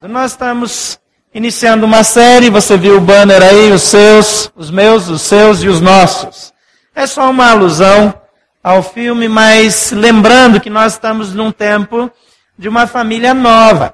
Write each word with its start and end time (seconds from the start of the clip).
Nós 0.00 0.30
estamos 0.30 1.00
iniciando 1.34 1.84
uma 1.84 2.04
série, 2.04 2.50
você 2.50 2.76
viu 2.76 2.98
o 2.98 3.00
banner 3.00 3.42
aí, 3.42 3.72
os 3.72 3.82
seus, 3.82 4.48
os 4.54 4.70
meus, 4.70 5.08
os 5.08 5.22
seus 5.22 5.60
e 5.64 5.66
os 5.66 5.80
nossos. 5.80 6.54
É 6.94 7.04
só 7.04 7.28
uma 7.28 7.50
alusão 7.50 8.14
ao 8.62 8.80
filme, 8.80 9.26
mas 9.26 9.90
lembrando 9.90 10.60
que 10.60 10.70
nós 10.70 10.92
estamos 10.92 11.34
num 11.34 11.50
tempo 11.50 12.08
de 12.56 12.68
uma 12.68 12.86
família 12.86 13.34
nova. 13.34 13.92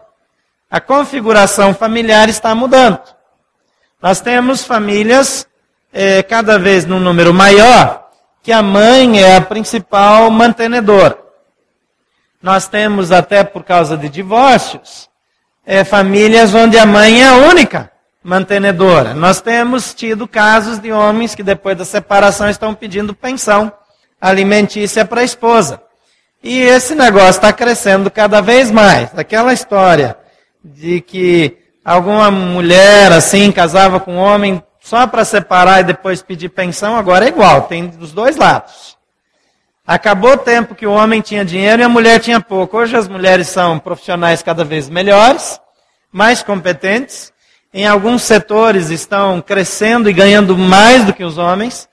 A 0.71 0.79
configuração 0.79 1.73
familiar 1.73 2.29
está 2.29 2.55
mudando. 2.55 3.01
Nós 4.03 4.21
temos 4.21 4.63
famílias 4.63 5.49
é, 5.91 6.23
cada 6.23 6.59
vez 6.59 6.85
num 6.85 7.01
número 7.01 7.33
maior, 7.33 8.11
que 8.43 8.53
a 8.53 8.63
mãe 8.63 9.23
é 9.23 9.37
a 9.37 9.41
principal 9.41 10.31
mantenedora. 10.31 11.17
Nós 12.43 12.69
temos 12.69 13.11
até 13.11 13.43
por 13.43 13.65
causa 13.65 13.97
de 13.97 14.11
divórcios, 14.11 15.09
é, 15.67 15.85
famílias 15.85 16.55
onde 16.55 16.79
a 16.79 16.87
mãe 16.87 17.23
é 17.23 17.29
a 17.29 17.37
única 17.37 17.91
mantenedora. 18.23 19.15
Nós 19.15 19.41
temos 19.41 19.95
tido 19.95 20.27
casos 20.27 20.79
de 20.79 20.91
homens 20.93 21.35
que 21.35 21.43
depois 21.43 21.77
da 21.77 21.85
separação 21.85 22.49
estão 22.49 22.75
pedindo 22.75 23.15
pensão 23.15 23.73
alimentícia 24.21 25.05
para 25.05 25.21
a 25.21 25.25
esposa. 25.25 25.81
E 26.43 26.61
esse 26.61 26.95
negócio 26.95 27.31
está 27.31 27.53
crescendo 27.53 28.11
cada 28.11 28.41
vez 28.41 28.71
mais. 28.71 29.11
Aquela 29.17 29.53
história 29.53 30.17
de 30.63 31.01
que 31.01 31.59
alguma 31.85 32.31
mulher 32.31 33.13
assim 33.13 33.53
casava 33.53 34.01
com 34.01 34.15
um 34.15 34.19
homem 34.19 34.63
só 34.81 35.07
para 35.07 35.25
separar 35.25 35.81
e 35.81 35.85
depois 35.85 36.23
pedir 36.23 36.51
pensão, 36.51 36.97
agora 36.97 37.25
é 37.25 37.29
igual, 37.29 37.63
tem 37.63 37.87
dos 37.87 38.13
dois 38.13 38.37
lados. 38.37 38.99
Acabou 39.87 40.33
o 40.33 40.39
tempo 40.39 40.75
que 40.75 40.87
o 40.87 40.93
homem 40.93 41.21
tinha 41.21 41.45
dinheiro 41.45 41.83
e 41.83 41.85
a 41.85 41.89
mulher 41.91 42.19
tinha 42.19 42.41
pouco. 42.41 42.79
Hoje 42.79 42.97
as 42.97 43.07
mulheres 43.07 43.49
são 43.49 43.79
profissionais 43.79 44.43
cada 44.43 44.65
vez 44.65 44.89
melhores, 44.89 45.61
mais 46.11 46.43
competentes. 46.43 47.31
Em 47.73 47.87
alguns 47.87 48.23
setores 48.23 48.89
estão 48.89 49.43
crescendo 49.43 50.09
e 50.09 50.13
ganhando 50.15 50.57
mais 50.57 51.05
do 51.05 51.13
que 51.13 51.23
os 51.23 51.37
homens. 51.37 51.87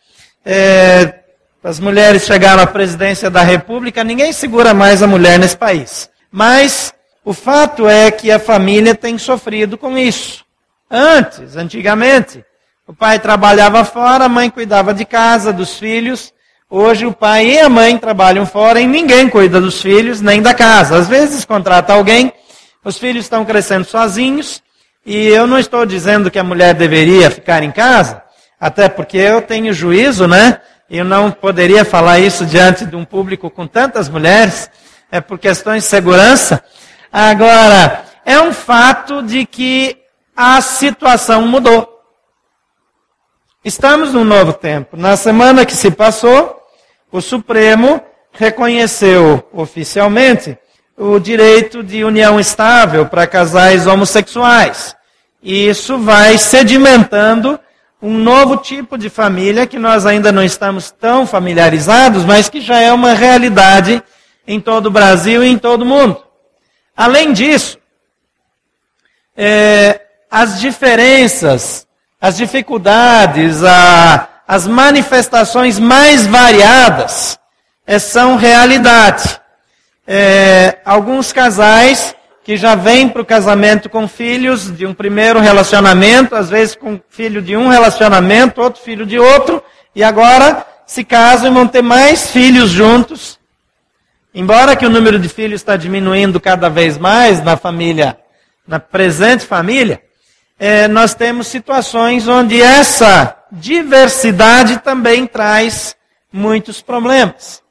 É, 0.46 1.16
as 1.62 1.82
mulheres 1.82 2.26
chegaram 2.26 2.64
à 2.64 2.68
presidência 2.68 3.30
da 3.30 3.42
República, 3.42 4.06
ninguém 4.06 4.32
segura 4.32 4.74
mais 4.74 5.04
a 5.04 5.08
mulher 5.08 5.38
nesse 5.38 5.58
país. 5.58 6.10
Mas 6.32 6.94
o 7.26 7.34
fato 7.34 7.90
é 7.90 8.10
que 8.10 8.32
a 8.32 8.40
família 8.40 8.96
tem 8.96 9.18
sofrido 9.18 9.78
com 9.78 9.98
isso. 9.98 10.46
Antes, 10.90 11.58
antigamente, 11.58 12.44
o 12.88 12.94
pai 12.94 13.20
trabalhava 13.20 13.84
fora, 13.84 14.26
a 14.26 14.30
mãe 14.30 14.50
cuidava 14.50 14.94
de 14.94 15.04
casa, 15.04 15.52
dos 15.52 15.78
filhos. 15.78 16.34
Hoje 16.74 17.06
o 17.06 17.12
pai 17.12 17.48
e 17.48 17.60
a 17.60 17.68
mãe 17.68 17.98
trabalham 17.98 18.46
fora 18.46 18.80
e 18.80 18.88
ninguém 18.88 19.28
cuida 19.28 19.60
dos 19.60 19.82
filhos 19.82 20.22
nem 20.22 20.42
da 20.42 20.54
casa. 20.54 20.96
Às 20.96 21.10
vezes 21.10 21.44
contrata 21.44 21.92
alguém, 21.92 22.32
os 22.82 22.98
filhos 22.98 23.26
estão 23.26 23.44
crescendo 23.44 23.84
sozinhos 23.84 24.64
e 25.06 25.28
eu 25.28 25.46
não 25.46 25.60
estou 25.60 25.86
dizendo 25.86 26.32
que 26.32 26.40
a 26.40 26.46
mulher 26.46 26.74
deveria 26.74 27.30
ficar 27.30 27.62
em 27.62 27.72
casa, 27.72 28.24
até 28.58 28.88
porque 28.88 29.18
eu 29.18 29.42
tenho 29.42 29.74
juízo, 29.74 30.30
né? 30.30 30.62
Eu 30.90 31.04
não 31.04 31.30
poderia 31.30 31.84
falar 31.84 32.20
isso 32.20 32.46
diante 32.46 32.86
de 32.86 32.96
um 32.96 33.04
público 33.04 33.50
com 33.50 33.68
tantas 33.68 34.08
mulheres, 34.08 34.72
é 35.12 35.20
por 35.20 35.38
questões 35.38 35.84
de 35.84 35.90
segurança. 35.90 36.64
Agora, 37.12 38.06
é 38.26 38.40
um 38.40 38.54
fato 38.54 39.22
de 39.22 39.46
que 39.46 39.98
a 40.34 40.62
situação 40.62 41.46
mudou. 41.50 42.00
Estamos 43.62 44.14
num 44.14 44.24
novo 44.24 44.54
tempo. 44.54 44.96
Na 44.96 45.18
semana 45.18 45.66
que 45.66 45.76
se 45.76 45.92
passou, 45.92 46.61
o 47.12 47.22
Supremo 47.22 48.02
reconheceu 48.32 49.48
oficialmente 49.52 50.58
o 50.98 51.20
direito 51.20 51.84
de 51.84 52.04
união 52.04 52.40
estável 52.40 53.06
para 53.06 53.28
casais 53.28 53.88
homossexuais. 53.88 54.96
E 55.42 55.68
isso 55.68 55.98
vai 55.98 56.38
sedimentando 56.38 57.60
um 58.02 58.18
novo 58.18 58.58
tipo 58.58 58.98
de 58.98 59.10
família 59.10 59.68
que 59.68 59.78
nós 59.78 60.06
ainda 60.06 60.32
não 60.32 60.44
estamos 60.44 60.92
tão 60.92 61.26
familiarizados, 61.28 62.24
mas 62.24 62.50
que 62.50 62.62
já 62.62 62.80
é 62.80 62.92
uma 62.92 63.14
realidade 63.14 64.02
em 64.48 64.60
todo 64.60 64.88
o 64.88 64.92
Brasil 64.92 65.44
e 65.44 65.50
em 65.50 65.58
todo 65.58 65.82
o 65.82 65.86
mundo. 65.86 66.24
Além 66.96 67.34
disso, 67.34 67.78
é, 69.36 70.02
as 70.30 70.60
diferenças, 70.60 71.88
as 72.20 72.38
dificuldades, 72.38 73.64
a, 73.64 74.28
as 74.52 74.68
manifestações 74.68 75.80
mais 75.80 76.28
variadas 76.28 77.40
é, 77.88 77.98
são 77.98 78.36
realidade. 78.36 79.40
É, 80.06 80.80
alguns 80.84 81.32
casais 81.32 82.14
que 82.44 82.58
já 82.58 82.76
vêm 82.76 83.08
para 83.08 83.22
o 83.22 83.26
casamento 83.26 83.90
com 83.90 84.10
filhos 84.10 84.70
de 84.70 84.86
um 84.86 84.94
primeiro 84.94 85.40
relacionamento, 85.40 86.36
às 86.36 86.50
vezes 86.50 86.76
com 86.76 87.00
filho 87.10 87.42
de 87.42 87.56
um 87.56 87.70
relacionamento, 87.70 88.62
outro 88.62 88.84
filho 88.84 89.06
de 89.06 89.18
outro, 89.18 89.64
e 89.96 90.04
agora 90.04 90.66
se 90.86 91.06
casam 91.06 91.50
e 91.50 91.54
vão 91.54 91.66
ter 91.66 91.82
mais 91.82 92.30
filhos 92.30 92.72
juntos. 92.72 93.40
Embora 94.36 94.76
que 94.76 94.86
o 94.86 94.90
número 94.90 95.18
de 95.18 95.30
filhos 95.30 95.62
está 95.62 95.78
diminuindo 95.78 96.42
cada 96.42 96.70
vez 96.70 96.98
mais 96.98 97.42
na 97.42 97.56
família, 97.56 98.18
na 98.68 98.82
presente 98.82 99.46
família, 99.46 100.02
é, 100.64 100.88
nós 100.88 101.16
temos 101.16 101.48
situações 101.48 102.28
onde 102.28 102.62
essa 102.62 103.36
diversidade 103.52 104.78
também 104.78 105.26
traz 105.26 105.96
muitos 106.32 106.84
problemas. 106.84 107.64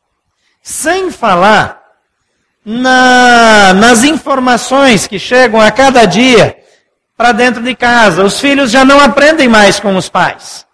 Sem 0.60 1.08
falar 1.08 1.80
na, 2.64 3.72
nas 3.74 4.02
informações 4.02 5.06
que 5.06 5.20
chegam 5.20 5.60
a 5.60 5.70
cada 5.70 6.04
dia 6.04 6.56
para 7.16 7.30
dentro 7.30 7.62
de 7.62 7.76
casa. 7.76 8.24
Os 8.24 8.40
filhos 8.40 8.72
já 8.72 8.84
não 8.84 8.98
aprendem 8.98 9.46
mais 9.46 9.78
com 9.78 9.94
os 9.94 10.08
pais. 10.08 10.66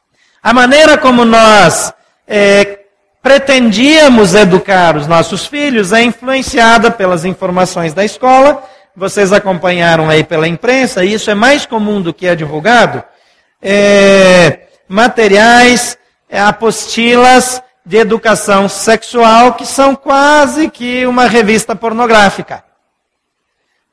A 0.43 0.55
maneira 0.55 0.97
como 0.97 1.23
nós 1.23 1.93
é, 2.27 2.79
pretendíamos 3.23 4.35
educar 4.35 4.97
os 4.97 5.07
nossos 5.07 5.45
filhos 5.45 5.93
é 5.93 6.01
influenciada 6.01 6.91
pelas 6.91 7.27
informações 7.27 7.93
da 7.93 8.07
escola. 8.07 8.67
Vocês 8.97 9.31
acompanharam 9.31 10.09
aí 10.09 10.25
pela 10.25 10.49
imprensa, 10.49 11.05
e 11.05 11.13
isso 11.13 11.31
é 11.31 11.35
mais 11.35 11.67
comum 11.67 12.01
do 12.01 12.15
que 12.15 12.27
é 12.27 12.35
divulgado. 12.35 13.05
É, 13.61 14.69
materiais, 14.89 15.99
é, 16.31 16.41
apostilas 16.41 17.63
de 17.85 17.99
educação 17.99 18.69
sexual 18.69 19.53
que 19.53 19.67
são 19.67 19.95
quase 19.95 20.71
que 20.71 21.07
uma 21.07 21.27
revista 21.27 21.77
pornográfica. 21.77 22.65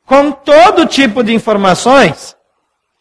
Com 0.05 0.31
todo 0.31 0.85
tipo 0.85 1.21
de 1.21 1.33
informações 1.33 2.35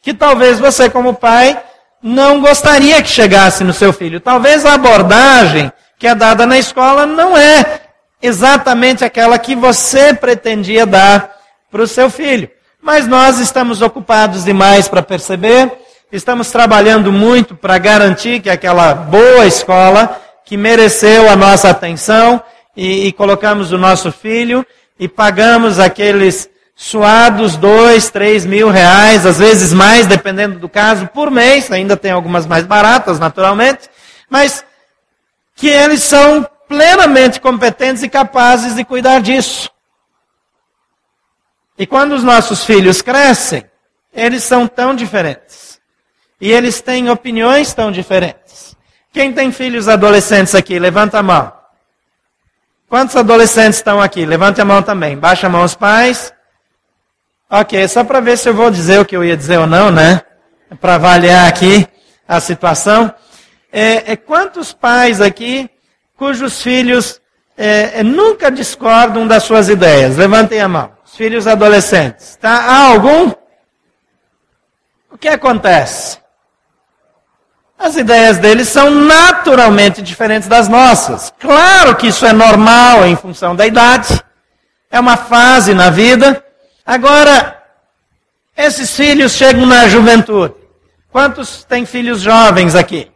que 0.02 0.12
talvez 0.12 0.58
você, 0.58 0.90
como 0.90 1.14
pai, 1.14 1.56
não 2.02 2.40
gostaria 2.40 3.00
que 3.00 3.08
chegasse 3.08 3.62
no 3.62 3.72
seu 3.72 3.92
filho. 3.92 4.20
Talvez 4.20 4.66
a 4.66 4.74
abordagem 4.74 5.72
que 5.98 6.08
é 6.08 6.14
dada 6.16 6.44
na 6.46 6.58
escola 6.58 7.06
não 7.06 7.36
é 7.38 7.80
exatamente 8.20 9.04
aquela 9.04 9.38
que 9.38 9.54
você 9.54 10.12
pretendia 10.12 10.84
dar 10.84 11.41
para 11.72 11.82
o 11.82 11.88
seu 11.88 12.08
filho. 12.08 12.48
Mas 12.80 13.08
nós 13.08 13.40
estamos 13.40 13.82
ocupados 13.82 14.44
demais 14.44 14.86
para 14.86 15.02
perceber 15.02 15.72
Estamos 16.12 16.50
trabalhando 16.50 17.10
muito 17.10 17.54
para 17.54 17.78
garantir 17.78 18.42
que 18.42 18.50
aquela 18.50 18.92
boa 18.92 19.46
escola, 19.46 20.20
que 20.44 20.58
mereceu 20.58 21.30
a 21.30 21.34
nossa 21.34 21.70
atenção, 21.70 22.42
e, 22.76 23.06
e 23.06 23.12
colocamos 23.12 23.72
o 23.72 23.78
nosso 23.78 24.12
filho 24.12 24.64
e 25.00 25.08
pagamos 25.08 25.78
aqueles 25.78 26.50
suados 26.76 27.56
dois, 27.56 28.10
três 28.10 28.44
mil 28.44 28.68
reais, 28.68 29.24
às 29.24 29.38
vezes 29.38 29.72
mais, 29.72 30.06
dependendo 30.06 30.58
do 30.58 30.68
caso, 30.68 31.06
por 31.06 31.30
mês. 31.30 31.72
Ainda 31.72 31.96
tem 31.96 32.10
algumas 32.12 32.46
mais 32.46 32.66
baratas, 32.66 33.18
naturalmente, 33.18 33.88
mas 34.28 34.62
que 35.56 35.68
eles 35.68 36.02
são 36.02 36.46
plenamente 36.68 37.40
competentes 37.40 38.02
e 38.02 38.08
capazes 38.10 38.74
de 38.74 38.84
cuidar 38.84 39.22
disso. 39.22 39.71
E 41.82 41.86
quando 41.86 42.12
os 42.12 42.22
nossos 42.22 42.64
filhos 42.64 43.02
crescem, 43.02 43.64
eles 44.14 44.44
são 44.44 44.68
tão 44.68 44.94
diferentes. 44.94 45.80
E 46.40 46.52
eles 46.52 46.80
têm 46.80 47.10
opiniões 47.10 47.74
tão 47.74 47.90
diferentes. 47.90 48.76
Quem 49.12 49.32
tem 49.32 49.50
filhos 49.50 49.88
adolescentes 49.88 50.54
aqui? 50.54 50.78
Levanta 50.78 51.18
a 51.18 51.24
mão. 51.24 51.52
Quantos 52.88 53.16
adolescentes 53.16 53.78
estão 53.78 54.00
aqui? 54.00 54.24
Levante 54.24 54.60
a 54.60 54.64
mão 54.64 54.80
também. 54.80 55.18
Baixa 55.18 55.48
a 55.48 55.50
mão 55.50 55.64
os 55.64 55.74
pais. 55.74 56.32
Ok, 57.50 57.88
só 57.88 58.04
para 58.04 58.20
ver 58.20 58.38
se 58.38 58.48
eu 58.48 58.54
vou 58.54 58.70
dizer 58.70 59.00
o 59.00 59.04
que 59.04 59.16
eu 59.16 59.24
ia 59.24 59.36
dizer 59.36 59.58
ou 59.58 59.66
não, 59.66 59.90
né? 59.90 60.22
Para 60.80 60.94
avaliar 60.94 61.48
aqui 61.48 61.84
a 62.28 62.38
situação. 62.38 63.12
É, 63.72 64.12
é, 64.12 64.14
quantos 64.14 64.72
pais 64.72 65.20
aqui 65.20 65.68
cujos 66.16 66.62
filhos 66.62 67.20
é, 67.58 67.98
é 67.98 68.02
nunca 68.04 68.52
discordam 68.52 69.26
das 69.26 69.42
suas 69.42 69.68
ideias? 69.68 70.16
Levantem 70.16 70.60
a 70.60 70.68
mão. 70.68 71.01
Os 71.12 71.18
filhos 71.18 71.46
adolescentes. 71.46 72.36
Tá? 72.36 72.50
Há 72.50 72.86
algum? 72.86 73.32
O 75.10 75.18
que 75.18 75.28
acontece? 75.28 76.18
As 77.78 77.96
ideias 77.96 78.38
deles 78.38 78.68
são 78.68 78.90
naturalmente 78.90 80.00
diferentes 80.00 80.48
das 80.48 80.68
nossas. 80.68 81.30
Claro 81.38 81.96
que 81.96 82.06
isso 82.06 82.24
é 82.24 82.32
normal 82.32 83.06
em 83.06 83.14
função 83.14 83.54
da 83.54 83.66
idade. 83.66 84.24
É 84.90 84.98
uma 84.98 85.18
fase 85.18 85.74
na 85.74 85.90
vida. 85.90 86.42
Agora, 86.86 87.62
Esses 88.56 88.94
filhos 88.94 89.32
chegam 89.32 89.66
na 89.66 89.88
juventude. 89.88 90.54
Quantos 91.10 91.64
têm 91.64 91.86
filhos 91.86 92.20
jovens 92.20 92.74
aqui? 92.74 93.10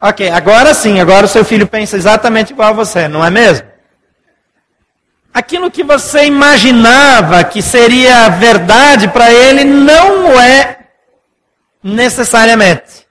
Ok, 0.00 0.28
agora 0.30 0.74
sim, 0.74 1.00
agora 1.00 1.26
o 1.26 1.28
seu 1.28 1.44
filho 1.44 1.66
pensa 1.66 1.96
exatamente 1.96 2.52
igual 2.52 2.70
a 2.70 2.72
você, 2.72 3.08
não 3.08 3.24
é 3.24 3.30
mesmo? 3.30 3.66
Aquilo 5.36 5.70
que 5.70 5.84
você 5.84 6.24
imaginava 6.24 7.44
que 7.44 7.60
seria 7.60 8.30
verdade 8.30 9.06
para 9.06 9.30
ele 9.30 9.64
não 9.64 10.40
é 10.40 10.86
necessariamente. 11.82 13.06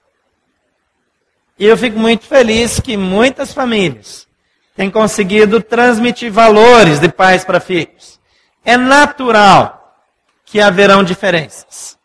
E 1.56 1.64
eu 1.64 1.76
fico 1.76 1.96
muito 1.96 2.26
feliz 2.26 2.80
que 2.80 2.96
muitas 2.96 3.52
famílias 3.52 4.26
têm 4.74 4.90
conseguido 4.90 5.62
transmitir 5.62 6.32
valores 6.32 6.98
de 6.98 7.08
pais 7.08 7.44
para 7.44 7.60
filhos. 7.60 8.18
É 8.64 8.76
natural 8.76 9.96
que 10.44 10.60
haverão 10.60 11.04
diferenças. 11.04 11.96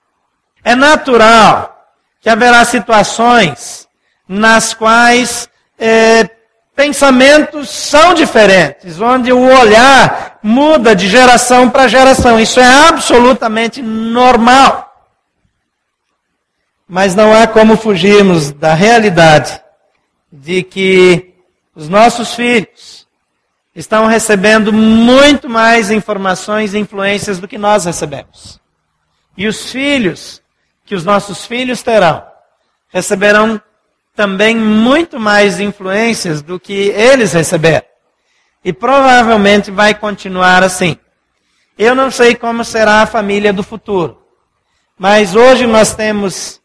É 0.64 0.76
natural 0.76 1.84
que 2.22 2.30
haverá 2.30 2.64
situações 2.64 3.88
nas 4.28 4.72
quais 4.76 5.50
é, 5.80 6.30
pensamentos 6.76 7.70
são 7.70 8.14
diferentes, 8.14 9.00
onde 9.00 9.32
o 9.32 9.40
olhar 9.40 10.40
muda 10.42 10.96
de 10.96 11.08
geração 11.08 11.70
para 11.70 11.88
geração. 11.88 12.40
Isso 12.40 12.60
é 12.60 12.88
absolutamente 12.88 13.82
normal. 13.82 14.88
Mas 16.88 17.16
não 17.16 17.34
há 17.34 17.48
como 17.48 17.78
fugirmos 17.78 18.52
da 18.52 18.74
realidade 18.74 19.62
de 20.32 20.64
que 20.64 21.34
os 21.76 21.88
nossos 21.88 22.34
filhos 22.34 23.08
estão 23.74 24.08
recebendo 24.08 24.74
muito 24.74 25.50
mais 25.50 25.90
informações 25.90 26.74
e 26.74 26.80
influências 26.80 27.40
do 27.40 27.48
que 27.48 27.58
nós 27.58 27.86
recebemos. 27.86 28.60
E 29.38 29.48
os 29.48 29.72
filhos 29.72 30.42
que 30.86 30.96
os 30.96 31.06
nossos 31.06 31.46
filhos 31.46 31.82
terão 31.82 32.24
receberão 32.90 33.62
também 34.16 34.56
muito 34.56 35.20
mais 35.20 35.60
influências 35.60 36.42
do 36.42 36.60
que 36.60 36.74
eles 36.74 37.34
receberam. 37.34 37.86
E 38.64 38.72
provavelmente 38.72 39.72
vai 39.72 39.94
continuar 39.94 40.64
assim. 40.64 40.98
Eu 41.78 41.96
não 41.96 42.12
sei 42.12 42.36
como 42.36 42.64
será 42.64 43.02
a 43.02 43.08
família 43.08 43.52
do 43.52 43.64
futuro, 43.64 44.22
mas 44.98 45.36
hoje 45.36 45.66
nós 45.66 45.96
temos 45.96 46.62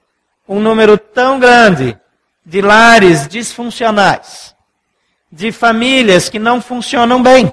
um 0.46 0.60
número 0.60 0.98
tão 0.98 1.38
grande 1.38 1.98
de 2.44 2.60
lares 2.60 3.26
disfuncionais, 3.26 4.54
de 5.32 5.50
famílias 5.50 6.28
que 6.28 6.38
não 6.38 6.60
funcionam 6.60 7.22
bem. 7.22 7.52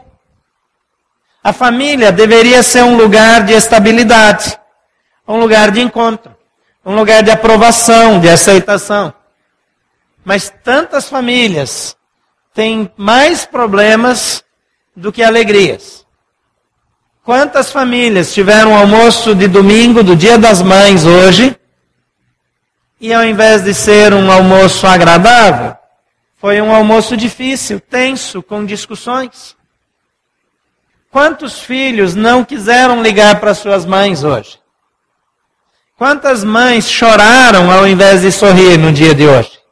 A 1.44 1.54
família 1.54 2.12
deveria 2.12 2.62
ser 2.62 2.84
um 2.84 2.96
lugar 2.96 3.44
de 3.44 3.54
estabilidade, 3.54 4.58
um 5.28 5.38
lugar 5.38 5.72
de 5.72 5.82
encontro, 5.82 6.36
um 6.86 6.96
lugar 6.96 7.24
de 7.24 7.32
aprovação, 7.32 8.20
de 8.20 8.30
aceitação. 8.30 9.14
Mas 10.24 10.50
tantas 10.64 11.10
famílias 11.10 11.98
têm 12.54 12.92
mais 12.96 13.46
problemas 13.46 14.44
do 14.96 15.12
que 15.12 15.24
alegrias. 15.24 16.06
Quantas 17.24 17.72
famílias 17.72 18.34
tiveram 18.34 18.76
almoço 18.76 19.34
de 19.34 19.48
domingo 19.48 20.04
do 20.04 20.16
Dia 20.16 20.38
das 20.38 20.62
Mães 20.62 21.06
hoje 21.06 21.58
e 23.00 23.14
ao 23.14 23.24
invés 23.24 23.64
de 23.64 23.74
ser 23.74 24.14
um 24.14 24.32
almoço 24.32 24.86
agradável, 24.88 25.76
foi 26.38 26.62
um 26.62 26.74
almoço 26.74 27.16
difícil, 27.18 27.80
tenso, 27.80 28.44
com 28.44 28.66
discussões. 28.66 29.56
Quantos 31.10 31.60
filhos 31.60 32.16
não 32.16 32.44
quiseram 32.44 33.02
ligar 33.02 33.40
para 33.40 33.54
suas 33.54 33.86
mães 33.86 34.24
hoje? 34.24 34.60
Quantas 35.98 36.44
mães 36.44 36.90
choraram 36.90 37.72
ao 37.72 37.88
invés 37.88 38.22
de 38.22 38.32
sorrir 38.32 38.78
no 38.78 38.92
dia 38.92 39.14
de 39.14 39.26
hoje? 39.26 39.63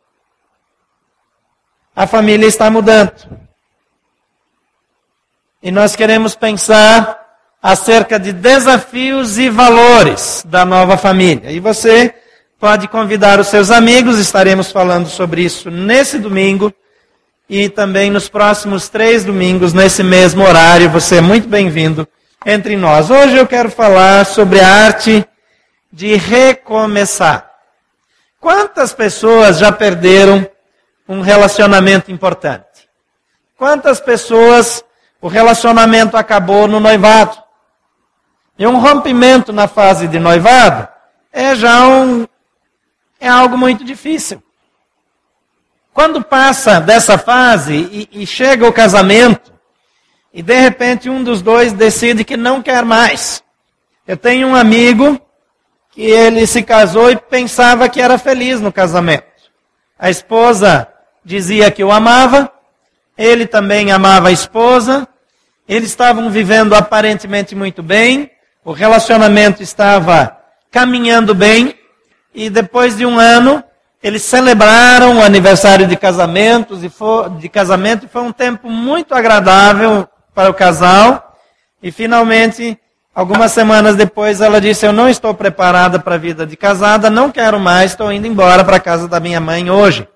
A 2.01 2.07
família 2.07 2.47
está 2.47 2.69
mudando. 2.71 3.13
E 5.61 5.69
nós 5.69 5.95
queremos 5.95 6.35
pensar 6.35 7.19
acerca 7.61 8.19
de 8.19 8.31
desafios 8.33 9.37
e 9.37 9.49
valores 9.49 10.43
da 10.47 10.65
nova 10.65 10.97
família. 10.97 11.51
E 11.51 11.59
você 11.59 12.15
Pode 12.61 12.87
convidar 12.87 13.39
os 13.39 13.47
seus 13.47 13.71
amigos, 13.71 14.19
estaremos 14.19 14.71
falando 14.71 15.07
sobre 15.07 15.41
isso 15.41 15.71
nesse 15.71 16.19
domingo 16.19 16.71
e 17.49 17.67
também 17.67 18.11
nos 18.11 18.29
próximos 18.29 18.87
três 18.87 19.25
domingos, 19.25 19.73
nesse 19.73 20.03
mesmo 20.03 20.43
horário. 20.43 20.87
Você 20.91 21.15
é 21.15 21.21
muito 21.21 21.47
bem-vindo 21.47 22.07
entre 22.45 22.77
nós. 22.77 23.09
Hoje 23.09 23.35
eu 23.35 23.47
quero 23.47 23.71
falar 23.71 24.27
sobre 24.27 24.59
a 24.59 24.67
arte 24.67 25.25
de 25.91 26.15
recomeçar. 26.15 27.49
Quantas 28.39 28.93
pessoas 28.93 29.57
já 29.57 29.71
perderam 29.71 30.47
um 31.07 31.21
relacionamento 31.21 32.11
importante? 32.11 32.89
Quantas 33.57 33.99
pessoas 33.99 34.83
o 35.21 35.27
relacionamento 35.27 36.17
acabou 36.17 36.67
no 36.67 36.79
noivado? 36.79 37.37
E 38.57 38.65
um 38.67 38.79
rompimento 38.79 39.51
na 39.51 39.67
fase 39.67 40.07
de 40.07 40.19
noivado 40.19 40.87
é 41.31 41.55
já 41.55 41.87
um 41.87 42.27
é 43.19 43.27
algo 43.27 43.57
muito 43.57 43.83
difícil. 43.83 44.41
Quando 45.93 46.23
passa 46.23 46.79
dessa 46.79 47.17
fase 47.17 47.75
e, 48.11 48.23
e 48.23 48.25
chega 48.25 48.67
o 48.67 48.73
casamento, 48.73 49.53
e 50.33 50.41
de 50.41 50.59
repente 50.59 51.09
um 51.09 51.23
dos 51.23 51.41
dois 51.41 51.73
decide 51.73 52.23
que 52.23 52.37
não 52.37 52.61
quer 52.61 52.83
mais. 52.83 53.43
Eu 54.07 54.17
tenho 54.17 54.47
um 54.47 54.55
amigo 54.55 55.19
que 55.91 56.01
ele 56.01 56.47
se 56.47 56.63
casou 56.63 57.11
e 57.11 57.17
pensava 57.17 57.89
que 57.89 58.01
era 58.01 58.17
feliz 58.17 58.59
no 58.61 58.71
casamento. 58.71 59.25
A 59.99 60.09
esposa 60.09 60.87
dizia 61.23 61.71
que 61.71 61.83
o 61.83 61.91
amava, 61.91 62.51
ele 63.17 63.45
também 63.45 63.91
amava 63.91 64.29
a 64.29 64.31
esposa, 64.31 65.07
eles 65.67 65.89
estavam 65.89 66.29
vivendo 66.29 66.73
aparentemente 66.73 67.55
muito 67.55 67.83
bem, 67.83 68.31
o 68.63 68.71
relacionamento 68.71 69.61
estava 69.61 70.37
caminhando 70.71 71.33
bem, 71.33 71.75
e 72.33 72.49
depois 72.49 72.97
de 72.97 73.05
um 73.05 73.19
ano, 73.19 73.63
eles 74.01 74.23
celebraram 74.23 75.17
o 75.17 75.21
aniversário 75.21 75.85
de, 75.85 75.95
casamentos 75.95 76.83
e 76.83 76.91
de 77.39 77.49
casamento 77.49 78.05
e 78.05 78.09
foi 78.09 78.21
um 78.23 78.31
tempo 78.31 78.69
muito 78.69 79.13
agradável 79.13 80.07
para 80.33 80.49
o 80.49 80.53
casal. 80.53 81.37
E 81.83 81.91
finalmente, 81.91 82.79
algumas 83.13 83.51
semanas 83.51 83.95
depois, 83.95 84.41
ela 84.41 84.59
disse: 84.59 84.85
Eu 84.85 84.93
não 84.93 85.07
estou 85.07 85.33
preparada 85.33 85.99
para 85.99 86.15
a 86.15 86.17
vida 86.17 86.47
de 86.47 86.55
casada, 86.55 87.09
não 87.09 87.31
quero 87.31 87.59
mais, 87.59 87.91
estou 87.91 88.11
indo 88.11 88.25
embora 88.25 88.63
para 88.63 88.77
a 88.77 88.79
casa 88.79 89.07
da 89.07 89.19
minha 89.19 89.39
mãe 89.39 89.69
hoje. 89.69 90.07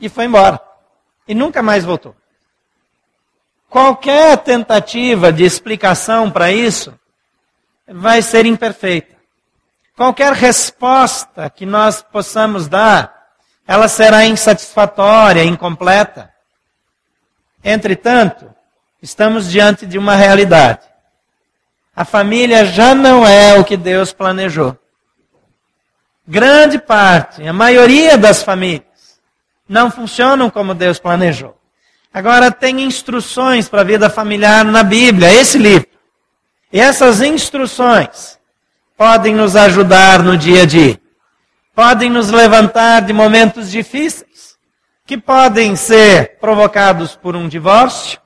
E 0.00 0.08
foi 0.08 0.24
embora. 0.24 0.60
E 1.26 1.34
nunca 1.34 1.62
mais 1.62 1.84
voltou. 1.84 2.14
Qualquer 3.68 4.38
tentativa 4.38 5.32
de 5.32 5.44
explicação 5.44 6.30
para 6.30 6.50
isso 6.50 6.98
vai 7.86 8.22
ser 8.22 8.46
imperfeita. 8.46 9.16
Qualquer 9.94 10.32
resposta 10.32 11.50
que 11.50 11.66
nós 11.66 12.00
possamos 12.00 12.68
dar, 12.68 13.30
ela 13.66 13.88
será 13.88 14.24
insatisfatória, 14.24 15.44
incompleta. 15.44 16.32
Entretanto, 17.62 18.48
estamos 19.02 19.50
diante 19.50 19.84
de 19.84 19.98
uma 19.98 20.14
realidade. 20.14 20.86
A 21.94 22.04
família 22.04 22.64
já 22.64 22.94
não 22.94 23.26
é 23.26 23.58
o 23.58 23.64
que 23.64 23.76
Deus 23.76 24.12
planejou. 24.12 24.78
Grande 26.26 26.78
parte, 26.78 27.46
a 27.46 27.52
maioria 27.52 28.16
das 28.16 28.42
famílias, 28.42 28.87
não 29.68 29.90
funcionam 29.90 30.48
como 30.48 30.74
Deus 30.74 30.98
planejou. 30.98 31.56
Agora, 32.12 32.50
tem 32.50 32.82
instruções 32.82 33.68
para 33.68 33.82
a 33.82 33.84
vida 33.84 34.08
familiar 34.08 34.64
na 34.64 34.82
Bíblia, 34.82 35.32
esse 35.32 35.58
livro. 35.58 35.88
E 36.72 36.80
essas 36.80 37.20
instruções 37.20 38.38
podem 38.96 39.34
nos 39.34 39.54
ajudar 39.54 40.22
no 40.22 40.36
dia 40.36 40.62
a 40.62 40.66
dia, 40.66 41.00
podem 41.74 42.10
nos 42.10 42.30
levantar 42.30 43.02
de 43.02 43.12
momentos 43.12 43.70
difíceis, 43.70 44.56
que 45.06 45.16
podem 45.16 45.76
ser 45.76 46.38
provocados 46.38 47.14
por 47.14 47.36
um 47.36 47.48
divórcio, 47.48 48.20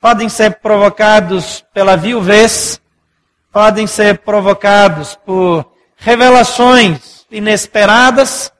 podem 0.00 0.28
ser 0.28 0.60
provocados 0.60 1.64
pela 1.74 1.96
viuvez, 1.96 2.80
podem 3.52 3.86
ser 3.86 4.18
provocados 4.18 5.18
por 5.26 5.66
revelações 5.96 7.26
inesperadas. 7.30 8.52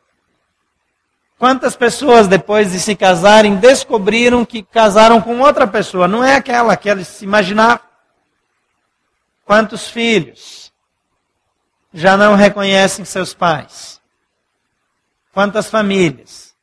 Quantas 1.39 1.77
pessoas, 1.77 2.27
depois 2.27 2.73
de 2.73 2.81
se 2.81 2.97
casarem, 2.97 3.57
descobriram 3.57 4.45
que 4.45 4.63
casaram 4.63 5.21
com 5.21 5.41
outra 5.41 5.67
pessoa, 5.67 6.09
não 6.09 6.25
é 6.25 6.35
aquela 6.35 6.77
que 6.77 6.89
eles 6.89 7.21
imaginavam? 7.21 7.85
Quantos 9.45 9.89
filhos 9.89 10.73
já 11.93 12.17
não 12.17 12.35
reconhecem 12.35 13.05
seus 13.05 13.35
pais? 13.35 14.01
Quantas 15.33 15.69
famílias 15.69 16.55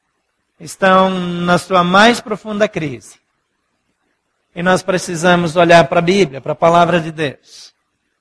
estão 0.59 1.09
na 1.09 1.59
sua 1.59 1.83
mais 1.83 2.19
profunda 2.19 2.67
crise? 2.67 3.19
E 4.55 4.63
nós 4.63 4.81
precisamos 4.81 5.55
olhar 5.55 5.87
para 5.87 5.99
a 5.99 6.03
Bíblia, 6.03 6.41
para 6.41 6.53
a 6.53 6.55
palavra 6.55 6.99
de 6.99 7.11
Deus, 7.11 7.73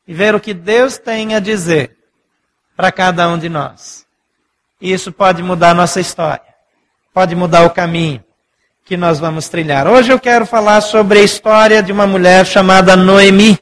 e 0.06 0.12
ver 0.12 0.34
o 0.34 0.40
que 0.40 0.52
Deus 0.52 0.98
tem 0.98 1.34
a 1.34 1.40
dizer 1.40 1.96
para 2.76 2.92
cada 2.92 3.26
um 3.28 3.38
de 3.38 3.48
nós. 3.48 4.06
E 4.82 4.92
isso 4.92 5.12
pode 5.12 5.44
mudar 5.44 5.76
nossa 5.76 6.00
história, 6.00 6.42
pode 7.14 7.36
mudar 7.36 7.64
o 7.64 7.70
caminho 7.70 8.22
que 8.84 8.96
nós 8.96 9.20
vamos 9.20 9.48
trilhar. 9.48 9.86
Hoje 9.86 10.12
eu 10.12 10.18
quero 10.18 10.44
falar 10.44 10.80
sobre 10.80 11.20
a 11.20 11.22
história 11.22 11.80
de 11.80 11.92
uma 11.92 12.04
mulher 12.04 12.44
chamada 12.44 12.96
Noemi. 12.96 13.56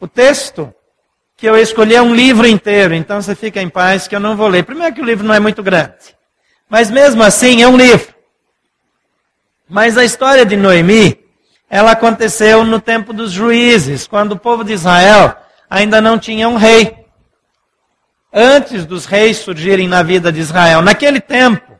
O 0.00 0.08
texto 0.08 0.72
que 1.36 1.46
eu 1.46 1.54
escolhi 1.54 1.94
é 1.94 2.00
um 2.00 2.14
livro 2.14 2.46
inteiro, 2.46 2.94
então 2.94 3.20
você 3.20 3.34
fica 3.34 3.60
em 3.60 3.68
paz 3.68 4.08
que 4.08 4.16
eu 4.16 4.20
não 4.20 4.34
vou 4.34 4.48
ler. 4.48 4.64
Primeiro 4.64 4.94
que 4.94 5.02
o 5.02 5.04
livro 5.04 5.26
não 5.26 5.34
é 5.34 5.38
muito 5.38 5.62
grande, 5.62 6.16
mas 6.66 6.90
mesmo 6.90 7.22
assim 7.22 7.62
é 7.62 7.68
um 7.68 7.76
livro. 7.76 8.14
Mas 9.68 9.98
a 9.98 10.04
história 10.04 10.46
de 10.46 10.56
Noemi, 10.56 11.20
ela 11.68 11.92
aconteceu 11.92 12.64
no 12.64 12.80
tempo 12.80 13.12
dos 13.12 13.32
juízes, 13.32 14.06
quando 14.06 14.32
o 14.32 14.38
povo 14.38 14.64
de 14.64 14.72
Israel 14.72 15.36
ainda 15.68 16.00
não 16.00 16.18
tinha 16.18 16.48
um 16.48 16.56
rei. 16.56 17.01
Antes 18.32 18.86
dos 18.86 19.04
reis 19.04 19.38
surgirem 19.38 19.86
na 19.86 20.02
vida 20.02 20.32
de 20.32 20.40
Israel. 20.40 20.80
Naquele 20.80 21.20
tempo, 21.20 21.72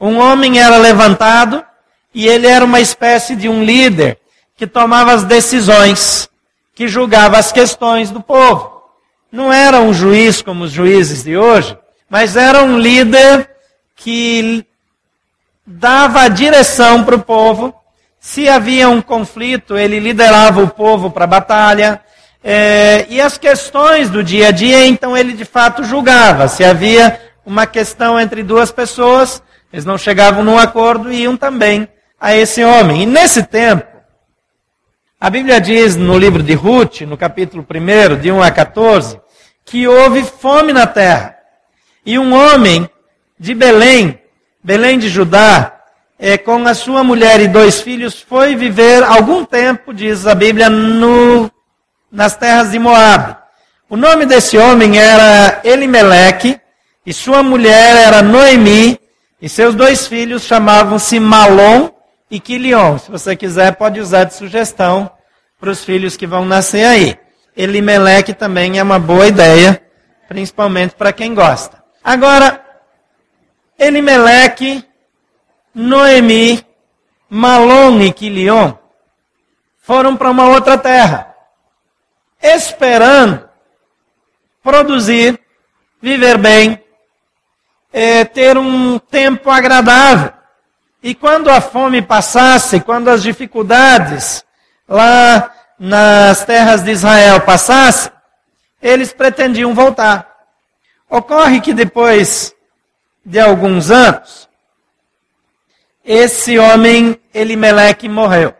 um 0.00 0.18
homem 0.18 0.58
era 0.58 0.76
levantado 0.76 1.64
e 2.12 2.26
ele 2.26 2.46
era 2.46 2.64
uma 2.64 2.80
espécie 2.80 3.36
de 3.36 3.48
um 3.48 3.62
líder 3.62 4.18
que 4.56 4.66
tomava 4.66 5.12
as 5.12 5.24
decisões, 5.24 6.28
que 6.74 6.88
julgava 6.88 7.38
as 7.38 7.52
questões 7.52 8.10
do 8.10 8.20
povo. 8.20 8.82
Não 9.30 9.52
era 9.52 9.80
um 9.80 9.92
juiz 9.92 10.42
como 10.42 10.64
os 10.64 10.70
juízes 10.72 11.24
de 11.24 11.36
hoje, 11.36 11.76
mas 12.08 12.36
era 12.36 12.62
um 12.62 12.78
líder 12.78 13.50
que 13.96 14.64
dava 15.66 16.22
a 16.22 16.28
direção 16.28 17.04
para 17.04 17.16
o 17.16 17.22
povo. 17.22 17.74
Se 18.20 18.48
havia 18.48 18.88
um 18.88 19.02
conflito, 19.02 19.76
ele 19.76 19.98
liderava 19.98 20.62
o 20.62 20.68
povo 20.68 21.10
para 21.10 21.24
a 21.24 21.28
batalha. 21.28 22.00
É, 22.46 23.06
e 23.08 23.22
as 23.22 23.38
questões 23.38 24.10
do 24.10 24.22
dia 24.22 24.48
a 24.48 24.50
dia, 24.50 24.84
então 24.84 25.16
ele 25.16 25.32
de 25.32 25.46
fato 25.46 25.82
julgava. 25.82 26.46
Se 26.46 26.62
havia 26.62 27.18
uma 27.44 27.66
questão 27.66 28.20
entre 28.20 28.42
duas 28.42 28.70
pessoas, 28.70 29.42
eles 29.72 29.86
não 29.86 29.96
chegavam 29.96 30.44
num 30.44 30.58
acordo 30.58 31.10
e 31.10 31.22
iam 31.22 31.38
também 31.38 31.88
a 32.20 32.36
esse 32.36 32.62
homem. 32.62 33.02
E 33.02 33.06
nesse 33.06 33.42
tempo, 33.42 33.86
a 35.18 35.30
Bíblia 35.30 35.58
diz 35.58 35.96
no 35.96 36.18
livro 36.18 36.42
de 36.42 36.52
Ruth, 36.52 37.00
no 37.00 37.16
capítulo 37.16 37.66
1, 37.66 38.20
de 38.20 38.30
1 38.30 38.42
a 38.42 38.50
14, 38.50 39.18
que 39.64 39.88
houve 39.88 40.22
fome 40.22 40.70
na 40.74 40.86
terra. 40.86 41.38
E 42.04 42.18
um 42.18 42.34
homem 42.34 42.86
de 43.40 43.54
Belém, 43.54 44.20
Belém 44.62 44.98
de 44.98 45.08
Judá, 45.08 45.80
é, 46.18 46.36
com 46.36 46.66
a 46.66 46.74
sua 46.74 47.02
mulher 47.02 47.40
e 47.40 47.48
dois 47.48 47.80
filhos, 47.80 48.20
foi 48.20 48.54
viver 48.54 49.02
algum 49.02 49.46
tempo, 49.46 49.94
diz 49.94 50.26
a 50.26 50.34
Bíblia, 50.34 50.68
no, 50.68 51.50
nas 52.14 52.36
terras 52.36 52.70
de 52.70 52.78
Moab. 52.78 53.36
O 53.90 53.96
nome 53.96 54.24
desse 54.24 54.56
homem 54.56 54.98
era 54.98 55.60
Elimeleque, 55.64 56.58
e 57.04 57.12
sua 57.12 57.42
mulher 57.42 57.96
era 57.96 58.22
Noemi, 58.22 58.98
e 59.42 59.48
seus 59.48 59.74
dois 59.74 60.06
filhos 60.06 60.44
chamavam-se 60.44 61.18
Malom 61.18 61.90
e 62.30 62.40
Quilion. 62.40 62.98
Se 62.98 63.10
você 63.10 63.36
quiser, 63.36 63.74
pode 63.74 64.00
usar 64.00 64.24
de 64.24 64.34
sugestão 64.34 65.10
para 65.60 65.70
os 65.70 65.84
filhos 65.84 66.16
que 66.16 66.26
vão 66.26 66.44
nascer 66.44 66.86
aí. 66.86 67.18
Elimeleque 67.56 68.32
também 68.32 68.78
é 68.78 68.82
uma 68.82 68.98
boa 68.98 69.26
ideia, 69.26 69.82
principalmente 70.28 70.94
para 70.94 71.12
quem 71.12 71.34
gosta. 71.34 71.82
Agora, 72.02 72.64
Elimeleque, 73.78 74.84
Noemi, 75.74 76.64
Malom 77.28 78.00
e 78.00 78.12
Quilion 78.12 78.72
foram 79.82 80.16
para 80.16 80.30
uma 80.30 80.48
outra 80.48 80.78
terra, 80.78 81.33
esperando 82.44 83.48
produzir, 84.62 85.40
viver 86.00 86.36
bem, 86.36 86.78
é, 87.90 88.24
ter 88.24 88.58
um 88.58 88.98
tempo 88.98 89.50
agradável. 89.50 90.30
E 91.02 91.14
quando 91.14 91.48
a 91.48 91.60
fome 91.60 92.02
passasse, 92.02 92.80
quando 92.80 93.08
as 93.08 93.22
dificuldades 93.22 94.44
lá 94.86 95.50
nas 95.78 96.44
terras 96.44 96.82
de 96.82 96.90
Israel 96.90 97.40
passassem, 97.40 98.12
eles 98.82 99.12
pretendiam 99.12 99.74
voltar. 99.74 100.30
Ocorre 101.08 101.60
que 101.60 101.72
depois 101.72 102.54
de 103.24 103.40
alguns 103.40 103.90
anos, 103.90 104.48
esse 106.04 106.58
homem, 106.58 107.18
Elimeleque, 107.32 108.08
morreu. 108.08 108.54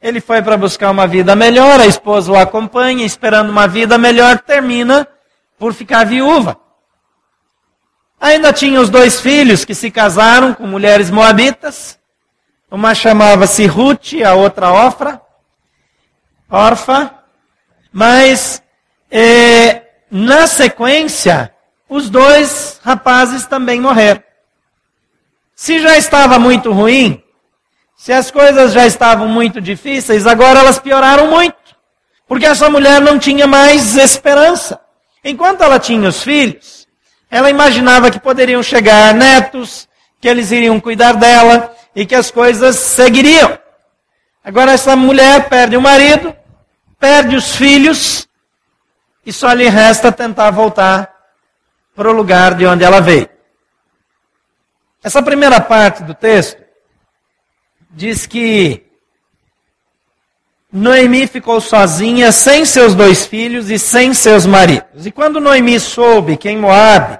Ele 0.00 0.20
foi 0.20 0.40
para 0.42 0.56
buscar 0.56 0.90
uma 0.90 1.06
vida 1.06 1.34
melhor, 1.34 1.80
a 1.80 1.86
esposa 1.86 2.30
o 2.30 2.36
acompanha, 2.36 3.04
esperando 3.04 3.50
uma 3.50 3.66
vida 3.66 3.98
melhor, 3.98 4.38
termina 4.38 5.06
por 5.58 5.74
ficar 5.74 6.04
viúva. 6.06 6.56
Ainda 8.20 8.52
tinha 8.52 8.80
os 8.80 8.88
dois 8.88 9.20
filhos 9.20 9.64
que 9.64 9.74
se 9.74 9.90
casaram 9.90 10.54
com 10.54 10.66
mulheres 10.66 11.10
moabitas. 11.10 11.98
Uma 12.70 12.94
chamava-se 12.94 13.66
Ruth, 13.66 14.14
a 14.24 14.34
outra 14.34 14.70
Ofra, 14.70 15.20
Orfa. 16.50 17.14
Mas, 17.92 18.62
eh, 19.10 19.82
na 20.10 20.46
sequência, 20.46 21.54
os 21.88 22.10
dois 22.10 22.80
rapazes 22.84 23.46
também 23.46 23.80
morreram. 23.80 24.22
Se 25.54 25.80
já 25.80 25.96
estava 25.96 26.38
muito 26.38 26.70
ruim, 26.72 27.22
se 27.98 28.12
as 28.12 28.30
coisas 28.30 28.72
já 28.72 28.86
estavam 28.86 29.26
muito 29.26 29.60
difíceis, 29.60 30.24
agora 30.24 30.60
elas 30.60 30.78
pioraram 30.78 31.26
muito. 31.26 31.56
Porque 32.28 32.46
essa 32.46 32.70
mulher 32.70 33.00
não 33.00 33.18
tinha 33.18 33.44
mais 33.44 33.96
esperança. 33.96 34.80
Enquanto 35.24 35.64
ela 35.64 35.80
tinha 35.80 36.08
os 36.08 36.22
filhos, 36.22 36.86
ela 37.28 37.50
imaginava 37.50 38.08
que 38.08 38.20
poderiam 38.20 38.62
chegar 38.62 39.12
netos, 39.12 39.88
que 40.20 40.28
eles 40.28 40.52
iriam 40.52 40.78
cuidar 40.78 41.14
dela 41.14 41.74
e 41.92 42.06
que 42.06 42.14
as 42.14 42.30
coisas 42.30 42.76
seguiriam. 42.76 43.58
Agora 44.44 44.70
essa 44.70 44.94
mulher 44.94 45.48
perde 45.48 45.76
o 45.76 45.82
marido, 45.82 46.32
perde 47.00 47.34
os 47.34 47.56
filhos 47.56 48.28
e 49.26 49.32
só 49.32 49.52
lhe 49.52 49.68
resta 49.68 50.12
tentar 50.12 50.52
voltar 50.52 51.12
para 51.96 52.08
o 52.08 52.12
lugar 52.12 52.54
de 52.54 52.64
onde 52.64 52.84
ela 52.84 53.00
veio. 53.00 53.28
Essa 55.02 55.20
primeira 55.20 55.60
parte 55.60 56.04
do 56.04 56.14
texto 56.14 56.67
diz 57.90 58.26
que 58.26 58.84
Noemi 60.70 61.26
ficou 61.26 61.60
sozinha, 61.60 62.30
sem 62.30 62.64
seus 62.64 62.94
dois 62.94 63.24
filhos 63.24 63.70
e 63.70 63.78
sem 63.78 64.12
seus 64.12 64.44
maridos. 64.44 65.06
E 65.06 65.10
quando 65.10 65.40
Noemi 65.40 65.80
soube 65.80 66.36
que 66.36 66.50
em 66.50 66.58
Moabe, 66.58 67.18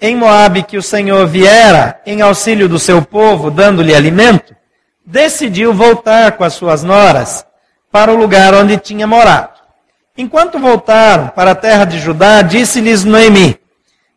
em 0.00 0.16
Moabe 0.16 0.62
que 0.64 0.76
o 0.76 0.82
Senhor 0.82 1.26
viera 1.26 2.00
em 2.04 2.22
auxílio 2.22 2.68
do 2.68 2.78
seu 2.78 3.02
povo, 3.02 3.50
dando-lhe 3.50 3.94
alimento, 3.94 4.56
decidiu 5.04 5.72
voltar 5.72 6.32
com 6.32 6.42
as 6.42 6.54
suas 6.54 6.82
noras 6.82 7.46
para 7.90 8.12
o 8.12 8.16
lugar 8.16 8.54
onde 8.54 8.76
tinha 8.76 9.06
morado. 9.06 9.60
Enquanto 10.16 10.58
voltaram 10.58 11.28
para 11.28 11.52
a 11.52 11.54
terra 11.54 11.84
de 11.84 11.98
Judá, 11.98 12.42
disse-lhes 12.42 13.04
Noemi: 13.04 13.58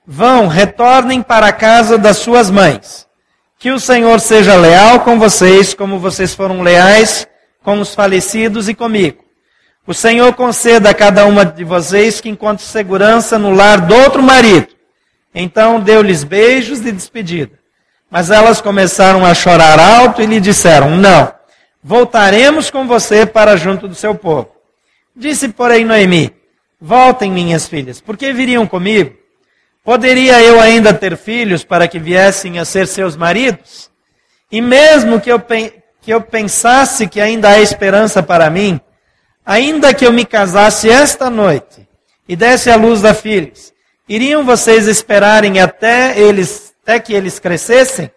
Vão, 0.05 0.47
retornem 0.47 1.21
para 1.21 1.47
a 1.47 1.53
casa 1.53 1.97
das 1.97 2.17
suas 2.17 2.49
mães. 2.49 3.02
Que 3.63 3.71
o 3.71 3.79
Senhor 3.79 4.19
seja 4.19 4.57
leal 4.57 5.05
com 5.05 5.17
vocês, 5.17 5.73
como 5.73 5.97
vocês 5.97 6.35
foram 6.35 6.61
leais 6.61 7.25
com 7.63 7.79
os 7.79 7.95
falecidos 7.95 8.67
e 8.67 8.73
comigo. 8.73 9.23
O 9.87 9.93
Senhor 9.93 10.33
conceda 10.33 10.89
a 10.89 10.93
cada 10.93 11.25
uma 11.25 11.45
de 11.45 11.63
vocês 11.63 12.19
que 12.19 12.27
encontre 12.27 12.65
segurança 12.65 13.39
no 13.39 13.55
lar 13.55 13.79
do 13.79 13.95
outro 13.95 14.21
marido. 14.21 14.67
Então 15.33 15.79
deu-lhes 15.79 16.25
beijos 16.25 16.81
de 16.81 16.91
despedida. 16.91 17.57
Mas 18.11 18.29
elas 18.29 18.59
começaram 18.59 19.25
a 19.25 19.33
chorar 19.33 19.79
alto 19.79 20.21
e 20.21 20.25
lhe 20.25 20.41
disseram: 20.41 20.97
Não, 20.97 21.33
voltaremos 21.81 22.69
com 22.69 22.85
você 22.85 23.25
para 23.25 23.55
junto 23.55 23.87
do 23.87 23.95
seu 23.95 24.13
povo. 24.13 24.49
Disse, 25.15 25.47
porém, 25.47 25.85
Noemi: 25.85 26.35
Voltem, 26.81 27.31
minhas 27.31 27.65
filhas, 27.65 28.01
porque 28.01 28.33
viriam 28.33 28.67
comigo? 28.67 29.22
Poderia 29.83 30.41
eu 30.41 30.61
ainda 30.61 30.93
ter 30.93 31.17
filhos 31.17 31.65
para 31.65 31.89
que 31.89 31.99
viessem 31.99 32.57
a 32.57 32.63
ser 32.63 32.87
seus 32.87 33.17
maridos? 33.17 33.91
E 34.49 34.61
mesmo 34.61 35.19
que 35.19 35.29
eu, 35.29 35.37
que 35.39 36.13
eu 36.13 36.21
pensasse 36.21 37.05
que 37.05 37.19
ainda 37.19 37.49
há 37.49 37.59
esperança 37.59 38.23
para 38.23 38.49
mim, 38.49 38.79
ainda 39.45 39.93
que 39.93 40.05
eu 40.05 40.13
me 40.13 40.23
casasse 40.23 40.89
esta 40.89 41.29
noite 41.29 41.85
e 42.29 42.35
desse 42.35 42.69
à 42.69 42.77
luz 42.77 43.03
a 43.03 43.13
filhos, 43.13 43.73
iriam 44.07 44.45
vocês 44.45 44.87
esperarem 44.87 45.59
até 45.59 46.17
eles, 46.17 46.73
até 46.81 46.97
que 46.97 47.13
eles 47.13 47.37
crescessem? 47.37 48.09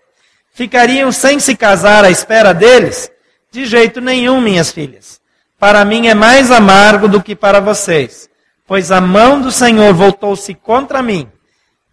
Ficariam 0.55 1.11
sem 1.11 1.41
se 1.41 1.57
casar 1.57 2.05
à 2.05 2.11
espera 2.11 2.55
deles? 2.55 3.11
De 3.51 3.67
jeito 3.67 4.01
nenhum, 4.01 4.41
minhas 4.41 4.71
filhas. 4.71 5.21
Para 5.59 5.85
mim 5.85 6.07
é 6.07 6.15
mais 6.15 6.53
amargo 6.53 7.09
do 7.09 7.21
que 7.21 7.35
para 7.35 7.59
vocês, 7.59 8.29
pois 8.69 8.93
a 8.93 9.01
mão 9.01 9.41
do 9.41 9.51
Senhor 9.51 9.93
voltou-se 9.93 10.55
contra 10.55 11.03
mim. 11.03 11.29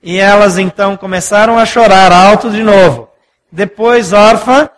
E 0.03 0.19
elas 0.19 0.57
então 0.57 0.97
começaram 0.97 1.57
a 1.57 1.65
chorar 1.65 2.11
alto 2.11 2.51
de 2.51 2.61
novo. 2.61 3.09
Depois, 3.49 4.11
órfã, 4.11 4.69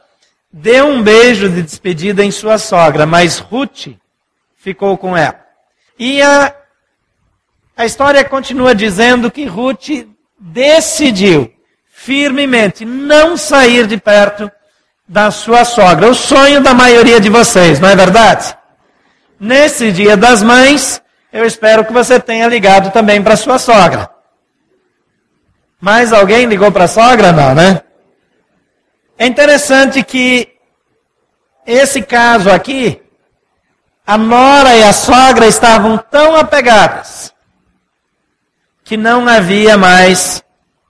deu 0.54 0.86
um 0.86 1.02
beijo 1.02 1.50
de 1.50 1.64
despedida 1.64 2.24
em 2.24 2.30
sua 2.30 2.60
sogra, 2.60 3.08
mas 3.08 3.40
Ruth 3.40 3.88
ficou 4.56 4.96
com 4.98 5.18
ela. 5.18 5.40
E 5.98 6.22
a, 6.22 6.54
a 7.76 7.86
história 7.86 8.24
continua 8.24 8.76
dizendo 8.76 9.32
que 9.32 9.46
Ruth 9.46 10.08
decidiu 10.40 11.52
firmemente 11.90 12.86
não 12.86 13.36
sair 13.36 13.88
de 13.88 13.98
perto 13.98 14.52
da 15.08 15.32
sua 15.32 15.66
sogra. 15.66 16.08
O 16.08 16.14
sonho 16.14 16.62
da 16.62 16.74
maioria 16.74 17.20
de 17.20 17.30
vocês, 17.30 17.80
não 17.80 17.90
é 17.90 17.96
verdade? 17.96 18.56
Nesse 19.40 19.92
dia 19.92 20.16
das 20.16 20.44
mães, 20.44 21.02
eu 21.34 21.46
espero 21.46 21.84
que 21.84 21.92
você 21.92 22.20
tenha 22.20 22.48
ligado 22.48 22.92
também 22.92 23.24
para 23.24 23.36
sua 23.36 23.58
sogra. 23.58 24.15
Mais 25.80 26.14
alguém 26.14 26.46
ligou 26.46 26.72
para 26.72 26.86
a 26.86 26.88
sogra? 26.88 27.32
Não, 27.32 27.54
né? 27.54 27.82
É 29.18 29.26
interessante 29.26 30.04
que 30.04 30.50
esse 31.66 32.02
caso 32.02 32.50
aqui, 32.50 33.02
a 34.06 34.18
nora 34.18 34.76
e 34.76 34.84
a 34.84 34.94
sogra 34.94 35.48
estavam 35.48 35.98
tão 35.98 36.36
apegadas 36.36 37.34
que 38.84 38.96
não 38.96 39.28
havia 39.28 39.78
mais 39.78 40.44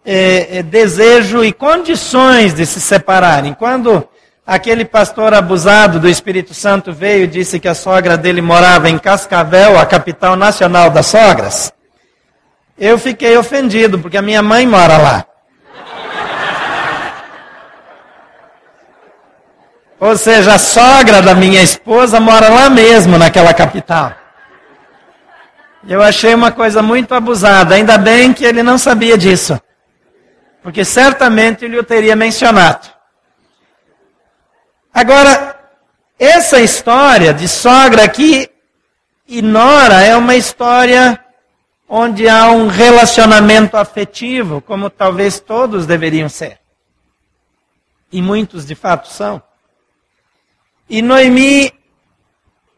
é, 0.06 0.58
é, 0.58 0.64
desejo 0.64 1.44
e 1.44 1.54
condições 1.54 2.54
de 2.54 2.66
se 2.66 2.82
separarem. 2.82 3.54
Quando 3.54 4.08
aquele 4.46 4.84
pastor 4.84 5.34
abusado 5.34 6.00
do 6.00 6.10
Espírito 6.10 6.54
Santo 6.54 6.92
veio 6.92 7.24
e 7.24 7.28
disse 7.28 7.60
que 7.60 7.68
a 7.68 7.74
sogra 7.74 8.18
dele 8.18 8.42
morava 8.42 8.90
em 8.90 9.00
Cascavel, 9.00 9.80
a 9.80 9.86
capital 9.86 10.36
nacional 10.36 10.90
das 10.90 11.08
sogras, 11.08 11.74
eu 12.78 12.98
fiquei 12.98 13.38
ofendido, 13.38 14.00
porque 14.00 14.18
a 14.18 14.22
minha 14.22 14.42
mãe 14.42 14.66
mora 14.68 14.98
lá. 14.98 15.26
Ou 20.00 20.18
seja, 20.18 20.56
a 20.56 20.60
sogra 20.60 21.22
da 21.22 21.34
minha 21.34 21.64
esposa 21.64 22.20
mora 22.20 22.50
lá 22.50 22.70
mesmo, 22.70 23.18
naquela 23.18 23.54
capital. 23.54 24.14
Eu 25.88 26.02
achei 26.02 26.34
uma 26.34 26.52
coisa 26.52 26.82
muito 26.82 27.14
abusada. 27.14 27.76
Ainda 27.76 27.98
bem 27.98 28.34
que 28.34 28.44
ele 28.44 28.62
não 28.62 28.78
sabia 28.78 29.18
disso 29.18 29.60
porque 30.66 30.84
certamente 30.84 31.64
ele 31.64 31.78
o 31.78 31.84
teria 31.84 32.16
mencionado. 32.16 32.90
Agora, 34.92 35.56
essa 36.18 36.60
história 36.60 37.32
de 37.36 37.48
sogra 37.48 38.04
aqui 38.04 38.50
e 39.28 39.44
nora 39.44 40.02
é 40.02 40.16
uma 40.16 40.36
história 40.36 41.24
onde 41.88 42.28
há 42.28 42.50
um 42.50 42.68
relacionamento 42.68 43.78
afetivo, 43.78 44.62
como 44.62 44.90
talvez 44.90 45.40
todos 45.40 45.86
deveriam 45.86 46.28
ser. 46.28 46.58
E 48.12 48.22
muitos 48.22 48.66
de 48.66 48.76
fato 48.76 49.08
são. 49.08 49.42
E 50.90 51.02
Noemi 51.02 51.72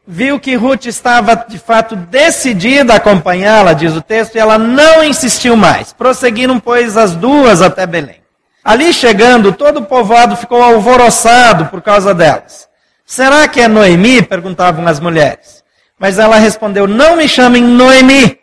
viu 0.05 0.39
que 0.39 0.55
Ruth 0.55 0.85
estava 0.85 1.35
de 1.35 1.59
fato 1.59 1.95
decidida 1.95 2.93
a 2.93 2.97
acompanhá-la, 2.97 3.73
diz 3.73 3.93
o 3.93 4.01
texto, 4.01 4.35
e 4.35 4.39
ela 4.39 4.57
não 4.57 5.03
insistiu 5.03 5.57
mais. 5.57 5.91
Prosseguiram, 5.91 6.59
pois, 6.59 6.95
as 6.95 7.15
duas 7.15 7.61
até 7.61 7.85
Belém. 7.85 8.21
Ali 8.63 8.93
chegando, 8.93 9.53
todo 9.53 9.77
o 9.77 9.85
povoado 9.85 10.35
ficou 10.35 10.61
alvoroçado 10.61 11.67
por 11.67 11.81
causa 11.81 12.13
delas. 12.13 12.67
Será 13.05 13.47
que 13.47 13.61
é 13.61 13.67
Noemi? 13.67 14.21
perguntavam 14.21 14.85
as 14.87 14.99
mulheres. 14.99 15.63
Mas 15.97 16.19
ela 16.19 16.37
respondeu: 16.37 16.87
Não 16.87 17.15
me 17.15 17.27
chamem 17.27 17.63
Noemi. 17.63 18.37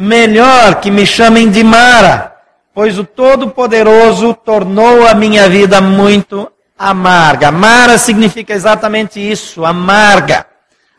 Melhor 0.00 0.80
que 0.80 0.92
me 0.92 1.04
chamem 1.04 1.50
de 1.50 1.64
Mara, 1.64 2.36
pois 2.72 3.00
o 3.00 3.04
Todo-Poderoso 3.04 4.32
tornou 4.32 5.04
a 5.04 5.12
minha 5.12 5.48
vida 5.48 5.80
muito 5.80 6.48
amarga. 6.78 7.50
Mara 7.50 7.98
significa 7.98 8.54
exatamente 8.54 9.18
isso, 9.18 9.64
amarga 9.64 10.46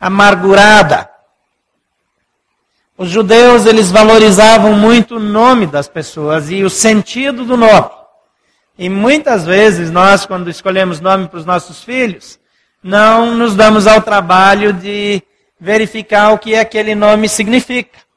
amargurada. 0.02 1.10
Os 2.98 3.10
judeus, 3.10 3.66
eles 3.66 3.90
valorizavam 3.90 4.74
muito 4.74 5.16
o 5.16 5.20
nome 5.20 5.66
das 5.66 5.88
pessoas 5.88 6.52
e 6.52 6.62
o 6.64 6.70
sentido 6.70 7.46
do 7.46 7.56
nome. 7.56 7.90
E 8.78 8.90
muitas 8.90 9.46
vezes 9.46 9.90
nós, 9.90 10.26
quando 10.26 10.50
escolhemos 10.50 11.00
nome 11.00 11.30
para 11.30 11.40
os 11.40 11.46
nossos 11.46 11.82
filhos, 11.82 12.38
não 12.84 13.34
nos 13.34 13.56
damos 13.56 13.88
ao 13.88 14.02
trabalho 14.02 14.74
de 14.74 15.24
verificar 15.58 16.34
o 16.34 16.38
que 16.38 16.54
aquele 16.56 16.94
nome 16.96 17.30
significa. 17.30 18.09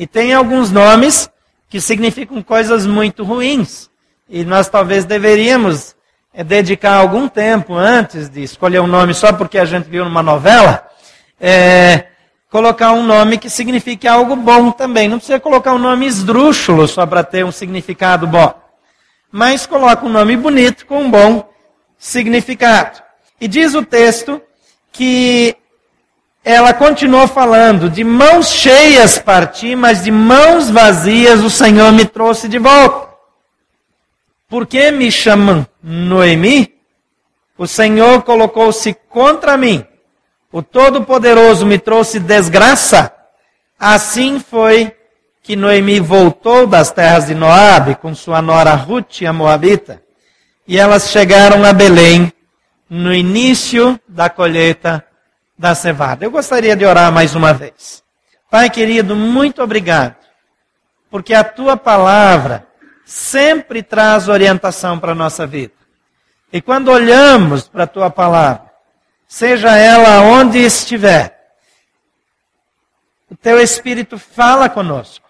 E 0.00 0.06
tem 0.06 0.32
alguns 0.32 0.70
nomes 0.70 1.28
que 1.68 1.78
significam 1.78 2.42
coisas 2.42 2.86
muito 2.86 3.22
ruins. 3.22 3.90
E 4.30 4.46
nós 4.46 4.66
talvez 4.66 5.04
deveríamos 5.04 5.94
eh, 6.32 6.42
dedicar 6.42 6.94
algum 6.94 7.28
tempo 7.28 7.74
antes 7.74 8.30
de 8.30 8.42
escolher 8.42 8.80
um 8.80 8.86
nome 8.86 9.12
só 9.12 9.30
porque 9.30 9.58
a 9.58 9.66
gente 9.66 9.90
viu 9.90 10.02
numa 10.02 10.22
novela, 10.22 10.88
é, 11.38 12.06
colocar 12.48 12.92
um 12.92 13.04
nome 13.04 13.36
que 13.36 13.50
signifique 13.50 14.08
algo 14.08 14.36
bom 14.36 14.70
também. 14.70 15.06
Não 15.06 15.18
precisa 15.18 15.38
colocar 15.38 15.74
um 15.74 15.78
nome 15.78 16.06
esdrúxulo 16.06 16.88
só 16.88 17.04
para 17.04 17.22
ter 17.22 17.44
um 17.44 17.52
significado 17.52 18.26
bom. 18.26 18.54
Mas 19.30 19.66
coloca 19.66 20.06
um 20.06 20.08
nome 20.08 20.34
bonito 20.34 20.86
com 20.86 21.02
um 21.02 21.10
bom 21.10 21.46
significado. 21.98 23.02
E 23.38 23.46
diz 23.46 23.74
o 23.74 23.84
texto 23.84 24.40
que 24.90 25.58
ela 26.44 26.72
continuou 26.72 27.26
falando: 27.26 27.90
de 27.90 28.04
mãos 28.04 28.50
cheias 28.50 29.18
parti, 29.18 29.74
mas 29.74 30.04
de 30.04 30.10
mãos 30.10 30.70
vazias 30.70 31.40
o 31.40 31.50
Senhor 31.50 31.92
me 31.92 32.04
trouxe 32.04 32.48
de 32.48 32.58
volta. 32.58 33.10
Por 34.48 34.66
que 34.66 34.90
me 34.90 35.10
chamam 35.10 35.66
Noemi? 35.82 36.74
O 37.56 37.66
Senhor 37.66 38.22
colocou-se 38.22 38.94
contra 39.08 39.56
mim 39.56 39.86
o 40.52 40.62
Todo-Poderoso 40.62 41.64
me 41.64 41.78
trouxe 41.78 42.18
desgraça, 42.18 43.12
assim 43.78 44.40
foi 44.40 44.92
que 45.42 45.54
Noemi 45.54 46.00
voltou 46.00 46.66
das 46.66 46.90
terras 46.90 47.28
de 47.28 47.36
Moabe 47.36 47.94
com 47.94 48.14
sua 48.16 48.42
nora 48.42 48.74
Ruth, 48.74 49.22
a 49.26 49.32
Moabita, 49.32 50.02
e 50.66 50.76
elas 50.76 51.10
chegaram 51.10 51.64
a 51.64 51.72
Belém 51.72 52.32
no 52.88 53.14
início 53.14 53.98
da 54.08 54.28
colheita 54.28 55.04
da 55.60 55.74
cevada. 55.74 56.24
Eu 56.24 56.30
gostaria 56.30 56.74
de 56.74 56.86
orar 56.86 57.12
mais 57.12 57.34
uma 57.34 57.52
vez. 57.52 58.02
Pai 58.50 58.70
querido, 58.70 59.14
muito 59.14 59.62
obrigado, 59.62 60.16
porque 61.10 61.34
a 61.34 61.44
tua 61.44 61.76
palavra 61.76 62.66
sempre 63.04 63.82
traz 63.82 64.26
orientação 64.26 64.98
para 64.98 65.12
a 65.12 65.14
nossa 65.14 65.46
vida. 65.46 65.74
E 66.50 66.62
quando 66.62 66.90
olhamos 66.90 67.68
para 67.68 67.84
a 67.84 67.86
tua 67.86 68.08
palavra, 68.08 68.72
seja 69.28 69.76
ela 69.76 70.22
onde 70.22 70.58
estiver, 70.58 71.38
o 73.30 73.36
teu 73.36 73.60
Espírito 73.60 74.18
fala 74.18 74.68
conosco. 74.68 75.28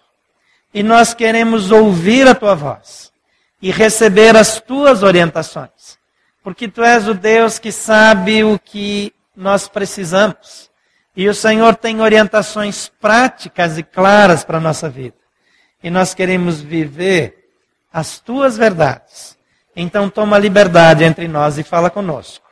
E 0.73 0.81
nós 0.81 1.13
queremos 1.13 1.71
ouvir 1.71 2.25
a 2.25 2.33
tua 2.33 2.55
voz 2.55 3.11
e 3.61 3.69
receber 3.69 4.37
as 4.37 4.61
tuas 4.61 5.03
orientações. 5.03 5.99
Porque 6.41 6.69
tu 6.69 6.81
és 6.81 7.05
o 7.09 7.13
Deus 7.13 7.59
que 7.59 7.71
sabe 7.71 8.45
o 8.45 8.57
que 8.57 9.13
nós 9.35 9.67
precisamos. 9.67 10.69
E 11.15 11.27
o 11.27 11.33
Senhor 11.33 11.75
tem 11.75 12.01
orientações 12.01 12.89
práticas 12.99 13.77
e 13.77 13.83
claras 13.83 14.43
para 14.43 14.57
a 14.57 14.61
nossa 14.61 14.89
vida. 14.89 15.15
E 15.83 15.89
nós 15.89 16.13
queremos 16.13 16.61
viver 16.61 17.49
as 17.91 18.19
tuas 18.19 18.57
verdades. 18.57 19.37
Então 19.75 20.09
toma 20.09 20.37
liberdade 20.37 21.03
entre 21.03 21.27
nós 21.27 21.57
e 21.57 21.63
fala 21.63 21.89
conosco. 21.89 22.45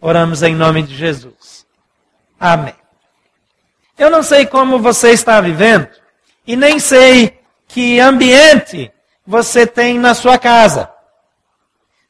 Oramos 0.00 0.42
em 0.42 0.54
nome 0.54 0.82
de 0.82 0.94
Jesus. 0.94 1.66
Amém. 2.38 2.74
Eu 3.98 4.10
não 4.10 4.22
sei 4.22 4.46
como 4.46 4.78
você 4.78 5.10
está 5.10 5.40
vivendo 5.40 5.88
e 6.46 6.56
nem 6.56 6.78
sei 6.78 7.38
que 7.66 7.98
ambiente 7.98 8.92
você 9.26 9.66
tem 9.66 9.98
na 9.98 10.14
sua 10.14 10.38
casa. 10.38 10.90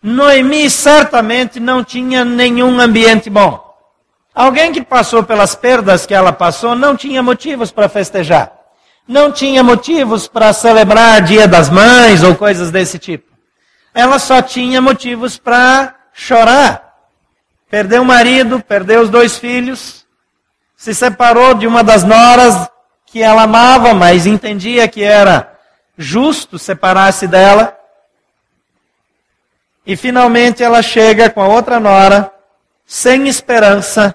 Noemi 0.01 0.71
certamente 0.71 1.59
não 1.59 1.83
tinha 1.83 2.25
nenhum 2.25 2.79
ambiente 2.79 3.29
bom. 3.29 3.68
Alguém 4.39 4.71
que 4.71 4.81
passou 4.81 5.25
pelas 5.25 5.57
perdas 5.57 6.07
que 6.07 6.15
ela 6.15 6.33
passou 6.33 6.77
não 6.77 6.97
tinha 6.97 7.21
motivos 7.21 7.73
para 7.73 7.89
festejar. 7.89 8.53
Não 9.05 9.33
tinha 9.33 9.65
motivos 9.65 10.29
para 10.29 10.53
celebrar 10.53 11.23
Dia 11.23 11.49
das 11.49 11.69
Mães 11.69 12.23
ou 12.23 12.37
coisas 12.37 12.71
desse 12.71 13.01
tipo. 13.01 13.33
Ela 13.93 14.17
só 14.21 14.41
tinha 14.41 14.81
motivos 14.81 15.37
para 15.37 15.93
chorar. 16.13 16.95
Perdeu 17.69 18.03
o 18.03 18.05
marido, 18.05 18.61
perdeu 18.61 19.01
os 19.01 19.11
dois 19.11 19.37
filhos, 19.37 20.07
se 20.77 20.95
separou 20.95 21.55
de 21.55 21.67
uma 21.67 21.83
das 21.83 22.05
noras 22.05 22.71
que 23.07 23.21
ela 23.21 23.43
amava, 23.43 23.93
mas 23.93 24.25
entendia 24.25 24.87
que 24.87 25.03
era 25.03 25.53
justo 25.97 26.61
separar-se 26.61 27.27
dela. 27.27 27.77
E 29.85 29.97
finalmente 29.97 30.63
ela 30.63 30.81
chega 30.81 31.29
com 31.29 31.43
a 31.43 31.49
outra 31.49 31.81
nora, 31.81 32.33
sem 32.87 33.27
esperança, 33.27 34.15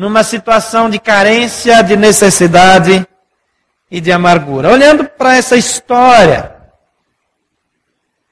numa 0.00 0.24
situação 0.24 0.88
de 0.88 0.98
carência, 0.98 1.82
de 1.82 1.94
necessidade 1.94 3.06
e 3.90 4.00
de 4.00 4.10
amargura. 4.10 4.70
Olhando 4.70 5.04
para 5.04 5.36
essa 5.36 5.58
história, 5.58 6.56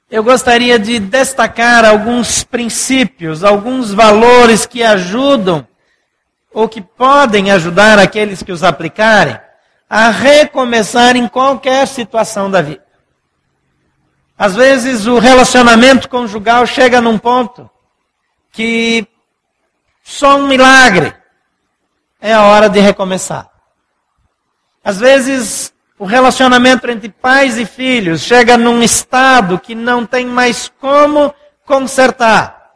eu 0.09 0.23
gostaria 0.23 0.79
de 0.79 0.97
destacar 0.97 1.85
alguns 1.85 2.43
princípios, 2.43 3.43
alguns 3.43 3.93
valores 3.93 4.65
que 4.65 4.81
ajudam 4.81 5.67
ou 6.51 6.67
que 6.67 6.81
podem 6.81 7.51
ajudar 7.51 7.99
aqueles 7.99 8.41
que 8.41 8.51
os 8.51 8.63
aplicarem 8.63 9.39
a 9.87 10.09
recomeçar 10.09 11.15
em 11.15 11.27
qualquer 11.27 11.87
situação 11.87 12.49
da 12.49 12.63
vida. 12.63 12.83
Às 14.35 14.55
vezes 14.55 15.05
o 15.05 15.19
relacionamento 15.19 16.09
conjugal 16.09 16.65
chega 16.65 16.99
num 16.99 17.19
ponto 17.19 17.69
que 18.51 19.07
só 20.01 20.35
um 20.35 20.47
milagre 20.47 21.18
é 22.21 22.33
a 22.33 22.43
hora 22.43 22.69
de 22.69 22.79
recomeçar. 22.79 23.49
Às 24.83 24.97
vezes 24.99 25.73
o 25.97 26.05
relacionamento 26.05 26.89
entre 26.89 27.09
pais 27.09 27.57
e 27.57 27.65
filhos 27.65 28.21
chega 28.21 28.57
num 28.57 28.81
estado 28.81 29.59
que 29.59 29.75
não 29.75 30.05
tem 30.05 30.25
mais 30.25 30.71
como 30.79 31.33
consertar. 31.65 32.71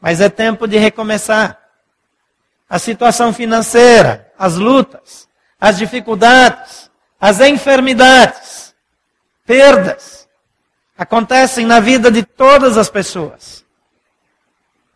Mas 0.00 0.20
é 0.20 0.28
tempo 0.28 0.66
de 0.66 0.78
recomeçar. 0.78 1.58
A 2.68 2.78
situação 2.78 3.32
financeira, 3.32 4.32
as 4.38 4.56
lutas, 4.56 5.28
as 5.60 5.78
dificuldades, 5.78 6.90
as 7.20 7.40
enfermidades, 7.40 8.74
perdas, 9.46 10.26
acontecem 10.98 11.64
na 11.64 11.78
vida 11.78 12.10
de 12.10 12.22
todas 12.22 12.76
as 12.76 12.88
pessoas. 12.88 13.64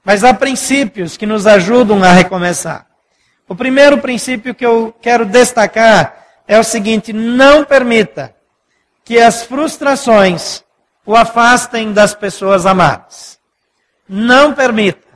Mas 0.02 0.24
há 0.24 0.32
princípios 0.32 1.16
que 1.16 1.26
nos 1.26 1.46
ajudam 1.46 2.02
a 2.02 2.12
recomeçar. 2.12 2.89
O 3.50 3.54
primeiro 3.56 3.98
princípio 3.98 4.54
que 4.54 4.64
eu 4.64 4.94
quero 5.02 5.26
destacar 5.26 6.24
é 6.46 6.56
o 6.56 6.62
seguinte: 6.62 7.12
não 7.12 7.64
permita 7.64 8.32
que 9.04 9.18
as 9.18 9.42
frustrações 9.42 10.62
o 11.04 11.16
afastem 11.16 11.92
das 11.92 12.14
pessoas 12.14 12.64
amadas. 12.64 13.40
Não 14.08 14.54
permita 14.54 15.08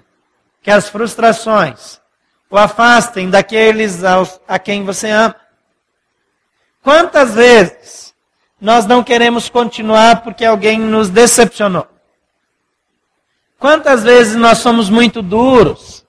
que 0.61 0.71
as 0.73 0.89
frustrações 0.89 2.01
o 2.51 2.59
afastem 2.59 3.31
daqueles 3.31 4.03
aos, 4.03 4.41
a 4.49 4.59
quem 4.59 4.85
você 4.85 5.11
ama. 5.11 5.37
Quantas 6.83 7.37
vezes 7.37 8.13
nós 8.61 8.85
não 8.85 9.05
queremos 9.05 9.49
continuar 9.49 10.23
porque 10.23 10.45
alguém 10.45 10.81
nos 10.81 11.09
decepcionou? 11.09 11.87
Quantas 13.61 14.03
vezes 14.03 14.35
nós 14.35 14.59
somos 14.59 14.91
muito 14.91 15.23
duros 15.23 16.04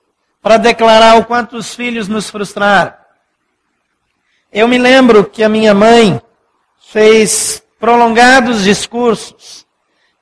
para 0.46 0.58
declarar 0.58 1.18
o 1.18 1.24
quanto 1.24 1.56
os 1.56 1.74
filhos 1.74 2.06
nos 2.06 2.30
frustraram? 2.30 2.94
Eu 4.52 4.68
me 4.68 4.78
lembro 4.78 5.24
que 5.24 5.42
a 5.42 5.48
minha 5.48 5.74
mãe 5.74 6.22
fez 6.88 7.60
prolongados 7.80 8.62
discursos 8.62 9.66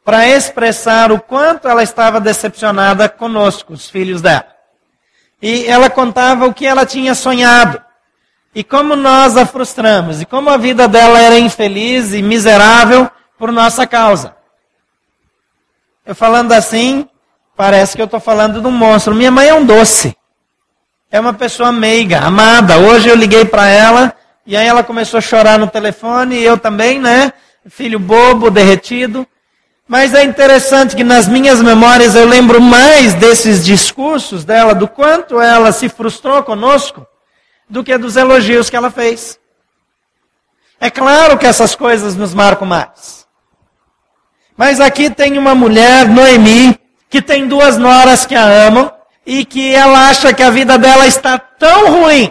para 0.02 0.26
expressar 0.26 1.12
o 1.12 1.20
quanto 1.20 1.68
ela 1.68 1.82
estava 1.82 2.22
decepcionada 2.22 3.06
conosco, 3.06 3.74
os 3.74 3.90
filhos 3.90 4.22
dela. 4.22 4.46
E 5.42 5.66
ela 5.66 5.90
contava 5.90 6.46
o 6.46 6.54
que 6.54 6.64
ela 6.64 6.86
tinha 6.86 7.14
sonhado. 7.14 7.78
E 8.54 8.64
como 8.64 8.96
nós 8.96 9.36
a 9.36 9.44
frustramos. 9.44 10.22
E 10.22 10.24
como 10.24 10.48
a 10.48 10.56
vida 10.56 10.88
dela 10.88 11.20
era 11.20 11.38
infeliz 11.38 12.14
e 12.14 12.22
miserável 12.22 13.10
por 13.38 13.52
nossa 13.52 13.86
causa. 13.86 14.34
Eu 16.06 16.14
falando 16.14 16.52
assim, 16.52 17.06
parece 17.56 17.96
que 17.96 18.02
eu 18.02 18.06
estou 18.06 18.20
falando 18.20 18.60
de 18.60 18.66
um 18.66 18.72
monstro. 18.72 19.14
Minha 19.14 19.30
mãe 19.30 19.48
é 19.48 19.54
um 19.54 19.64
doce 19.64 20.16
é 21.14 21.20
uma 21.20 21.32
pessoa 21.32 21.70
meiga, 21.70 22.18
amada. 22.22 22.76
Hoje 22.76 23.08
eu 23.08 23.14
liguei 23.14 23.44
para 23.44 23.68
ela 23.68 24.12
e 24.44 24.56
aí 24.56 24.66
ela 24.66 24.82
começou 24.82 25.18
a 25.18 25.20
chorar 25.20 25.60
no 25.60 25.68
telefone, 25.68 26.34
e 26.34 26.44
eu 26.44 26.58
também, 26.58 26.98
né? 26.98 27.32
Filho 27.68 28.00
bobo, 28.00 28.50
derretido. 28.50 29.24
Mas 29.86 30.12
é 30.12 30.24
interessante 30.24 30.96
que 30.96 31.04
nas 31.04 31.28
minhas 31.28 31.62
memórias 31.62 32.16
eu 32.16 32.26
lembro 32.26 32.60
mais 32.60 33.14
desses 33.14 33.64
discursos 33.64 34.44
dela, 34.44 34.74
do 34.74 34.88
quanto 34.88 35.40
ela 35.40 35.70
se 35.70 35.88
frustrou 35.88 36.42
conosco, 36.42 37.06
do 37.70 37.84
que 37.84 37.96
dos 37.96 38.16
elogios 38.16 38.68
que 38.68 38.74
ela 38.74 38.90
fez. 38.90 39.38
É 40.80 40.90
claro 40.90 41.38
que 41.38 41.46
essas 41.46 41.76
coisas 41.76 42.16
nos 42.16 42.34
marcam 42.34 42.66
mais. 42.66 43.24
Mas 44.56 44.80
aqui 44.80 45.08
tem 45.10 45.38
uma 45.38 45.54
mulher, 45.54 46.08
Noemi, 46.08 46.76
que 47.14 47.22
tem 47.22 47.46
duas 47.46 47.78
noras 47.78 48.26
que 48.26 48.34
a 48.34 48.42
amam, 48.42 48.92
e 49.24 49.44
que 49.44 49.72
ela 49.72 50.08
acha 50.08 50.34
que 50.34 50.42
a 50.42 50.50
vida 50.50 50.76
dela 50.76 51.06
está 51.06 51.38
tão 51.38 52.00
ruim 52.00 52.28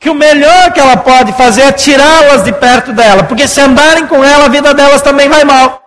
que 0.00 0.10
o 0.10 0.16
melhor 0.16 0.72
que 0.72 0.80
ela 0.80 0.96
pode 0.96 1.32
fazer 1.34 1.62
é 1.62 1.70
tirá-las 1.70 2.42
de 2.42 2.50
perto 2.50 2.92
dela, 2.92 3.22
porque 3.22 3.46
se 3.46 3.60
andarem 3.60 4.04
com 4.08 4.24
ela, 4.24 4.46
a 4.46 4.48
vida 4.48 4.74
delas 4.74 5.00
também 5.00 5.28
vai 5.28 5.44
mal. 5.44 5.80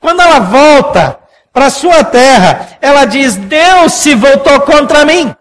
Quando 0.00 0.20
ela 0.20 0.40
volta 0.40 1.16
para 1.52 1.70
sua 1.70 2.02
terra, 2.02 2.76
ela 2.80 3.04
diz: 3.04 3.36
Deus 3.36 3.92
se 3.92 4.16
voltou 4.16 4.60
contra 4.62 5.04
mim. 5.04 5.32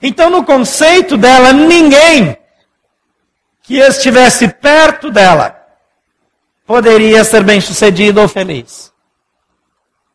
Então, 0.00 0.30
no 0.30 0.44
conceito 0.44 1.16
dela, 1.16 1.52
ninguém 1.52 2.38
que 3.64 3.76
estivesse 3.76 4.46
perto 4.46 5.10
dela 5.10 5.66
poderia 6.64 7.24
ser 7.24 7.42
bem 7.42 7.60
sucedido 7.60 8.20
ou 8.20 8.28
feliz. 8.28 8.90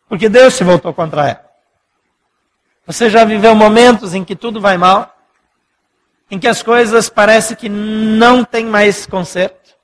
Porque 0.07 0.29
Deus 0.29 0.53
se 0.53 0.63
voltou 0.63 0.93
contra 0.93 1.29
ela. 1.29 1.45
Você 2.85 3.09
já 3.09 3.25
viveu 3.25 3.55
momentos 3.55 4.13
em 4.13 4.23
que 4.23 4.35
tudo 4.35 4.61
vai 4.61 4.77
mal? 4.77 5.15
Em 6.29 6.37
que 6.37 6.47
as 6.47 6.61
coisas 6.61 7.09
parecem 7.09 7.57
que 7.57 7.67
não 7.69 8.43
tem 8.43 8.65
mais 8.65 9.05
conserto? 9.05 9.75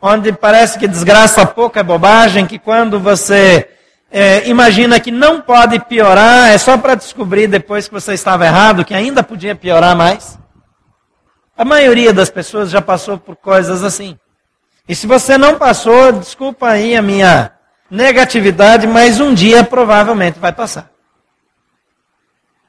Onde 0.00 0.32
parece 0.32 0.78
que 0.78 0.86
desgraça 0.86 1.46
pouco 1.46 1.78
é 1.78 1.82
bobagem, 1.82 2.46
que 2.46 2.58
quando 2.58 3.00
você 3.00 3.68
é, 4.10 4.48
imagina 4.48 5.00
que 5.00 5.10
não 5.10 5.40
pode 5.40 5.80
piorar, 5.80 6.50
é 6.50 6.58
só 6.58 6.78
para 6.78 6.94
descobrir 6.94 7.48
depois 7.48 7.88
que 7.88 7.94
você 7.94 8.12
estava 8.12 8.46
errado, 8.46 8.84
que 8.84 8.94
ainda 8.94 9.24
podia 9.24 9.56
piorar 9.56 9.96
mais? 9.96 10.38
A 11.56 11.64
maioria 11.64 12.12
das 12.12 12.30
pessoas 12.30 12.70
já 12.70 12.80
passou 12.80 13.18
por 13.18 13.34
coisas 13.34 13.82
assim. 13.82 14.18
E 14.88 14.94
se 14.94 15.06
você 15.06 15.36
não 15.38 15.56
passou, 15.56 16.12
desculpa 16.12 16.68
aí 16.68 16.94
a 16.94 17.02
minha 17.02 17.53
negatividade, 17.94 18.86
mas 18.88 19.20
um 19.20 19.32
dia 19.32 19.62
provavelmente 19.62 20.38
vai 20.40 20.52
passar. 20.52 20.90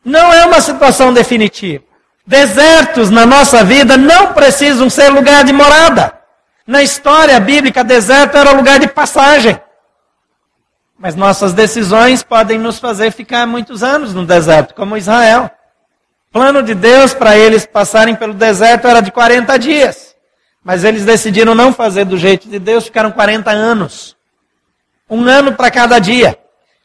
Não 0.03 0.31
é 0.31 0.45
uma 0.45 0.61
situação 0.61 1.11
definitiva. 1.11 1.83
Desertos 2.27 3.09
na 3.09 3.25
nossa 3.25 3.63
vida 3.63 3.97
não 3.97 4.33
precisam 4.33 4.88
ser 4.88 5.09
lugar 5.09 5.43
de 5.43 5.51
morada. 5.51 6.13
Na 6.67 6.83
história 6.83 7.39
bíblica, 7.39 7.83
deserto 7.83 8.38
era 8.38 8.51
lugar 8.51 8.79
de 8.79 8.88
passagem. 8.88 9.59
Mas 10.97 11.15
nossas 11.15 11.53
decisões 11.53 12.21
podem 12.23 12.59
nos 12.59 12.77
fazer 12.77 13.11
ficar 13.11 13.47
muitos 13.47 13.83
anos 13.83 14.13
no 14.13 14.25
deserto, 14.25 14.75
como 14.75 14.95
Israel. 14.95 15.49
O 16.29 16.33
plano 16.33 16.61
de 16.61 16.75
Deus 16.75 17.13
para 17.13 17.35
eles 17.35 17.65
passarem 17.65 18.15
pelo 18.15 18.33
deserto 18.33 18.88
era 18.88 19.01
de 19.01 19.11
40 19.11 19.57
dias. 19.57 20.15
Mas 20.63 20.83
eles 20.83 21.03
decidiram 21.03 21.55
não 21.55 21.73
fazer 21.73 22.05
do 22.05 22.17
jeito 22.17 22.47
de 22.47 22.59
Deus, 22.59 22.85
ficaram 22.85 23.11
40 23.11 23.51
anos. 23.51 24.14
Um 25.09 25.23
ano 25.27 25.53
para 25.53 25.69
cada 25.69 25.99
dia. 25.99 26.37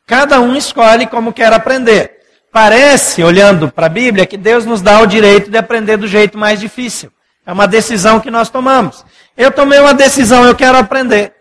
Cada 0.07 0.41
um 0.41 0.55
escolhe 0.55 1.07
como 1.07 1.33
quer 1.33 1.53
aprender. 1.53 2.19
Parece, 2.53 3.23
olhando 3.23 3.71
para 3.71 3.87
a 3.87 3.89
Bíblia, 3.89 4.27
que 4.27 4.37
Deus 4.37 4.67
nos 4.67 4.83
dá 4.83 5.01
o 5.01 5.07
direito 5.07 5.51
de 5.51 5.57
aprender 5.57 5.97
do 5.97 6.09
jeito 6.09 6.37
mais 6.37 6.59
difícil. 6.59 7.11
É 7.47 7.53
uma 7.53 7.67
decisão 7.67 8.21
que 8.21 8.31
nós 8.31 8.51
tomamos. 8.51 9.05
Eu 9.37 9.51
tomei 9.51 9.79
uma 9.79 9.95
decisão, 9.95 10.45
eu 10.45 10.55
quero 10.55 10.77
aprender. 10.77 11.33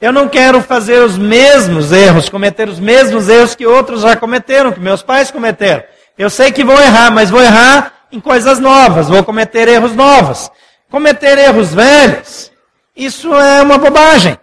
Eu 0.00 0.12
não 0.12 0.28
quero 0.28 0.60
fazer 0.60 1.00
os 1.02 1.16
mesmos 1.16 1.92
erros, 1.92 2.28
cometer 2.28 2.68
os 2.68 2.80
mesmos 2.80 3.28
erros 3.28 3.54
que 3.54 3.66
outros 3.66 4.00
já 4.00 4.16
cometeram, 4.16 4.72
que 4.72 4.80
meus 4.80 5.02
pais 5.02 5.30
cometeram. 5.30 5.84
Eu 6.18 6.28
sei 6.28 6.50
que 6.50 6.64
vou 6.64 6.80
errar, 6.80 7.10
mas 7.12 7.30
vou 7.30 7.40
errar 7.40 7.92
em 8.10 8.18
coisas 8.18 8.58
novas, 8.58 9.08
vou 9.08 9.22
cometer 9.22 9.68
erros 9.68 9.94
novos. 9.94 10.50
Cometer 10.90 11.38
erros 11.38 11.72
velhos, 11.72 12.50
isso 12.96 13.32
é 13.34 13.62
uma 13.62 13.78
bobagem. 13.78 14.36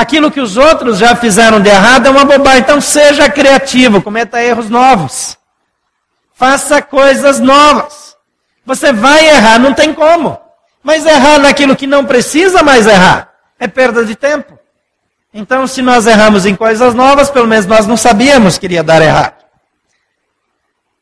Aquilo 0.00 0.30
que 0.30 0.40
os 0.40 0.56
outros 0.56 0.96
já 0.96 1.14
fizeram 1.14 1.60
de 1.60 1.68
errado 1.68 2.06
é 2.06 2.10
uma 2.10 2.24
bobagem. 2.24 2.60
Então 2.60 2.80
seja 2.80 3.28
criativo, 3.28 4.00
cometa 4.00 4.42
erros 4.42 4.70
novos. 4.70 5.36
Faça 6.32 6.80
coisas 6.80 7.38
novas. 7.38 8.16
Você 8.64 8.94
vai 8.94 9.28
errar, 9.28 9.58
não 9.58 9.74
tem 9.74 9.92
como. 9.92 10.40
Mas 10.82 11.04
errar 11.04 11.38
naquilo 11.38 11.76
que 11.76 11.86
não 11.86 12.06
precisa 12.06 12.62
mais 12.62 12.86
errar 12.86 13.30
é 13.58 13.68
perda 13.68 14.02
de 14.02 14.16
tempo. 14.16 14.58
Então, 15.34 15.66
se 15.66 15.82
nós 15.82 16.06
erramos 16.06 16.46
em 16.46 16.56
coisas 16.56 16.94
novas, 16.94 17.30
pelo 17.30 17.46
menos 17.46 17.66
nós 17.66 17.86
não 17.86 17.98
sabíamos 17.98 18.56
que 18.56 18.64
iria 18.64 18.82
dar 18.82 19.02
errado. 19.02 19.44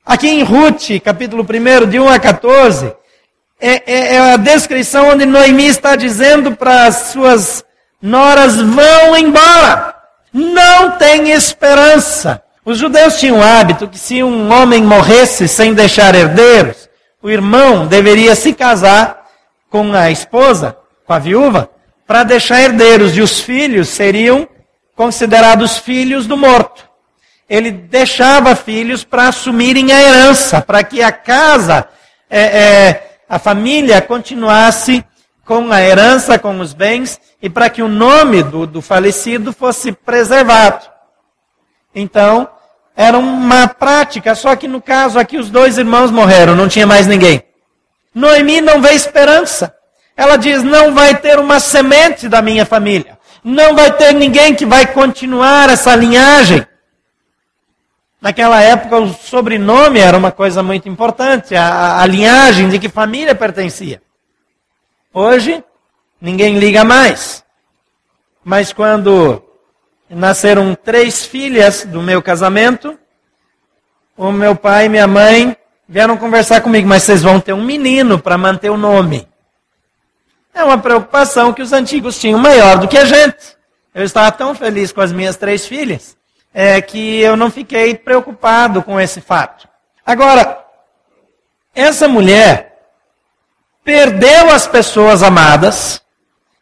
Aqui 0.04 0.28
em 0.28 0.42
Ruth, 0.42 1.00
capítulo 1.04 1.44
1, 1.44 1.86
de 1.88 2.00
1 2.00 2.08
a 2.08 2.18
14, 2.18 2.92
é, 3.60 3.82
é, 3.86 4.14
é 4.16 4.32
a 4.32 4.36
descrição 4.36 5.10
onde 5.10 5.24
Noemi 5.24 5.66
está 5.66 5.94
dizendo 5.94 6.56
para 6.56 6.86
as 6.86 6.96
suas 7.12 7.64
noras 8.00 8.56
vão 8.56 9.16
embora. 9.16 9.94
Não 10.32 10.92
tem 10.92 11.30
esperança. 11.30 12.42
Os 12.64 12.78
judeus 12.78 13.18
tinham 13.18 13.38
o 13.38 13.42
hábito 13.42 13.88
que 13.88 13.98
se 13.98 14.22
um 14.22 14.52
homem 14.52 14.82
morresse 14.82 15.48
sem 15.48 15.72
deixar 15.72 16.14
herdeiros, 16.14 16.88
o 17.22 17.30
irmão 17.30 17.86
deveria 17.86 18.34
se 18.34 18.52
casar 18.52 19.26
com 19.70 19.92
a 19.94 20.10
esposa, 20.10 20.76
com 21.06 21.12
a 21.12 21.18
viúva, 21.18 21.70
para 22.06 22.24
deixar 22.24 22.60
herdeiros, 22.60 23.16
e 23.16 23.20
os 23.20 23.40
filhos 23.40 23.88
seriam 23.88 24.48
considerados 24.96 25.78
filhos 25.78 26.26
do 26.26 26.36
morto. 26.36 26.88
ele 27.48 27.70
deixava 27.70 28.54
filhos 28.54 29.04
para 29.04 29.28
assumirem 29.28 29.90
a 29.90 30.02
herança, 30.02 30.60
para 30.60 30.84
que 30.84 31.02
a 31.02 31.10
casa, 31.10 31.88
é, 32.28 32.40
é, 32.40 33.10
a 33.26 33.38
família 33.38 34.02
continuasse 34.02 35.02
com 35.48 35.72
a 35.72 35.80
herança, 35.80 36.38
com 36.38 36.60
os 36.60 36.74
bens, 36.74 37.18
e 37.40 37.48
para 37.48 37.70
que 37.70 37.82
o 37.82 37.88
nome 37.88 38.42
do, 38.42 38.66
do 38.66 38.82
falecido 38.82 39.50
fosse 39.50 39.92
preservado. 39.92 40.86
Então, 41.94 42.46
era 42.94 43.16
uma 43.16 43.66
prática, 43.66 44.34
só 44.34 44.54
que 44.54 44.68
no 44.68 44.82
caso 44.82 45.18
aqui 45.18 45.38
os 45.38 45.48
dois 45.48 45.78
irmãos 45.78 46.10
morreram, 46.10 46.54
não 46.54 46.68
tinha 46.68 46.86
mais 46.86 47.06
ninguém. 47.06 47.42
Noemi 48.14 48.60
não 48.60 48.82
vê 48.82 48.92
esperança. 48.92 49.74
Ela 50.14 50.36
diz: 50.36 50.62
não 50.62 50.92
vai 50.92 51.16
ter 51.16 51.38
uma 51.38 51.58
semente 51.58 52.28
da 52.28 52.42
minha 52.42 52.66
família. 52.66 53.18
Não 53.42 53.74
vai 53.74 53.90
ter 53.92 54.12
ninguém 54.12 54.54
que 54.54 54.66
vai 54.66 54.92
continuar 54.92 55.70
essa 55.70 55.96
linhagem. 55.96 56.66
Naquela 58.20 58.60
época, 58.60 58.98
o 58.98 59.14
sobrenome 59.14 59.98
era 59.98 60.18
uma 60.18 60.32
coisa 60.32 60.62
muito 60.62 60.88
importante, 60.88 61.54
a, 61.54 62.02
a 62.02 62.06
linhagem 62.06 62.68
de 62.68 62.78
que 62.78 62.88
família 62.88 63.34
pertencia. 63.34 64.02
Hoje, 65.20 65.64
ninguém 66.20 66.60
liga 66.60 66.84
mais. 66.84 67.44
Mas 68.44 68.72
quando 68.72 69.42
nasceram 70.08 70.76
três 70.76 71.26
filhas 71.26 71.84
do 71.84 72.00
meu 72.00 72.22
casamento, 72.22 72.96
o 74.16 74.30
meu 74.30 74.54
pai 74.54 74.86
e 74.86 74.88
minha 74.88 75.08
mãe 75.08 75.56
vieram 75.88 76.16
conversar 76.16 76.60
comigo, 76.60 76.86
mas 76.86 77.02
vocês 77.02 77.24
vão 77.24 77.40
ter 77.40 77.52
um 77.52 77.64
menino 77.64 78.20
para 78.20 78.38
manter 78.38 78.70
o 78.70 78.76
nome. 78.76 79.26
É 80.54 80.62
uma 80.62 80.78
preocupação 80.78 81.52
que 81.52 81.62
os 81.62 81.72
antigos 81.72 82.16
tinham 82.16 82.38
maior 82.38 82.78
do 82.78 82.86
que 82.86 82.96
a 82.96 83.04
gente. 83.04 83.56
Eu 83.92 84.04
estava 84.04 84.30
tão 84.30 84.54
feliz 84.54 84.92
com 84.92 85.00
as 85.00 85.10
minhas 85.10 85.36
três 85.36 85.66
filhas 85.66 86.16
é, 86.54 86.80
que 86.80 87.18
eu 87.18 87.36
não 87.36 87.50
fiquei 87.50 87.92
preocupado 87.96 88.84
com 88.84 89.00
esse 89.00 89.20
fato. 89.20 89.68
Agora, 90.06 90.64
essa 91.74 92.06
mulher 92.06 92.67
perdeu 93.88 94.50
as 94.50 94.66
pessoas 94.66 95.22
amadas 95.22 96.02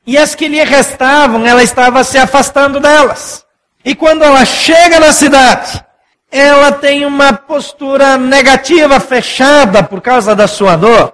e 0.06 0.16
as 0.16 0.36
que 0.36 0.46
lhe 0.46 0.62
restavam, 0.62 1.44
ela 1.44 1.60
estava 1.60 2.04
se 2.04 2.16
afastando 2.16 2.78
delas. 2.78 3.44
E 3.84 3.96
quando 3.96 4.22
ela 4.22 4.44
chega 4.44 5.00
na 5.00 5.12
cidade, 5.12 5.84
ela 6.30 6.70
tem 6.70 7.04
uma 7.04 7.32
postura 7.32 8.16
negativa, 8.16 9.00
fechada 9.00 9.82
por 9.82 10.00
causa 10.00 10.36
da 10.36 10.46
sua 10.46 10.76
dor 10.76 11.12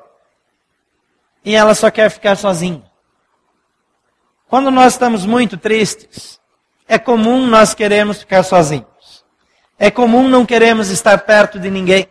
e 1.42 1.56
ela 1.56 1.74
só 1.74 1.90
quer 1.90 2.10
ficar 2.10 2.36
sozinha. 2.36 2.82
Quando 4.50 4.70
nós 4.70 4.92
estamos 4.92 5.24
muito 5.24 5.56
tristes, 5.56 6.38
é 6.86 6.98
comum 6.98 7.46
nós 7.46 7.72
queremos 7.72 8.18
ficar 8.18 8.42
sozinhos. 8.42 9.24
É 9.78 9.90
comum 9.90 10.28
não 10.28 10.44
queremos 10.44 10.90
estar 10.90 11.16
perto 11.20 11.58
de 11.58 11.70
ninguém. 11.70 12.06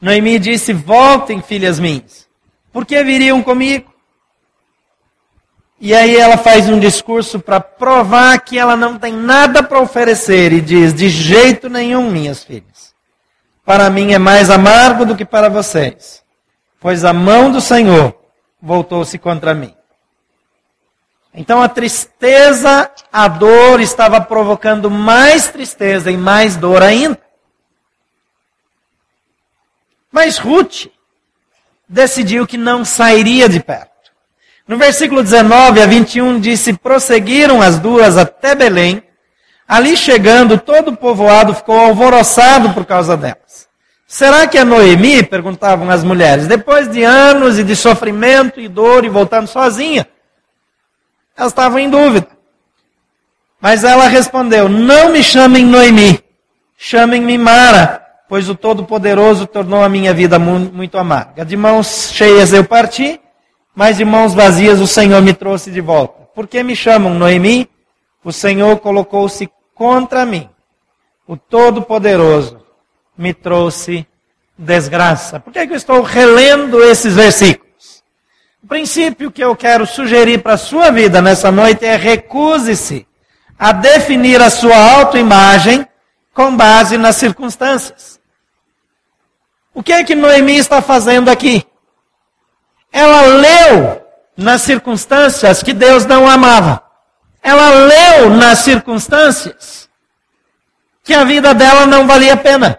Noemi 0.00 0.38
disse: 0.38 0.72
Voltem, 0.72 1.42
filhas 1.42 1.80
minhas, 1.80 2.27
porque 2.72 3.02
viriam 3.02 3.42
comigo. 3.42 3.92
E 5.80 5.94
aí 5.94 6.16
ela 6.16 6.36
faz 6.36 6.68
um 6.68 6.78
discurso 6.78 7.38
para 7.38 7.60
provar 7.60 8.38
que 8.40 8.58
ela 8.58 8.76
não 8.76 8.98
tem 8.98 9.12
nada 9.12 9.62
para 9.62 9.80
oferecer 9.80 10.52
e 10.52 10.60
diz: 10.60 10.92
De 10.92 11.08
jeito 11.08 11.68
nenhum, 11.68 12.10
minhas 12.10 12.42
filhas. 12.42 12.94
Para 13.64 13.88
mim 13.88 14.12
é 14.12 14.18
mais 14.18 14.50
amargo 14.50 15.04
do 15.04 15.14
que 15.14 15.24
para 15.24 15.48
vocês 15.48 16.26
pois 16.80 17.04
a 17.04 17.12
mão 17.12 17.50
do 17.50 17.60
Senhor 17.60 18.14
voltou-se 18.60 19.18
contra 19.18 19.54
mim. 19.54 19.74
Então 21.34 21.62
a 21.62 21.68
tristeza, 21.68 22.90
a 23.12 23.28
dor 23.28 23.80
estava 23.80 24.20
provocando 24.20 24.90
mais 24.90 25.50
tristeza 25.50 26.10
e 26.10 26.16
mais 26.16 26.56
dor 26.56 26.82
ainda. 26.82 27.20
Mas 30.10 30.38
Ruth 30.38 30.86
decidiu 31.88 32.46
que 32.46 32.56
não 32.56 32.84
sairia 32.84 33.48
de 33.48 33.60
perto. 33.60 33.88
No 34.66 34.76
versículo 34.76 35.22
19 35.22 35.80
a 35.80 35.86
21 35.86 36.38
disse: 36.38 36.74
Prosseguiram 36.74 37.62
as 37.62 37.78
duas 37.78 38.16
até 38.16 38.54
Belém. 38.54 39.02
Ali 39.66 39.96
chegando, 39.96 40.58
todo 40.58 40.88
o 40.88 40.96
povoado 40.96 41.54
ficou 41.54 41.78
alvoroçado 41.78 42.74
por 42.74 42.84
causa 42.84 43.16
delas. 43.16 43.68
Será 44.06 44.46
que 44.46 44.56
é 44.56 44.64
Noemi? 44.64 45.22
Perguntavam 45.22 45.90
as 45.90 46.02
mulheres. 46.02 46.46
Depois 46.46 46.90
de 46.90 47.02
anos 47.02 47.58
e 47.58 47.64
de 47.64 47.76
sofrimento 47.76 48.58
e 48.58 48.66
dor 48.68 49.04
e 49.04 49.08
voltando 49.08 49.46
sozinha, 49.46 50.06
elas 51.36 51.52
estavam 51.52 51.78
em 51.78 51.90
dúvida. 51.90 52.28
Mas 53.60 53.84
ela 53.84 54.08
respondeu: 54.08 54.68
Não 54.68 55.10
me 55.10 55.22
chamem 55.22 55.64
Noemi, 55.64 56.22
chamem-me 56.76 57.36
Mara, 57.36 58.07
pois 58.28 58.48
o 58.48 58.54
Todo-Poderoso 58.54 59.46
tornou 59.46 59.82
a 59.82 59.88
minha 59.88 60.12
vida 60.12 60.38
muito 60.38 60.98
amarga. 60.98 61.44
De 61.44 61.56
mãos 61.56 62.10
cheias 62.12 62.52
eu 62.52 62.62
parti, 62.62 63.20
mas 63.74 63.96
de 63.96 64.04
mãos 64.04 64.34
vazias 64.34 64.80
o 64.80 64.86
Senhor 64.86 65.22
me 65.22 65.32
trouxe 65.32 65.70
de 65.70 65.80
volta. 65.80 66.28
Por 66.34 66.46
que 66.46 66.62
me 66.62 66.76
chamam 66.76 67.14
Noemi? 67.14 67.68
O 68.22 68.32
Senhor 68.32 68.78
colocou-se 68.78 69.48
contra 69.74 70.26
mim. 70.26 70.48
O 71.26 71.36
Todo-Poderoso 71.36 72.60
me 73.16 73.32
trouxe 73.32 74.06
desgraça. 74.56 75.40
Por 75.40 75.52
que, 75.52 75.60
é 75.60 75.66
que 75.66 75.72
eu 75.72 75.76
estou 75.76 76.02
relendo 76.02 76.82
esses 76.82 77.14
versículos? 77.14 78.02
O 78.62 78.66
princípio 78.66 79.30
que 79.30 79.42
eu 79.42 79.54
quero 79.56 79.86
sugerir 79.86 80.42
para 80.42 80.54
a 80.54 80.58
sua 80.58 80.90
vida 80.90 81.22
nessa 81.22 81.50
noite 81.50 81.84
é 81.84 81.96
recuse-se 81.96 83.06
a 83.58 83.72
definir 83.72 84.42
a 84.42 84.50
sua 84.50 84.76
autoimagem 84.76 85.86
com 86.34 86.56
base 86.56 86.98
nas 86.98 87.16
circunstâncias. 87.16 88.17
O 89.78 89.82
que 89.82 89.92
é 89.92 90.02
que 90.02 90.16
Noemi 90.16 90.56
está 90.56 90.82
fazendo 90.82 91.28
aqui? 91.28 91.64
Ela 92.92 93.20
leu 93.20 94.02
nas 94.36 94.62
circunstâncias 94.62 95.62
que 95.62 95.72
Deus 95.72 96.04
não 96.04 96.28
amava. 96.28 96.82
Ela 97.40 97.68
leu 97.70 98.30
nas 98.30 98.58
circunstâncias 98.58 99.88
que 101.04 101.14
a 101.14 101.22
vida 101.22 101.54
dela 101.54 101.86
não 101.86 102.08
valia 102.08 102.32
a 102.32 102.36
pena. 102.36 102.76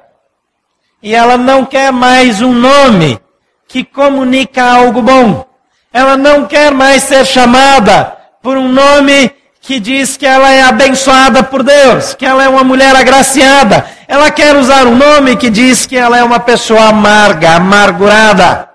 E 1.01 1.15
ela 1.15 1.37
não 1.37 1.65
quer 1.65 1.89
mais 1.93 2.41
um 2.41 2.51
nome 2.51 3.17
que 3.65 3.85
comunica 3.85 4.61
algo 4.61 5.01
bom. 5.01 5.47
Ela 5.93 6.17
não 6.17 6.47
quer 6.47 6.73
mais 6.73 7.03
ser 7.03 7.25
chamada 7.25 8.17
por 8.41 8.57
um 8.57 8.67
nome 8.67 9.33
que 9.61 9.79
diz 9.79 10.17
que 10.17 10.25
ela 10.25 10.51
é 10.51 10.63
abençoada 10.63 11.43
por 11.43 11.63
Deus, 11.63 12.13
que 12.13 12.25
ela 12.25 12.43
é 12.43 12.49
uma 12.49 12.65
mulher 12.65 12.93
agraciada. 12.93 13.98
Ela 14.09 14.31
quer 14.31 14.55
usar 14.55 14.87
um 14.87 14.97
nome 14.97 15.37
que 15.37 15.51
diz 15.51 15.85
que 15.85 15.95
ela 15.95 16.17
é 16.17 16.23
uma 16.23 16.39
pessoa 16.39 16.85
amarga, 16.85 17.51
amargurada. 17.51 18.67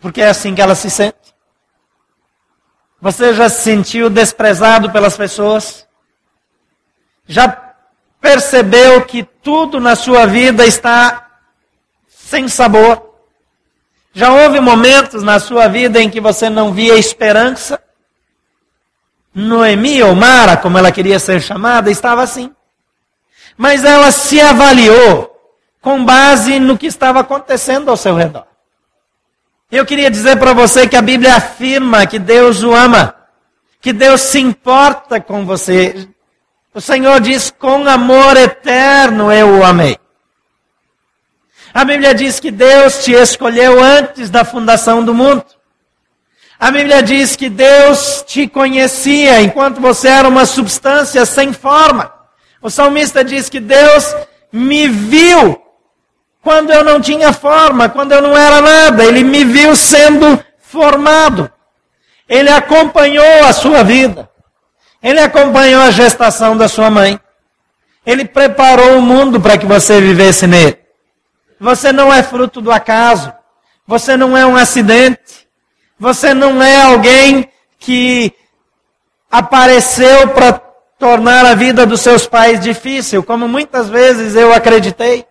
Porque 0.00 0.20
é 0.20 0.28
assim 0.28 0.52
que 0.52 0.60
ela 0.60 0.74
se 0.74 0.90
sente. 0.90 1.32
Você 3.00 3.32
já 3.34 3.48
se 3.48 3.62
sentiu 3.62 4.10
desprezado 4.10 4.90
pelas 4.90 5.16
pessoas? 5.16 5.86
Já 7.24 7.46
percebeu 8.20 9.04
que 9.04 9.22
tudo 9.22 9.78
na 9.78 9.94
sua 9.94 10.26
vida 10.26 10.66
está 10.66 11.28
sem 12.08 12.48
sabor? 12.48 13.14
Já 14.12 14.32
houve 14.32 14.58
momentos 14.58 15.22
na 15.22 15.38
sua 15.38 15.68
vida 15.68 16.02
em 16.02 16.10
que 16.10 16.20
você 16.20 16.50
não 16.50 16.72
via 16.72 16.98
esperança? 16.98 17.80
Noemi 19.32 20.02
ou 20.02 20.16
Mara, 20.16 20.56
como 20.56 20.78
ela 20.78 20.90
queria 20.90 21.20
ser 21.20 21.40
chamada, 21.40 21.92
estava 21.92 22.24
assim. 22.24 22.55
Mas 23.56 23.84
ela 23.84 24.10
se 24.10 24.40
avaliou 24.40 25.34
com 25.80 26.04
base 26.04 26.58
no 26.58 26.76
que 26.76 26.86
estava 26.86 27.20
acontecendo 27.20 27.90
ao 27.90 27.96
seu 27.96 28.14
redor. 28.14 28.46
Eu 29.70 29.84
queria 29.84 30.10
dizer 30.10 30.36
para 30.36 30.52
você 30.52 30.88
que 30.88 30.96
a 30.96 31.02
Bíblia 31.02 31.36
afirma 31.36 32.06
que 32.06 32.18
Deus 32.18 32.62
o 32.62 32.74
ama, 32.74 33.14
que 33.80 33.92
Deus 33.92 34.20
se 34.20 34.38
importa 34.38 35.20
com 35.20 35.44
você. 35.44 36.08
O 36.72 36.80
Senhor 36.80 37.20
diz: 37.20 37.50
com 37.50 37.86
amor 37.88 38.36
eterno 38.36 39.32
eu 39.32 39.58
o 39.58 39.64
amei. 39.64 39.98
A 41.72 41.84
Bíblia 41.84 42.14
diz 42.14 42.40
que 42.40 42.50
Deus 42.50 43.04
te 43.04 43.12
escolheu 43.12 43.82
antes 43.82 44.30
da 44.30 44.44
fundação 44.44 45.04
do 45.04 45.12
mundo. 45.12 45.44
A 46.58 46.70
Bíblia 46.70 47.02
diz 47.02 47.36
que 47.36 47.50
Deus 47.50 48.24
te 48.26 48.48
conhecia 48.48 49.42
enquanto 49.42 49.80
você 49.80 50.08
era 50.08 50.26
uma 50.26 50.46
substância 50.46 51.26
sem 51.26 51.52
forma. 51.52 52.15
O 52.66 52.70
salmista 52.70 53.22
diz 53.22 53.48
que 53.48 53.60
Deus 53.60 54.12
me 54.50 54.88
viu 54.88 55.62
quando 56.42 56.72
eu 56.72 56.82
não 56.82 57.00
tinha 57.00 57.32
forma, 57.32 57.88
quando 57.88 58.10
eu 58.10 58.20
não 58.20 58.36
era 58.36 58.60
nada. 58.60 59.04
Ele 59.04 59.22
me 59.22 59.44
viu 59.44 59.76
sendo 59.76 60.44
formado. 60.58 61.48
Ele 62.28 62.50
acompanhou 62.50 63.44
a 63.44 63.52
sua 63.52 63.84
vida. 63.84 64.28
Ele 65.00 65.20
acompanhou 65.20 65.80
a 65.80 65.92
gestação 65.92 66.56
da 66.56 66.66
sua 66.66 66.90
mãe. 66.90 67.20
Ele 68.04 68.24
preparou 68.24 68.98
o 68.98 69.02
mundo 69.02 69.40
para 69.40 69.56
que 69.56 69.64
você 69.64 70.00
vivesse 70.00 70.48
nele. 70.48 70.76
Você 71.60 71.92
não 71.92 72.12
é 72.12 72.20
fruto 72.20 72.60
do 72.60 72.72
acaso. 72.72 73.32
Você 73.86 74.16
não 74.16 74.36
é 74.36 74.44
um 74.44 74.56
acidente. 74.56 75.46
Você 76.00 76.34
não 76.34 76.60
é 76.60 76.82
alguém 76.82 77.48
que 77.78 78.34
apareceu 79.30 80.30
para 80.30 80.65
tornar 80.98 81.44
a 81.44 81.54
vida 81.54 81.86
dos 81.86 82.00
seus 82.00 82.26
pais 82.26 82.60
difícil, 82.60 83.22
como 83.22 83.48
muitas 83.48 83.88
vezes 83.88 84.34
eu 84.34 84.52
acreditei. 84.52 85.26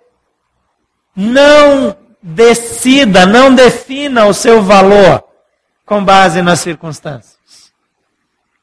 Não 1.16 1.96
decida, 2.22 3.26
não 3.26 3.54
defina 3.54 4.26
o 4.26 4.34
seu 4.34 4.62
valor 4.62 5.24
com 5.86 6.04
base 6.04 6.42
nas 6.42 6.60
circunstâncias. 6.60 7.36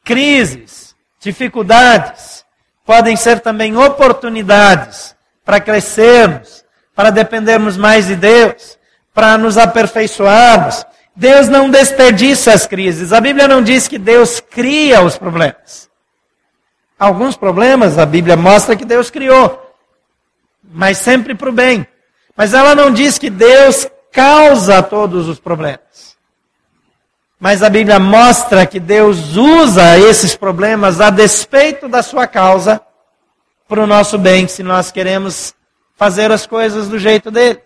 Crises, 0.04 0.94
dificuldades, 1.20 2.44
podem 2.84 3.16
ser 3.16 3.40
também 3.40 3.76
oportunidades 3.76 5.14
para 5.44 5.60
crescermos, 5.60 6.64
para 6.94 7.10
dependermos 7.10 7.76
mais 7.76 8.08
de 8.08 8.16
Deus, 8.16 8.78
para 9.14 9.38
nos 9.38 9.56
aperfeiçoarmos. 9.56 10.84
Deus 11.14 11.48
não 11.48 11.70
desperdiça 11.70 12.52
as 12.52 12.66
crises. 12.66 13.12
A 13.12 13.20
Bíblia 13.20 13.46
não 13.46 13.62
diz 13.62 13.86
que 13.86 13.98
Deus 13.98 14.40
cria 14.40 15.02
os 15.02 15.16
problemas. 15.16 15.91
Alguns 17.02 17.36
problemas 17.36 17.98
a 17.98 18.06
Bíblia 18.06 18.36
mostra 18.36 18.76
que 18.76 18.84
Deus 18.84 19.10
criou, 19.10 19.74
mas 20.62 20.98
sempre 20.98 21.34
para 21.34 21.48
o 21.48 21.52
bem. 21.52 21.84
Mas 22.36 22.54
ela 22.54 22.76
não 22.76 22.92
diz 22.92 23.18
que 23.18 23.28
Deus 23.28 23.88
causa 24.12 24.80
todos 24.84 25.26
os 25.26 25.40
problemas. 25.40 26.16
Mas 27.40 27.60
a 27.60 27.68
Bíblia 27.68 27.98
mostra 27.98 28.64
que 28.66 28.78
Deus 28.78 29.34
usa 29.36 29.98
esses 29.98 30.36
problemas 30.36 31.00
a 31.00 31.10
despeito 31.10 31.88
da 31.88 32.04
sua 32.04 32.28
causa 32.28 32.80
para 33.66 33.82
o 33.82 33.86
nosso 33.86 34.16
bem, 34.16 34.46
se 34.46 34.62
nós 34.62 34.92
queremos 34.92 35.56
fazer 35.96 36.30
as 36.30 36.46
coisas 36.46 36.88
do 36.88 37.00
jeito 37.00 37.32
dele. 37.32 37.60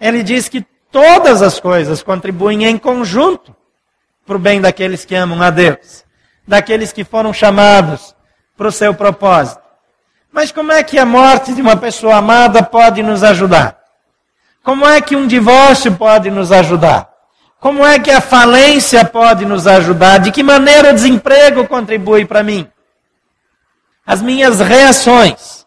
Ele 0.00 0.24
diz 0.24 0.48
que 0.48 0.66
todas 0.90 1.42
as 1.42 1.60
coisas 1.60 2.02
contribuem 2.02 2.64
em 2.64 2.76
conjunto 2.76 3.54
para 4.26 4.34
o 4.34 4.40
bem 4.40 4.60
daqueles 4.60 5.04
que 5.04 5.14
amam 5.14 5.40
a 5.40 5.50
Deus, 5.50 6.04
daqueles 6.44 6.92
que 6.92 7.04
foram 7.04 7.32
chamados 7.32 8.17
para 8.58 8.68
o 8.68 8.72
seu 8.72 8.92
propósito. 8.92 9.62
Mas 10.32 10.50
como 10.50 10.72
é 10.72 10.82
que 10.82 10.98
a 10.98 11.06
morte 11.06 11.54
de 11.54 11.62
uma 11.62 11.76
pessoa 11.76 12.16
amada 12.16 12.60
pode 12.60 13.02
nos 13.04 13.22
ajudar? 13.22 13.78
Como 14.64 14.84
é 14.84 15.00
que 15.00 15.14
um 15.14 15.28
divórcio 15.28 15.94
pode 15.94 16.28
nos 16.28 16.50
ajudar? 16.50 17.08
Como 17.60 17.86
é 17.86 17.98
que 18.00 18.10
a 18.10 18.20
falência 18.20 19.04
pode 19.04 19.46
nos 19.46 19.66
ajudar? 19.66 20.18
De 20.18 20.32
que 20.32 20.42
maneira 20.42 20.90
o 20.90 20.94
desemprego 20.94 21.66
contribui 21.68 22.24
para 22.24 22.42
mim? 22.42 22.68
As 24.04 24.20
minhas 24.20 24.60
reações, 24.60 25.64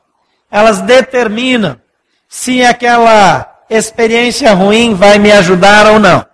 elas 0.50 0.82
determinam 0.82 1.80
se 2.28 2.64
aquela 2.64 3.64
experiência 3.70 4.54
ruim 4.54 4.94
vai 4.94 5.18
me 5.18 5.32
ajudar 5.32 5.88
ou 5.88 6.00
não. 6.00 6.26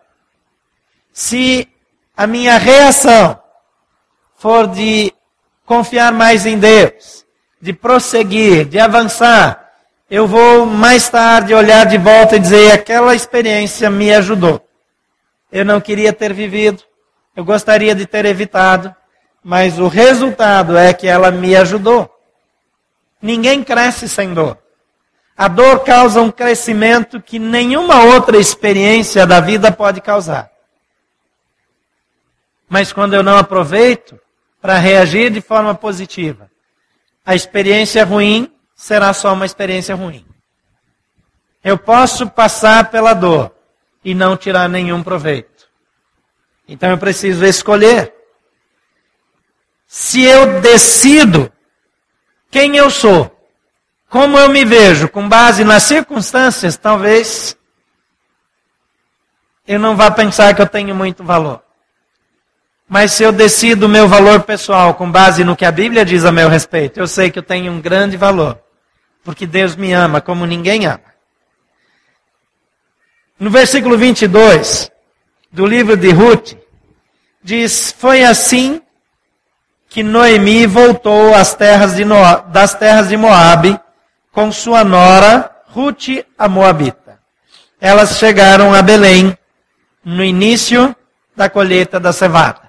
Se 1.13 1.67
a 2.15 2.26
minha 2.26 2.58
reação 2.58 3.39
for 4.36 4.67
de 4.67 5.13
confiar 5.67 6.13
mais 6.13 6.45
em 6.45 6.58
Deus, 6.58 7.25
de 7.62 7.73
prosseguir, 7.73 8.65
de 8.65 8.80
avançar, 8.80 9.69
eu 10.10 10.25
vou 10.25 10.65
mais 10.65 11.10
tarde 11.10 11.53
olhar 11.53 11.86
de 11.86 11.97
volta 11.97 12.38
e 12.38 12.39
dizer: 12.39 12.71
aquela 12.71 13.13
experiência 13.13 13.89
me 13.89 14.12
ajudou. 14.13 14.65
Eu 15.51 15.65
não 15.65 15.82
queria 15.82 16.13
ter 16.13 16.34
vivido, 16.34 16.82
eu 17.36 17.43
gostaria 17.43 17.93
de 17.93 18.06
ter 18.06 18.25
evitado, 18.25 18.95
mas 19.43 19.77
o 19.77 19.88
resultado 19.89 20.77
é 20.77 20.93
que 20.93 21.06
ela 21.06 21.30
me 21.30 21.56
ajudou. 21.56 22.10
Ninguém 23.21 23.63
cresce 23.63 24.08
sem 24.08 24.34
dor. 24.34 24.58
A 25.36 25.47
dor 25.47 25.84
causa 25.84 26.21
um 26.21 26.32
crescimento 26.32 27.21
que 27.21 27.38
nenhuma 27.38 28.03
outra 28.06 28.38
experiência 28.38 29.25
da 29.27 29.39
vida 29.39 29.71
pode 29.71 29.99
causar. 29.99 30.49
Mas 32.69 32.91
quando 32.91 33.13
eu 33.13 33.21
não 33.21 33.38
aproveito 33.38 34.19
para 34.67 34.80
reagir 34.80 35.32
de 35.32 35.39
forma 35.39 35.73
positiva, 35.73 36.51
a 37.25 37.34
experiência 37.34 38.03
ruim 38.03 38.53
será 38.75 39.13
só 39.13 39.32
uma 39.32 39.45
experiência 39.45 39.95
ruim. 39.95 40.25
Eu 41.63 41.77
posso 41.77 42.30
passar 42.30 42.91
pela 42.91 43.13
dor 43.13 43.56
e 44.03 44.13
não 44.13 44.36
tirar 44.36 44.67
nenhum 44.67 45.01
proveito. 45.01 45.69
Então 46.67 46.89
eu 46.89 46.97
preciso 46.97 47.45
escolher. 47.45 48.13
Se 49.88 50.21
eu 50.21 50.60
decido 50.60 51.49
quem 52.51 52.75
eu 52.75 52.89
sou, 52.89 53.34
como 54.10 54.38
eu 54.38 54.49
me 54.49 54.65
vejo, 54.65 55.08
com 55.08 55.30
base 55.30 55.63
nas 55.63 55.84
circunstâncias, 55.84 56.75
talvez 56.75 57.56
eu 59.65 59.80
não 59.80 59.95
vá 59.95 60.12
pensar 60.12 60.53
que 60.53 60.62
eu 60.62 60.67
tenho 60.67 60.93
muito 60.93 61.23
valor. 61.23 61.63
Mas 62.88 63.12
se 63.12 63.23
eu 63.23 63.32
decido 63.32 63.86
o 63.86 63.89
meu 63.89 64.08
valor 64.08 64.41
pessoal 64.43 64.93
com 64.93 65.12
base 65.12 65.43
no 65.43 65.56
que 65.56 65.65
a 65.65 65.71
Bíblia 65.71 66.06
diz 66.06 66.23
a 66.26 66.32
meu 66.32 66.47
respeito, 66.47 67.00
eu 67.00 67.08
sei 67.08 67.30
que 67.30 67.39
eu 67.39 67.43
tenho 67.43 67.71
um 67.71 67.82
grande 67.82 68.15
valor 68.15 68.60
porque 69.28 69.45
Deus 69.45 69.76
me 69.76 69.91
ama 69.91 70.21
como 70.21 70.45
ninguém 70.45 70.86
ama. 70.86 71.04
No 73.38 73.50
versículo 73.50 73.97
22 73.97 74.89
do 75.52 75.65
livro 75.65 75.97
de 75.97 76.12
Ruth, 76.12 76.54
diz: 77.43 77.93
Foi 78.00 78.23
assim 78.23 78.82
que 79.89 80.02
Noemi 80.02 80.65
voltou 80.65 81.36
às 81.36 81.54
terras 81.54 81.97
de 81.97 82.06
das 82.47 82.73
terras 82.76 83.10
de 83.10 83.17
Moabe 83.17 83.78
com 84.32 84.50
sua 84.50 84.86
nora 84.86 85.52
Ruth 85.65 86.26
a 86.38 86.47
Moabita. 86.47 87.19
Elas 87.82 88.17
chegaram 88.17 88.73
a 88.73 88.82
Belém 88.82 89.38
no 90.06 90.23
início 90.23 90.95
da 91.36 91.50
colheita 91.50 92.00
da 92.00 92.13
cevada. 92.13 92.66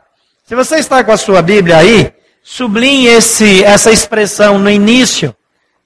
Se 0.49 0.55
você 0.55 0.77
está 0.77 1.05
com 1.05 1.13
a 1.13 1.17
sua 1.19 1.43
Bíblia 1.43 1.77
aí, 1.77 2.11
sublinhe 2.43 3.07
esse, 3.07 3.63
essa 3.65 3.93
expressão 3.93 4.59
no 4.59 4.71
início 4.71 5.37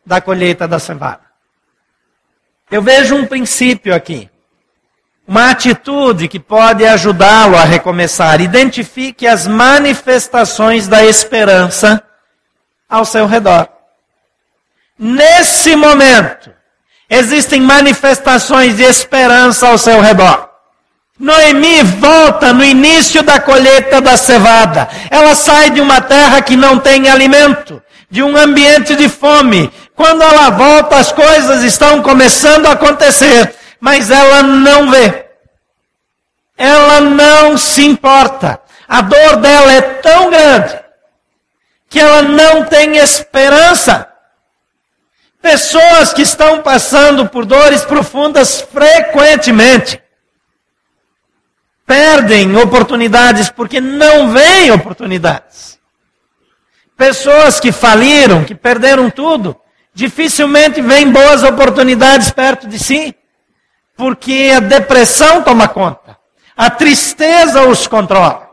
da 0.06 0.20
colheita 0.20 0.68
da 0.68 0.78
cevada. 0.78 1.22
Eu 2.70 2.80
vejo 2.80 3.16
um 3.16 3.26
princípio 3.26 3.92
aqui. 3.92 4.30
Uma 5.26 5.50
atitude 5.50 6.28
que 6.28 6.38
pode 6.38 6.86
ajudá-lo 6.86 7.56
a 7.56 7.64
recomeçar. 7.64 8.40
Identifique 8.40 9.26
as 9.26 9.48
manifestações 9.48 10.86
da 10.86 11.04
esperança 11.04 12.00
ao 12.88 13.04
seu 13.04 13.26
redor. 13.26 13.68
Nesse 14.96 15.74
momento, 15.74 16.52
existem 17.10 17.60
manifestações 17.60 18.76
de 18.76 18.84
esperança 18.84 19.66
ao 19.66 19.76
seu 19.76 20.00
redor. 20.00 20.51
Noemi 21.18 21.82
volta 21.82 22.52
no 22.52 22.64
início 22.64 23.22
da 23.22 23.40
colheita 23.40 24.00
da 24.00 24.16
cevada. 24.16 24.88
Ela 25.10 25.34
sai 25.34 25.70
de 25.70 25.80
uma 25.80 26.00
terra 26.00 26.42
que 26.42 26.56
não 26.56 26.78
tem 26.78 27.08
alimento, 27.08 27.82
de 28.10 28.22
um 28.22 28.36
ambiente 28.36 28.96
de 28.96 29.08
fome, 29.08 29.72
quando 29.94 30.22
ela 30.22 30.50
volta, 30.50 30.96
as 30.96 31.12
coisas 31.12 31.62
estão 31.62 32.02
começando 32.02 32.66
a 32.66 32.72
acontecer, 32.72 33.54
mas 33.78 34.10
ela 34.10 34.42
não 34.42 34.90
vê. 34.90 35.26
Ela 36.58 37.00
não 37.00 37.56
se 37.56 37.84
importa. 37.84 38.60
A 38.88 39.00
dor 39.00 39.36
dela 39.36 39.72
é 39.72 39.80
tão 39.80 40.28
grande 40.28 40.80
que 41.88 42.00
ela 42.00 42.22
não 42.22 42.64
tem 42.64 42.96
esperança. 42.96 44.08
Pessoas 45.40 46.12
que 46.12 46.22
estão 46.22 46.62
passando 46.62 47.28
por 47.28 47.44
dores 47.44 47.84
profundas 47.84 48.60
frequentemente 48.60 50.01
perdem 51.92 52.56
oportunidades 52.56 53.50
porque 53.50 53.78
não 53.78 54.30
veem 54.30 54.70
oportunidades. 54.70 55.78
Pessoas 56.96 57.60
que 57.60 57.70
faliram, 57.70 58.44
que 58.44 58.54
perderam 58.54 59.10
tudo, 59.10 59.54
dificilmente 59.92 60.80
vem 60.80 61.10
boas 61.10 61.42
oportunidades 61.42 62.30
perto 62.30 62.66
de 62.66 62.78
si, 62.78 63.14
porque 63.94 64.52
a 64.56 64.60
depressão 64.60 65.42
toma 65.42 65.68
conta, 65.68 66.16
a 66.56 66.70
tristeza 66.70 67.68
os 67.68 67.86
controla. 67.86 68.48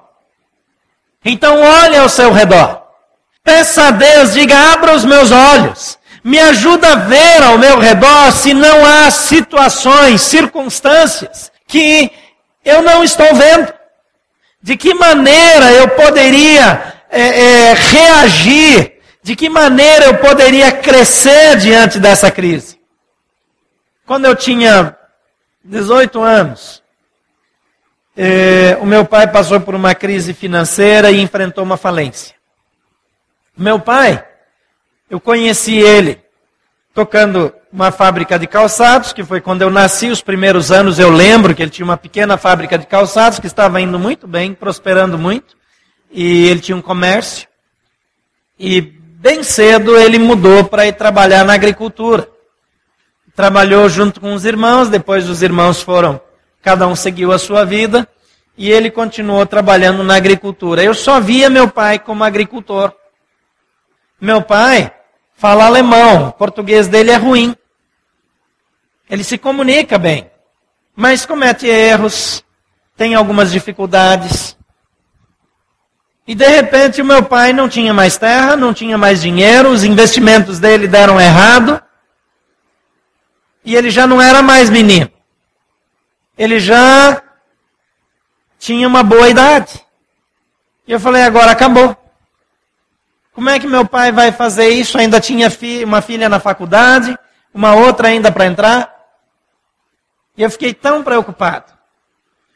Então 1.23 1.61
olhe 1.61 1.95
ao 1.95 2.09
seu 2.09 2.33
redor. 2.33 2.83
Peça 3.41 3.87
a 3.87 3.91
Deus, 3.91 4.33
diga, 4.33 4.73
abra 4.73 4.93
os 4.93 5.05
meus 5.05 5.31
olhos. 5.31 5.97
Me 6.25 6.39
ajuda 6.41 6.91
a 6.91 6.95
ver 6.95 7.41
ao 7.43 7.57
meu 7.57 7.79
redor 7.79 8.33
se 8.33 8.53
não 8.53 8.85
há 8.85 9.09
situações, 9.09 10.23
circunstâncias 10.23 11.49
que 11.65 12.11
eu 12.63 12.81
não 12.81 13.03
estou 13.03 13.33
vendo. 13.35 13.73
De 14.61 14.75
que 14.75 14.93
maneira 14.93 15.71
eu 15.71 15.89
poderia 15.89 16.93
é, 17.09 17.21
é, 17.21 17.73
reagir 17.73 18.99
de 19.21 19.35
que 19.35 19.49
maneira 19.49 20.05
eu 20.05 20.17
poderia 20.17 20.71
crescer 20.71 21.57
diante 21.57 21.99
dessa 21.99 22.31
crise? 22.31 22.79
Quando 24.05 24.25
eu 24.25 24.35
tinha 24.35 24.97
18 25.63 26.19
anos, 26.21 26.81
eh, 28.17 28.75
o 28.81 28.85
meu 28.85 29.05
pai 29.05 29.31
passou 29.31 29.59
por 29.61 29.75
uma 29.75 29.93
crise 29.93 30.33
financeira 30.33 31.11
e 31.11 31.21
enfrentou 31.21 31.63
uma 31.63 31.77
falência. 31.77 32.35
Meu 33.55 33.79
pai, 33.79 34.25
eu 35.09 35.19
conheci 35.19 35.77
ele 35.77 36.21
tocando 36.93 37.53
uma 37.71 37.91
fábrica 37.91 38.39
de 38.39 38.47
calçados, 38.47 39.13
que 39.13 39.23
foi 39.23 39.39
quando 39.39 39.61
eu 39.61 39.69
nasci, 39.69 40.09
os 40.09 40.21
primeiros 40.21 40.71
anos 40.71 40.97
eu 40.97 41.11
lembro 41.11 41.53
que 41.53 41.61
ele 41.61 41.69
tinha 41.69 41.85
uma 41.85 41.97
pequena 41.97 42.37
fábrica 42.37 42.77
de 42.77 42.87
calçados 42.87 43.39
que 43.39 43.47
estava 43.47 43.79
indo 43.79 43.99
muito 43.99 44.27
bem, 44.27 44.53
prosperando 44.53 45.17
muito, 45.17 45.55
e 46.11 46.47
ele 46.47 46.59
tinha 46.59 46.75
um 46.75 46.81
comércio. 46.81 47.47
E 48.57 48.81
bem 48.81 49.43
cedo 49.43 49.95
ele 49.95 50.17
mudou 50.17 50.63
para 50.63 50.87
ir 50.87 50.93
trabalhar 50.93 51.45
na 51.45 51.53
agricultura. 51.53 52.27
Trabalhou 53.35 53.87
junto 53.87 54.19
com 54.19 54.33
os 54.33 54.45
irmãos, 54.45 54.89
depois 54.89 55.29
os 55.29 55.43
irmãos 55.43 55.81
foram, 55.81 56.19
cada 56.61 56.87
um 56.87 56.95
seguiu 56.95 57.31
a 57.31 57.37
sua 57.37 57.63
vida, 57.63 58.07
e 58.57 58.69
ele 58.69 58.89
continuou 58.89 59.45
trabalhando 59.45 60.03
na 60.03 60.15
agricultura. 60.15 60.83
Eu 60.83 60.93
só 60.93 61.21
via 61.21 61.49
meu 61.49 61.69
pai 61.69 61.99
como 61.99 62.23
agricultor. 62.23 62.91
Meu 64.19 64.41
pai 64.41 64.91
fala 65.35 65.65
alemão, 65.67 66.27
o 66.27 66.31
português 66.33 66.87
dele 66.87 67.11
é 67.11 67.15
ruim. 67.15 67.55
Ele 69.09 69.23
se 69.23 69.37
comunica 69.37 69.97
bem, 69.97 70.29
mas 70.95 71.25
comete 71.25 71.65
erros, 71.65 72.43
tem 72.95 73.15
algumas 73.15 73.51
dificuldades. 73.51 74.55
E 76.27 76.35
de 76.35 76.47
repente 76.47 77.01
o 77.01 77.05
meu 77.05 77.23
pai 77.23 77.53
não 77.53 77.67
tinha 77.67 77.91
mais 77.91 78.17
terra, 78.17 78.55
não 78.55 78.71
tinha 78.71 78.97
mais 78.99 79.19
dinheiro, 79.19 79.69
os 79.69 79.83
investimentos 79.83 80.59
dele 80.59 80.87
deram 80.87 81.19
errado. 81.19 81.81
E 83.65 83.75
ele 83.75 83.89
já 83.89 84.05
não 84.05 84.21
era 84.21 84.43
mais 84.43 84.69
menino. 84.69 85.11
Ele 86.37 86.59
já 86.59 87.21
tinha 88.59 88.87
uma 88.87 89.01
boa 89.01 89.27
idade. 89.27 89.83
E 90.87 90.91
eu 90.91 90.99
falei, 90.99 91.23
agora 91.23 91.51
acabou. 91.51 91.97
Como 93.33 93.49
é 93.49 93.59
que 93.59 93.65
meu 93.65 93.85
pai 93.85 94.11
vai 94.11 94.31
fazer 94.31 94.69
isso? 94.69 94.97
Ainda 94.97 95.19
tinha 95.19 95.51
uma 95.85 96.01
filha 96.01 96.29
na 96.29 96.39
faculdade, 96.39 97.17
uma 97.53 97.73
outra 97.73 98.09
ainda 98.09 98.31
para 98.31 98.45
entrar. 98.45 98.98
E 100.39 100.41
eu 100.41 100.49
fiquei 100.49 100.73
tão 100.73 101.03
preocupado. 101.03 101.73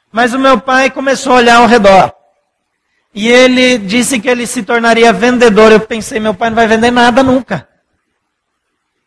Mas 0.09 0.33
o 0.33 0.39
meu 0.39 0.57
pai 0.57 0.89
começou 0.89 1.33
a 1.33 1.35
olhar 1.35 1.57
ao 1.57 1.67
redor. 1.67 2.13
E 3.13 3.27
ele 3.27 3.77
disse 3.77 4.21
que 4.21 4.29
ele 4.29 4.47
se 4.47 4.63
tornaria 4.63 5.11
vendedor. 5.11 5.69
Eu 5.69 5.81
pensei, 5.81 6.17
meu 6.17 6.33
pai 6.33 6.49
não 6.49 6.55
vai 6.55 6.65
vender 6.65 6.91
nada 6.91 7.21
nunca. 7.21 7.67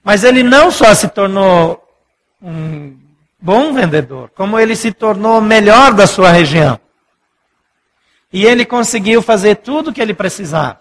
Mas 0.05 0.25
ele 0.25 0.43
não 0.43 0.71
só 0.71 0.93
se 0.93 1.09
tornou 1.09 1.83
um 2.41 2.99
bom 3.41 3.73
vendedor, 3.73 4.31
como 4.37 4.61
ele 4.61 4.77
se 4.77 4.93
tornou 4.93 5.39
o 5.39 5.43
melhor 5.43 5.95
da 5.95 6.07
sua 6.07 6.31
região. 6.31 6.79
E 8.31 8.45
ele 8.45 8.67
conseguiu 8.67 9.23
fazer 9.23 9.55
tudo 9.55 9.89
o 9.89 9.93
que 9.93 10.03
ele 10.03 10.13
precisava. 10.13 10.81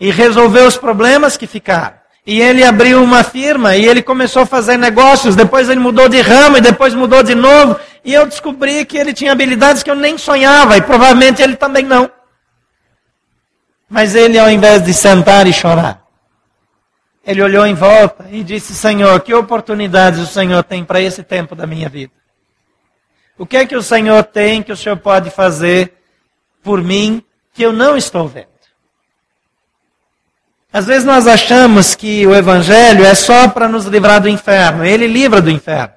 E 0.00 0.10
resolveu 0.10 0.66
os 0.66 0.78
problemas 0.78 1.36
que 1.36 1.46
ficaram. 1.46 1.98
E 2.26 2.40
ele 2.40 2.64
abriu 2.64 3.02
uma 3.02 3.22
firma 3.22 3.76
e 3.76 3.86
ele 3.86 4.02
começou 4.02 4.42
a 4.42 4.46
fazer 4.46 4.78
negócios. 4.78 5.36
Depois 5.36 5.68
ele 5.68 5.80
mudou 5.80 6.08
de 6.08 6.20
ramo 6.20 6.56
e 6.56 6.60
depois 6.60 6.94
mudou 6.94 7.22
de 7.22 7.34
novo. 7.34 7.78
E 8.02 8.14
eu 8.14 8.24
descobri 8.24 8.84
que 8.86 8.96
ele 8.96 9.12
tinha 9.12 9.32
habilidades 9.32 9.82
que 9.82 9.90
eu 9.90 9.94
nem 9.94 10.16
sonhava. 10.16 10.76
E 10.76 10.80
provavelmente 10.80 11.42
ele 11.42 11.54
também 11.54 11.84
não. 11.84 12.10
Mas 13.88 14.14
ele, 14.14 14.38
ao 14.38 14.50
invés 14.50 14.82
de 14.82 14.94
sentar 14.94 15.46
e 15.46 15.52
chorar, 15.52 16.02
ele 17.26 17.42
olhou 17.42 17.66
em 17.66 17.74
volta 17.74 18.26
e 18.30 18.42
disse: 18.42 18.74
Senhor, 18.74 19.20
que 19.20 19.34
oportunidades 19.34 20.18
o 20.20 20.26
Senhor 20.26 20.64
tem 20.64 20.82
para 20.82 21.00
esse 21.00 21.22
tempo 21.22 21.54
da 21.54 21.66
minha 21.66 21.90
vida? 21.90 22.12
O 23.36 23.44
que 23.44 23.58
é 23.58 23.66
que 23.66 23.76
o 23.76 23.82
Senhor 23.82 24.22
tem 24.24 24.62
que 24.62 24.72
o 24.72 24.76
Senhor 24.76 24.96
pode 24.96 25.28
fazer 25.28 25.92
por 26.62 26.82
mim 26.82 27.22
que 27.52 27.62
eu 27.62 27.72
não 27.72 27.96
estou 27.96 28.26
vendo? 28.26 28.53
Às 30.74 30.86
vezes 30.86 31.04
nós 31.04 31.28
achamos 31.28 31.94
que 31.94 32.26
o 32.26 32.34
Evangelho 32.34 33.04
é 33.04 33.14
só 33.14 33.46
para 33.46 33.68
nos 33.68 33.84
livrar 33.84 34.20
do 34.20 34.28
inferno. 34.28 34.84
Ele 34.84 35.06
livra 35.06 35.40
do 35.40 35.48
inferno. 35.48 35.94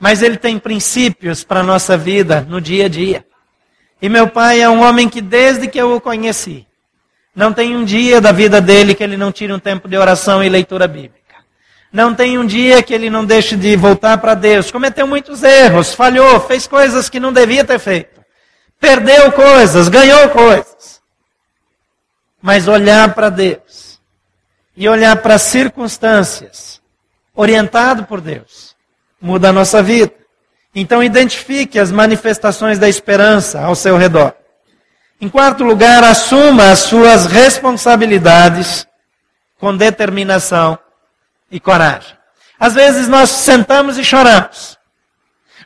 Mas 0.00 0.22
ele 0.22 0.38
tem 0.38 0.58
princípios 0.58 1.44
para 1.44 1.60
a 1.60 1.62
nossa 1.62 1.94
vida 1.94 2.40
no 2.48 2.58
dia 2.58 2.86
a 2.86 2.88
dia. 2.88 3.22
E 4.00 4.08
meu 4.08 4.28
pai 4.28 4.62
é 4.62 4.68
um 4.70 4.80
homem 4.80 5.10
que, 5.10 5.20
desde 5.20 5.68
que 5.68 5.78
eu 5.78 5.94
o 5.94 6.00
conheci, 6.00 6.66
não 7.36 7.52
tem 7.52 7.76
um 7.76 7.84
dia 7.84 8.18
da 8.18 8.32
vida 8.32 8.62
dele 8.62 8.94
que 8.94 9.04
ele 9.04 9.18
não 9.18 9.30
tire 9.30 9.52
um 9.52 9.58
tempo 9.58 9.86
de 9.88 9.96
oração 9.98 10.42
e 10.42 10.48
leitura 10.48 10.88
bíblica. 10.88 11.36
Não 11.92 12.14
tem 12.14 12.38
um 12.38 12.46
dia 12.46 12.82
que 12.82 12.94
ele 12.94 13.10
não 13.10 13.26
deixe 13.26 13.56
de 13.56 13.76
voltar 13.76 14.16
para 14.16 14.32
Deus. 14.32 14.70
Cometeu 14.70 15.06
muitos 15.06 15.42
erros, 15.42 15.92
falhou, 15.92 16.40
fez 16.40 16.66
coisas 16.66 17.10
que 17.10 17.20
não 17.20 17.30
devia 17.30 17.62
ter 17.62 17.78
feito. 17.78 18.22
Perdeu 18.80 19.30
coisas, 19.32 19.90
ganhou 19.90 20.30
coisas. 20.30 21.01
Mas 22.42 22.66
olhar 22.66 23.14
para 23.14 23.30
Deus 23.30 24.00
e 24.76 24.88
olhar 24.88 25.16
para 25.16 25.34
as 25.34 25.42
circunstâncias, 25.42 26.82
orientado 27.34 28.04
por 28.04 28.20
Deus, 28.20 28.74
muda 29.20 29.50
a 29.50 29.52
nossa 29.52 29.82
vida. 29.82 30.12
Então, 30.74 31.02
identifique 31.02 31.78
as 31.78 31.92
manifestações 31.92 32.78
da 32.78 32.88
esperança 32.88 33.60
ao 33.60 33.74
seu 33.74 33.96
redor. 33.96 34.34
Em 35.20 35.28
quarto 35.28 35.62
lugar, 35.62 36.02
assuma 36.02 36.72
as 36.72 36.80
suas 36.80 37.26
responsabilidades 37.26 38.86
com 39.60 39.76
determinação 39.76 40.76
e 41.50 41.60
coragem. 41.60 42.16
Às 42.58 42.74
vezes 42.74 43.06
nós 43.06 43.30
sentamos 43.30 43.98
e 43.98 44.04
choramos. 44.04 44.78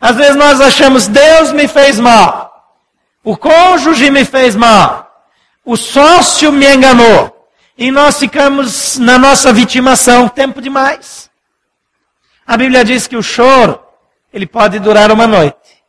Às 0.00 0.16
vezes 0.16 0.36
nós 0.36 0.60
achamos, 0.60 1.06
Deus 1.06 1.52
me 1.52 1.68
fez 1.68 1.98
mal. 1.98 2.76
O 3.24 3.36
cônjuge 3.36 4.10
me 4.10 4.24
fez 4.24 4.54
mal. 4.54 5.05
O 5.66 5.76
sócio 5.76 6.52
me 6.52 6.64
enganou. 6.64 7.50
E 7.76 7.90
nós 7.90 8.18
ficamos 8.18 8.96
na 8.98 9.18
nossa 9.18 9.52
vitimação 9.52 10.28
tempo 10.28 10.62
demais. 10.62 11.28
A 12.46 12.56
Bíblia 12.56 12.84
diz 12.84 13.06
que 13.08 13.16
o 13.16 13.22
choro 13.22 13.78
ele 14.32 14.46
pode 14.46 14.78
durar 14.78 15.10
uma 15.10 15.26
noite. 15.26 15.82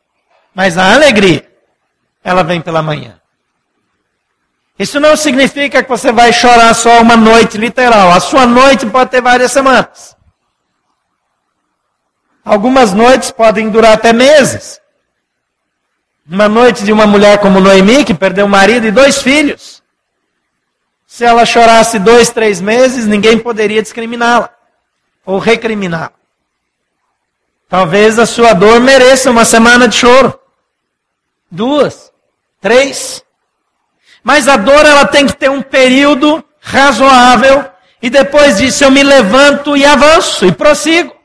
Mas 0.53 0.77
a 0.77 0.93
alegria, 0.93 1.47
ela 2.23 2.43
vem 2.43 2.59
pela 2.59 2.81
manhã. 2.81 3.21
Isso 4.79 4.99
não 4.99 5.15
significa 5.15 5.83
que 5.83 5.89
você 5.89 6.11
vai 6.11 6.33
chorar 6.33 6.73
só 6.73 6.99
uma 6.99 7.15
noite, 7.15 7.57
literal. 7.57 8.11
A 8.11 8.19
sua 8.19 8.45
noite 8.45 8.85
pode 8.87 9.11
ter 9.11 9.21
várias 9.21 9.51
semanas. 9.51 10.17
Algumas 12.43 12.93
noites 12.93 13.29
podem 13.29 13.69
durar 13.69 13.93
até 13.93 14.11
meses. 14.11 14.81
Uma 16.29 16.49
noite 16.49 16.83
de 16.83 16.91
uma 16.91 17.07
mulher 17.07 17.39
como 17.39 17.61
Noemi, 17.61 18.03
que 18.03 18.13
perdeu 18.13 18.45
o 18.45 18.49
marido 18.49 18.85
e 18.85 18.91
dois 18.91 19.21
filhos. 19.21 19.81
Se 21.05 21.23
ela 21.23 21.45
chorasse 21.45 21.97
dois, 21.97 22.29
três 22.29 22.59
meses, 22.59 23.07
ninguém 23.07 23.39
poderia 23.39 23.81
discriminá-la 23.81 24.49
ou 25.25 25.39
recriminá-la. 25.39 26.11
Talvez 27.69 28.19
a 28.19 28.25
sua 28.25 28.53
dor 28.53 28.79
mereça 28.79 29.31
uma 29.31 29.45
semana 29.45 29.87
de 29.87 29.95
choro. 29.95 30.37
Duas, 31.49 32.11
três. 32.61 33.23
Mas 34.21 34.47
a 34.47 34.57
dor 34.57 34.85
ela 34.85 35.05
tem 35.05 35.25
que 35.25 35.35
ter 35.35 35.49
um 35.49 35.61
período 35.61 36.43
razoável 36.59 37.65
e 38.01 38.09
depois 38.09 38.57
disso 38.57 38.83
eu 38.83 38.91
me 38.91 39.01
levanto 39.01 39.75
e 39.75 39.85
avanço 39.85 40.45
e 40.45 40.51
prossigo. 40.51 41.16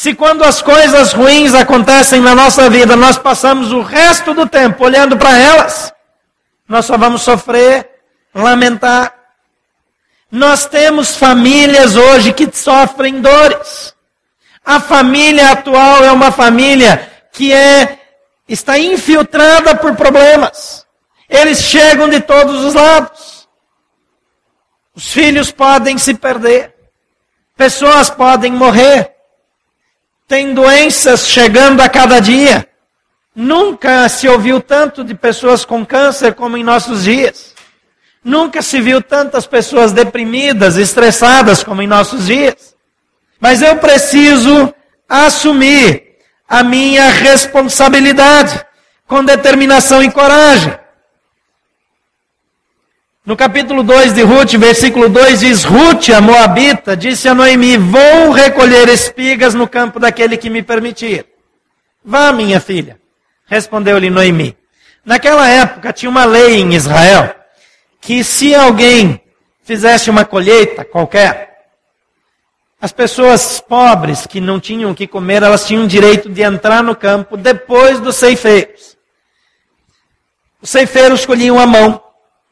Se 0.00 0.14
quando 0.14 0.42
as 0.44 0.62
coisas 0.62 1.12
ruins 1.12 1.52
acontecem 1.52 2.22
na 2.22 2.34
nossa 2.34 2.70
vida, 2.70 2.96
nós 2.96 3.18
passamos 3.18 3.70
o 3.70 3.82
resto 3.82 4.32
do 4.32 4.48
tempo 4.48 4.82
olhando 4.82 5.14
para 5.18 5.36
elas, 5.36 5.92
nós 6.66 6.86
só 6.86 6.96
vamos 6.96 7.20
sofrer, 7.20 8.00
lamentar. 8.34 9.14
Nós 10.32 10.64
temos 10.64 11.16
famílias 11.16 11.96
hoje 11.96 12.32
que 12.32 12.50
sofrem 12.50 13.20
dores. 13.20 13.94
A 14.64 14.80
família 14.80 15.52
atual 15.52 16.02
é 16.02 16.10
uma 16.10 16.32
família 16.32 17.06
que 17.30 17.52
é 17.52 17.98
está 18.48 18.78
infiltrada 18.78 19.76
por 19.76 19.94
problemas. 19.96 20.86
Eles 21.28 21.60
chegam 21.60 22.08
de 22.08 22.20
todos 22.20 22.64
os 22.64 22.72
lados. 22.72 23.46
Os 24.94 25.12
filhos 25.12 25.52
podem 25.52 25.98
se 25.98 26.14
perder. 26.14 26.74
Pessoas 27.54 28.08
podem 28.08 28.50
morrer. 28.50 29.19
Tem 30.30 30.54
doenças 30.54 31.26
chegando 31.26 31.80
a 31.80 31.88
cada 31.88 32.20
dia. 32.20 32.64
Nunca 33.34 34.08
se 34.08 34.28
ouviu 34.28 34.60
tanto 34.60 35.02
de 35.02 35.12
pessoas 35.12 35.64
com 35.64 35.84
câncer 35.84 36.34
como 36.34 36.56
em 36.56 36.62
nossos 36.62 37.02
dias. 37.02 37.52
Nunca 38.22 38.62
se 38.62 38.80
viu 38.80 39.02
tantas 39.02 39.44
pessoas 39.44 39.92
deprimidas, 39.92 40.76
estressadas 40.76 41.64
como 41.64 41.82
em 41.82 41.88
nossos 41.88 42.26
dias. 42.26 42.76
Mas 43.40 43.60
eu 43.60 43.78
preciso 43.78 44.72
assumir 45.08 46.16
a 46.48 46.62
minha 46.62 47.08
responsabilidade 47.08 48.64
com 49.08 49.24
determinação 49.24 50.00
e 50.00 50.12
coragem. 50.12 50.78
No 53.24 53.36
capítulo 53.36 53.82
2 53.82 54.14
de 54.14 54.22
Ruth, 54.22 54.52
versículo 54.54 55.08
2 55.08 55.40
diz: 55.40 55.64
Ruth, 55.64 56.08
a 56.08 56.22
Moabita, 56.22 56.96
disse 56.96 57.28
a 57.28 57.34
Noemi: 57.34 57.76
Vou 57.76 58.30
recolher 58.30 58.88
espigas 58.88 59.54
no 59.54 59.68
campo 59.68 60.00
daquele 60.00 60.38
que 60.38 60.48
me 60.48 60.62
permitir. 60.62 61.26
Vá, 62.02 62.32
minha 62.32 62.58
filha, 62.60 62.98
respondeu-lhe 63.46 64.08
Noemi. 64.08 64.56
Naquela 65.04 65.46
época 65.48 65.92
tinha 65.92 66.08
uma 66.08 66.24
lei 66.24 66.60
em 66.60 66.74
Israel 66.74 67.34
que 68.00 68.24
se 68.24 68.54
alguém 68.54 69.20
fizesse 69.62 70.08
uma 70.08 70.24
colheita 70.24 70.82
qualquer, 70.82 71.68
as 72.80 72.92
pessoas 72.92 73.60
pobres 73.60 74.26
que 74.26 74.40
não 74.40 74.58
tinham 74.58 74.90
o 74.90 74.94
que 74.94 75.06
comer, 75.06 75.42
elas 75.42 75.66
tinham 75.66 75.86
direito 75.86 76.30
de 76.30 76.40
entrar 76.40 76.82
no 76.82 76.96
campo 76.96 77.36
depois 77.36 78.00
dos 78.00 78.16
ceifeiros. 78.16 78.96
Os 80.62 80.70
ceifeiros 80.70 81.20
escolhiam 81.20 81.58
a 81.58 81.66
mão. 81.66 82.09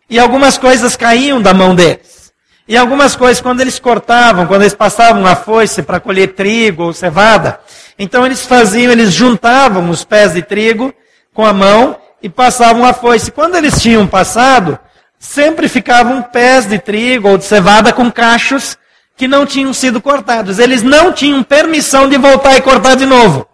E 0.09 0.19
algumas 0.19 0.57
coisas 0.57 0.97
caíam 0.97 1.41
da 1.41 1.53
mão 1.53 1.75
deles. 1.75 2.33
E 2.67 2.77
algumas 2.77 3.17
coisas, 3.17 3.41
quando 3.41 3.61
eles 3.61 3.79
cortavam, 3.79 4.47
quando 4.47 4.63
eles 4.63 4.75
passavam 4.75 5.27
a 5.27 5.35
foice 5.35 5.83
para 5.83 6.01
colher 6.01 6.35
trigo 6.35 6.85
ou 6.85 6.93
cevada, 6.93 7.59
então 7.99 8.27
eles 8.27 8.45
faziam, 8.45 8.93
eles 8.93 9.13
juntavam 9.13 9.89
os 9.89 10.05
pés 10.05 10.35
de 10.35 10.43
trigo 10.43 10.95
com 11.33 11.47
a 11.47 11.53
mão 11.53 11.99
e 12.23 12.29
passavam 12.29 12.85
a 12.85 12.93
foice. 12.93 13.31
Quando 13.31 13.57
eles 13.57 13.81
tinham 13.81 14.07
passado, 14.07 14.79
sempre 15.19 15.67
ficavam 15.67 16.23
pés 16.23 16.67
de 16.67 16.79
trigo 16.79 17.29
ou 17.29 17.39
de 17.39 17.45
cevada 17.45 17.93
com 17.93 18.13
cachos 18.13 18.77
que 19.17 19.27
não 19.27 19.47
tinham 19.47 19.73
sido 19.73 20.01
cortados. 20.01 20.59
Eles 20.59 20.83
não 20.83 21.13
tinham 21.13 21.43
permissão 21.43 22.09
de 22.09 22.19
voltar 22.19 22.57
e 22.57 22.63
cortar 22.63 22.97
de 22.97 23.07
novo. 23.07 23.47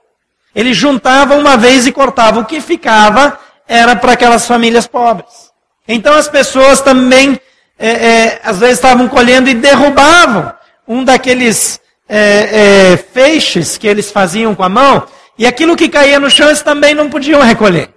Eles 0.55 0.76
juntavam 0.76 1.38
uma 1.38 1.57
vez 1.57 1.86
e 1.86 1.92
cortavam. 1.92 2.42
O 2.42 2.46
que 2.46 2.61
ficava 2.61 3.38
era 3.66 3.96
para 3.96 4.12
aquelas 4.12 4.46
famílias 4.46 4.86
pobres. 4.86 5.53
Então 5.87 6.14
as 6.14 6.28
pessoas 6.28 6.80
também, 6.80 7.41
é, 7.78 7.89
é, 7.89 8.41
às 8.43 8.59
vezes, 8.59 8.76
estavam 8.76 9.09
colhendo 9.09 9.49
e 9.49 9.55
derrubavam 9.55 10.53
um 10.87 11.05
daqueles 11.05 11.80
é, 12.09 12.93
é 12.93 12.97
feixes 12.97 13.78
que 13.78 13.87
eles 13.87 14.11
faziam 14.11 14.55
com 14.55 14.62
a 14.62 14.68
mão, 14.68 15.07
e 15.39 15.47
aquilo 15.47 15.76
que 15.76 15.89
caía 15.89 16.20
no 16.20 16.30
chão 16.30 16.49
eles 16.49 16.62
também 16.62 16.95
não 16.95 17.11
podiam 17.11 17.41
recolher. 17.41 17.91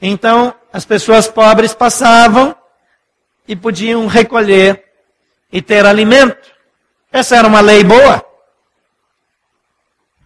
Então, 0.00 0.54
as 0.72 0.84
pessoas 0.84 1.26
pobres 1.26 1.74
passavam 1.74 2.54
e 3.46 3.56
podiam 3.56 4.06
recolher 4.06 4.84
e 5.50 5.62
ter 5.62 5.84
alimento. 5.86 6.52
Essa 7.10 7.36
era 7.36 7.48
uma 7.48 7.60
lei 7.60 7.82
boa. 7.82 8.24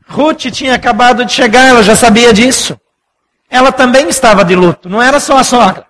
Ruth 0.08 0.50
tinha 0.50 0.74
acabado 0.74 1.24
de 1.24 1.32
chegar, 1.32 1.68
ela 1.68 1.82
já 1.82 1.96
sabia 1.96 2.32
disso. 2.34 2.78
Ela 3.48 3.70
também 3.72 4.08
estava 4.08 4.44
de 4.44 4.54
luto, 4.54 4.88
não 4.88 5.00
era 5.00 5.20
só 5.20 5.38
a 5.38 5.44
sogra. 5.44 5.86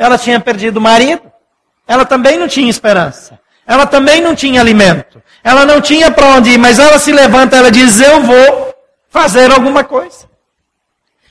Ela 0.00 0.16
tinha 0.16 0.40
perdido 0.40 0.78
o 0.78 0.80
marido. 0.80 1.30
Ela 1.86 2.06
também 2.06 2.38
não 2.38 2.48
tinha 2.48 2.70
esperança. 2.70 3.38
Ela 3.66 3.84
também 3.84 4.22
não 4.22 4.34
tinha 4.34 4.58
alimento. 4.58 5.22
Ela 5.44 5.66
não 5.66 5.78
tinha 5.78 6.10
para 6.10 6.26
onde 6.28 6.52
ir, 6.52 6.58
mas 6.58 6.78
ela 6.78 6.98
se 6.98 7.12
levanta, 7.12 7.58
ela 7.58 7.70
diz: 7.70 8.00
Eu 8.00 8.22
vou 8.22 8.74
fazer 9.10 9.52
alguma 9.52 9.84
coisa. 9.84 10.26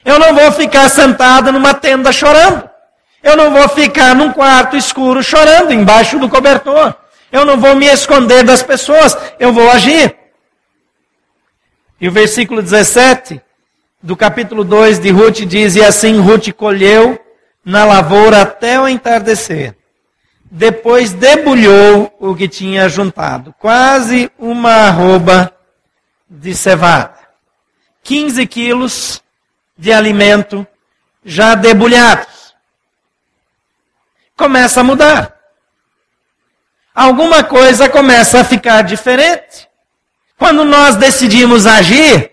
Eu 0.06 0.20
não 0.20 0.36
vou 0.36 0.52
ficar 0.52 0.88
sentada 0.88 1.52
numa 1.52 1.74
tenda 1.74 2.12
chorando. 2.12 2.70
Eu 3.24 3.36
não 3.36 3.52
vou 3.52 3.68
ficar 3.70 4.14
num 4.14 4.32
quarto 4.32 4.78
escuro 4.78 5.24
chorando 5.24 5.74
embaixo 5.74 6.20
do 6.20 6.30
cobertor. 6.30 6.94
Eu 7.32 7.46
não 7.46 7.58
vou 7.58 7.76
me 7.76 7.88
esconder 7.88 8.44
das 8.44 8.62
pessoas. 8.62 9.18
Eu 9.40 9.52
vou 9.52 9.68
agir. 9.72 10.16
E 12.00 12.08
o 12.08 12.12
versículo 12.12 12.62
17 12.62 13.42
do 14.02 14.16
capítulo 14.16 14.64
2 14.64 15.00
de 15.00 15.10
Ruth 15.10 15.40
diz: 15.40 15.76
E 15.76 15.84
assim 15.84 16.20
Ruth 16.20 16.52
colheu 16.52 17.20
na 17.70 17.86
lavoura 17.86 18.42
até 18.42 18.82
o 18.82 18.88
entardecer. 18.88 19.76
Depois 20.50 21.14
debulhou 21.14 22.12
o 22.20 22.36
que 22.36 22.48
tinha 22.48 22.90
juntado, 22.90 23.54
quase 23.60 24.32
uma 24.40 24.72
arroba 24.88 25.54
de 26.28 26.56
cevada. 26.56 27.14
15 28.02 28.48
quilos 28.48 29.22
de 29.78 29.94
alimento 29.94 30.66
já 31.24 31.54
debulhados. 31.54 32.56
Começa 34.36 34.80
a 34.80 34.84
mudar. 34.84 35.36
Alguma 36.96 37.44
coisa 37.44 37.88
começa 37.88 38.40
a 38.42 38.44
ficar 38.44 38.82
diferente. 38.82 39.70
Quando 40.40 40.66
nós 40.66 40.96
decidimos 40.96 41.68
agir, 41.68 42.32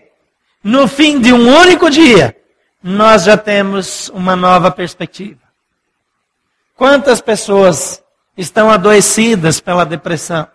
no 0.63 0.87
fim 0.87 1.21
de 1.21 1.31
um 1.31 1.55
único 1.59 1.91
dia, 1.91 2.35
nós 2.81 3.23
já 3.23 3.37
temos 3.37 4.09
uma 4.09 4.35
nova 4.35 4.71
perspectiva. 4.71 5.41
Quantas 6.75 7.19
pessoas 7.19 8.03
estão 8.37 8.69
adoecidas 8.69 9.59
pela 9.59 9.85
depressão, 9.85 10.47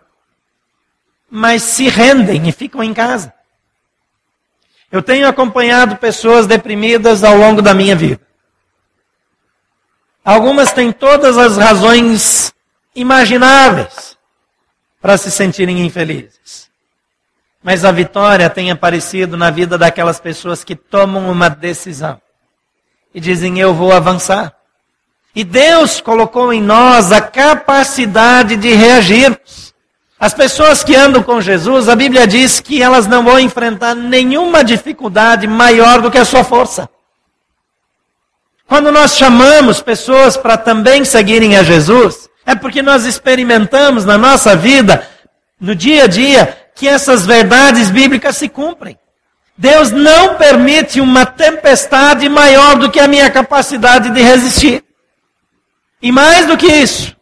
mas 1.29 1.63
se 1.63 1.89
rendem 1.89 2.47
e 2.47 2.51
ficam 2.51 2.83
em 2.83 2.93
casa? 2.93 3.33
Eu 4.91 5.01
tenho 5.01 5.27
acompanhado 5.27 5.97
pessoas 5.97 6.47
deprimidas 6.47 7.23
ao 7.23 7.35
longo 7.35 7.61
da 7.61 7.73
minha 7.73 7.95
vida. 7.95 8.21
Algumas 10.23 10.71
têm 10.71 10.91
todas 10.91 11.37
as 11.37 11.57
razões 11.57 12.53
imagináveis 12.95 14.17
para 15.01 15.17
se 15.17 15.29
sentirem 15.29 15.85
infelizes. 15.85 16.71
Mas 17.63 17.85
a 17.85 17.91
vitória 17.91 18.49
tem 18.49 18.69
aparecido 18.69 19.37
na 19.37 19.49
vida 19.49 19.77
daquelas 19.77 20.19
pessoas 20.19 20.63
que 20.63 20.75
tomam 20.75 21.31
uma 21.31 21.49
decisão 21.49 22.19
e 23.15 23.21
dizem: 23.21 23.59
Eu 23.59 23.73
vou 23.73 23.93
avançar. 23.93 24.53
E 25.35 25.43
Deus 25.43 26.01
colocou 26.01 26.53
em 26.53 26.61
nós 26.61 27.11
a 27.11 27.21
capacidade 27.21 28.55
de 28.55 28.73
reagirmos. 28.73 29.73
As 30.19 30.33
pessoas 30.33 30.83
que 30.83 30.95
andam 30.95 31.23
com 31.23 31.41
Jesus, 31.41 31.89
a 31.89 31.95
Bíblia 31.95 32.27
diz 32.27 32.59
que 32.59 32.81
elas 32.81 33.07
não 33.07 33.23
vão 33.23 33.39
enfrentar 33.39 33.95
nenhuma 33.95 34.63
dificuldade 34.63 35.47
maior 35.47 36.01
do 36.01 36.11
que 36.11 36.17
a 36.17 36.25
sua 36.25 36.43
força. 36.43 36.89
Quando 38.67 38.91
nós 38.91 39.17
chamamos 39.17 39.81
pessoas 39.81 40.37
para 40.37 40.55
também 40.55 41.03
seguirem 41.03 41.57
a 41.57 41.63
Jesus, 41.63 42.29
é 42.45 42.55
porque 42.55 42.81
nós 42.81 43.05
experimentamos 43.05 44.05
na 44.05 44.17
nossa 44.17 44.55
vida, 44.55 45.07
no 45.59 45.75
dia 45.75 46.05
a 46.05 46.07
dia, 46.07 46.62
que 46.75 46.87
essas 46.87 47.25
verdades 47.25 47.89
bíblicas 47.89 48.37
se 48.37 48.49
cumprem. 48.49 48.97
Deus 49.57 49.91
não 49.91 50.35
permite 50.35 50.99
uma 50.99 51.25
tempestade 51.25 52.27
maior 52.27 52.75
do 52.75 52.89
que 52.89 52.99
a 52.99 53.07
minha 53.07 53.29
capacidade 53.29 54.09
de 54.09 54.21
resistir. 54.21 54.83
E 56.01 56.11
mais 56.11 56.45
do 56.47 56.57
que 56.57 56.67
isso, 56.67 57.15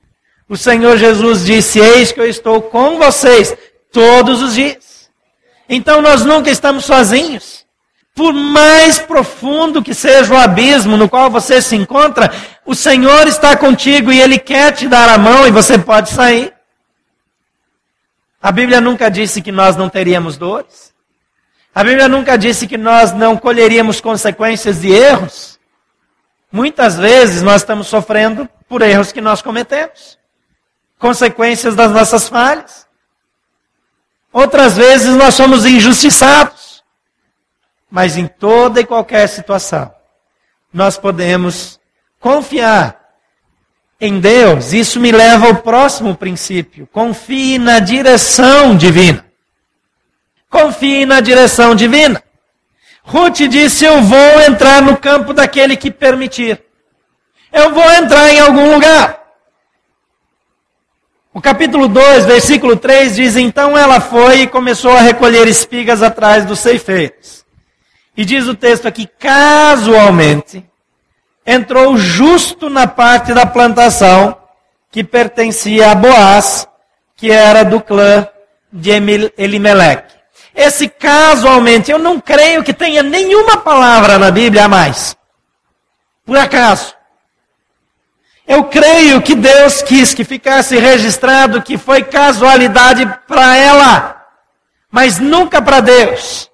o 0.48 0.58
Senhor 0.58 0.98
Jesus 0.98 1.46
disse: 1.46 1.80
Eis 1.80 2.12
que 2.12 2.20
eu 2.20 2.28
estou 2.28 2.62
com 2.62 2.98
vocês 2.98 3.56
todos 3.92 4.42
os 4.42 4.56
dias. 4.56 5.10
Então 5.68 6.02
nós 6.02 6.26
nunca 6.26 6.50
estamos 6.50 6.86
sozinhos. 6.86 7.66
Por 8.14 8.34
mais 8.34 9.00
profundo 9.00 9.82
que 9.82 9.94
seja 9.94 10.34
o 10.34 10.38
abismo 10.38 10.98
no 10.98 11.08
qual 11.08 11.30
você 11.30 11.62
se 11.62 11.76
encontra, 11.76 12.32
o 12.66 12.76
Senhor 12.76 13.28
está 13.28 13.56
contigo 13.56 14.12
e 14.12 14.20
Ele 14.20 14.38
quer 14.38 14.74
te 14.74 14.88
dar 14.88 15.10
a 15.10 15.18
mão 15.18 15.48
e 15.48 15.52
você 15.52 15.78
pode 15.78 16.10
sair. 16.10 16.54
A 18.42 18.52
Bíblia 18.52 18.82
nunca 18.82 19.10
disse 19.10 19.42
que 19.42 19.52
nós 19.52 19.76
não 19.76 19.90
teríamos 19.90 20.38
dores. 20.38 20.94
A 21.74 21.84
Bíblia 21.84 22.08
nunca 22.08 22.38
disse 22.38 22.68
que 22.68 22.78
nós 22.78 23.12
não 23.14 23.38
colheríamos 23.38 24.02
consequências 24.02 24.82
de 24.82 24.92
erros. 24.92 25.60
Muitas 26.52 26.98
vezes 26.98 27.42
nós 27.42 27.62
estamos 27.62 27.88
sofrendo 27.88 28.50
por 28.68 28.82
erros 28.82 29.12
que 29.12 29.22
nós 29.22 29.42
cometemos 29.42 30.20
consequências 31.02 31.76
das 31.76 31.92
nossas 31.92 32.30
falhas. 32.30 32.88
Outras 34.32 34.78
vezes 34.78 35.16
nós 35.16 35.34
somos 35.34 35.66
injustiçados. 35.66 36.84
Mas 37.90 38.16
em 38.16 38.28
toda 38.28 38.80
e 38.80 38.86
qualquer 38.86 39.28
situação, 39.28 39.94
nós 40.72 40.98
podemos 40.98 41.78
confiar 42.20 43.01
em 44.02 44.20
Deus. 44.20 44.74
Isso 44.74 45.00
me 45.00 45.12
leva 45.12 45.46
ao 45.48 45.56
próximo 45.58 46.16
princípio. 46.16 46.90
Confie 46.92 47.60
na 47.60 47.80
direção 47.80 48.76
divina. 48.76 49.24
Confie 50.50 51.06
na 51.06 51.22
direção 51.22 51.76
divina. 51.76 52.22
Ruth 53.04 53.38
disse: 53.48 53.86
Eu 53.86 54.02
vou 54.02 54.42
entrar 54.42 54.82
no 54.82 54.98
campo 54.98 55.34
daquele 55.34 55.78
que 55.78 55.92
permitir. 55.92 56.62
Eu 57.54 57.74
vou 57.74 57.90
entrar 57.92 58.34
em 58.34 58.40
algum 58.40 58.74
lugar. 58.74 59.22
O 61.34 61.40
capítulo 61.40 61.88
2, 61.88 62.26
versículo 62.26 62.76
3 62.76 63.16
diz: 63.16 63.36
Então 63.38 63.78
ela 63.78 64.02
foi 64.02 64.42
e 64.42 64.48
começou 64.48 64.92
a 64.92 65.02
recolher 65.02 65.48
espigas 65.48 66.02
atrás 66.02 66.44
dos 66.44 66.60
ceifeiros. 66.60 67.46
E 68.18 68.26
diz 68.26 68.48
o 68.48 68.56
texto 68.56 68.88
aqui: 68.88 69.08
casualmente, 69.20 70.66
entrou 71.46 71.98
justo 71.98 72.70
na 72.70 72.88
parte 72.88 73.34
da 73.34 73.46
plantação 73.46 74.38
que 74.92 75.04
pertencia 75.04 75.92
a 75.92 75.96
Boaz, 75.96 76.68
que 77.16 77.32
era 77.32 77.64
do 77.64 77.80
clã 77.80 78.28
de 78.72 78.92
Elimelech. 79.38 80.04
Esse 80.54 80.88
casualmente, 80.88 81.90
eu 81.90 81.98
não 81.98 82.20
creio 82.20 82.64
que 82.64 82.74
tenha 82.74 83.02
nenhuma 83.02 83.58
palavra 83.58 84.18
na 84.18 84.30
Bíblia 84.32 84.66
a 84.66 84.68
mais. 84.68 85.16
Por 86.26 86.38
acaso. 86.38 86.94
Eu 88.46 88.66
creio 88.66 89.22
que 89.22 89.34
Deus 89.34 89.82
quis 89.82 90.14
que 90.14 90.26
ficasse 90.26 90.78
registrado 90.78 91.62
que 91.62 91.78
foi 91.78 92.04
casualidade 92.04 93.06
para 93.28 93.56
ela, 93.56 94.26
mas 94.92 95.20
nunca 95.20 95.62
para 95.62 95.80
Deus. 95.80 96.50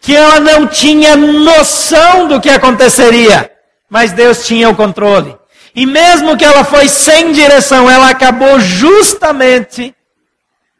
Que 0.00 0.14
ela 0.14 0.40
não 0.40 0.66
tinha 0.66 1.16
noção 1.16 2.28
do 2.28 2.40
que 2.40 2.50
aconteceria, 2.50 3.50
mas 3.88 4.12
Deus 4.12 4.46
tinha 4.46 4.68
o 4.68 4.76
controle. 4.76 5.36
E 5.74 5.86
mesmo 5.86 6.36
que 6.36 6.44
ela 6.44 6.64
foi 6.64 6.88
sem 6.88 7.32
direção, 7.32 7.90
ela 7.90 8.10
acabou 8.10 8.58
justamente 8.58 9.94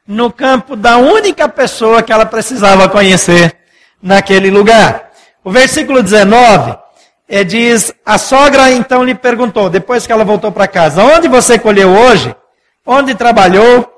no 0.07 0.33
campo 0.33 0.75
da 0.75 0.97
única 0.97 1.49
pessoa 1.49 2.03
que 2.03 2.13
ela 2.13 2.27
precisava 2.27 2.89
conhecer 2.89 3.57
naquele 4.03 4.51
lugar. 4.51 5.11
O 5.45 5.51
versículo 5.51 6.03
19 6.03 6.77
é, 7.29 7.45
diz: 7.45 7.93
a 8.05 8.17
sogra 8.17 8.73
então 8.73 9.05
lhe 9.05 9.15
perguntou, 9.15 9.69
depois 9.69 10.07
que 10.07 10.13
ela 10.13 10.25
voltou 10.25 10.51
para 10.51 10.67
casa: 10.67 11.05
Onde 11.05 11.29
você 11.29 11.59
colheu 11.59 11.91
hoje? 11.91 12.35
Onde 12.85 13.15
trabalhou? 13.15 13.95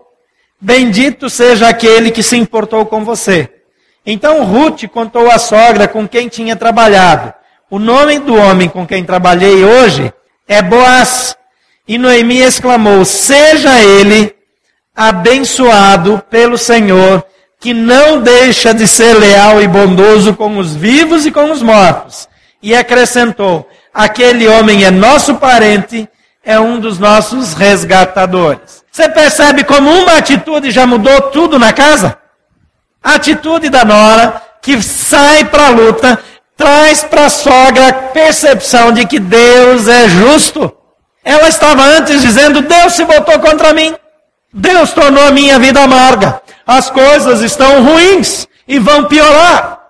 Bendito 0.61 1.31
seja 1.31 1.69
aquele 1.69 2.11
que 2.11 2.23
se 2.23 2.37
importou 2.37 2.85
com 2.85 3.05
você. 3.05 3.49
Então 4.05 4.45
Ruth 4.45 4.87
contou 4.89 5.31
à 5.31 5.39
sogra 5.39 5.87
com 5.89 6.07
quem 6.07 6.29
tinha 6.29 6.57
trabalhado. 6.57 7.33
O 7.71 7.79
nome 7.79 8.19
do 8.19 8.35
homem 8.35 8.69
com 8.69 8.85
quem 8.85 9.05
trabalhei 9.05 9.65
hoje 9.65 10.13
é 10.49 10.61
Boaz. 10.61 11.37
E 11.87 11.97
Noemi 11.99 12.39
exclamou: 12.39 13.05
Seja 13.05 13.81
ele 13.81 14.35
abençoado 14.95 16.21
pelo 16.29 16.59
Senhor, 16.59 17.25
que 17.61 17.73
não 17.73 18.21
deixa 18.21 18.75
de 18.75 18.89
ser 18.89 19.15
leal 19.15 19.63
e 19.63 19.69
bondoso 19.69 20.35
com 20.35 20.59
os 20.59 20.75
vivos 20.75 21.25
e 21.25 21.31
com 21.31 21.53
os 21.53 21.63
mortos. 21.63 22.29
E 22.61 22.75
acrescentou: 22.75 23.69
Aquele 23.95 24.49
homem 24.49 24.85
é 24.85 24.91
nosso 24.91 25.37
parente, 25.37 26.09
é 26.45 26.59
um 26.59 26.81
dos 26.81 26.99
nossos 26.99 27.55
resgatadores. 27.55 28.83
Você 28.91 29.09
percebe 29.09 29.63
como 29.63 29.89
uma 29.89 30.19
atitude 30.19 30.73
já 30.73 30.89
mudou 30.89 31.21
tudo 31.31 31.57
na 31.57 31.73
casa? 31.73 32.19
A 33.01 33.15
atitude 33.15 33.69
da 33.69 33.85
nora 33.85 34.43
que 34.61 34.83
sai 34.83 35.45
para 35.45 35.69
a 35.69 35.71
luta 35.71 36.19
traz 36.61 37.03
para 37.03 37.25
a 37.25 37.31
sogra 37.31 37.89
a 37.89 37.93
percepção 37.93 38.93
de 38.93 39.07
que 39.07 39.19
Deus 39.19 39.89
é 39.89 40.09
justo. 40.09 40.73
Ela 41.25 41.49
estava 41.49 41.83
antes 41.83 42.21
dizendo: 42.21 42.61
Deus 42.61 42.93
se 42.93 43.05
voltou 43.05 43.41
contra 43.41 43.73
mim. 43.73 43.97
Deus 44.53 44.93
tornou 44.93 45.27
a 45.27 45.31
minha 45.31 45.59
vida 45.59 45.83
amarga. 45.83 46.43
As 46.67 46.91
coisas 46.91 47.41
estão 47.41 47.83
ruins 47.83 48.47
e 48.69 48.79
vão 48.79 49.07
piorar. 49.07 49.81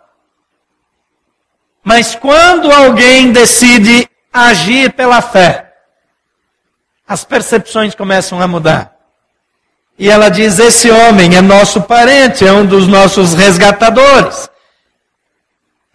Mas 1.82 2.14
quando 2.14 2.70
alguém 2.70 3.32
decide 3.32 4.08
agir 4.32 4.92
pela 4.92 5.20
fé, 5.20 5.72
as 7.06 7.24
percepções 7.24 7.94
começam 7.94 8.40
a 8.40 8.46
mudar. 8.46 8.92
E 9.98 10.08
ela 10.08 10.28
diz: 10.28 10.58
Esse 10.58 10.90
homem 10.90 11.36
é 11.36 11.40
nosso 11.40 11.82
parente, 11.82 12.46
é 12.46 12.52
um 12.52 12.64
dos 12.64 12.86
nossos 12.86 13.34
resgatadores. 13.34 14.49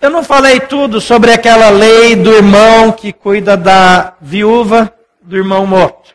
Eu 0.05 0.11
não 0.11 0.23
falei 0.23 0.59
tudo 0.59 1.01
sobre 1.01 1.31
aquela 1.31 1.71
lei 1.71 2.15
do 2.15 2.31
irmão 2.31 2.91
que 2.91 3.11
cuida 3.11 3.57
da 3.57 4.13
viúva 4.21 4.93
do 5.19 5.35
irmão 5.35 5.65
morto. 5.65 6.13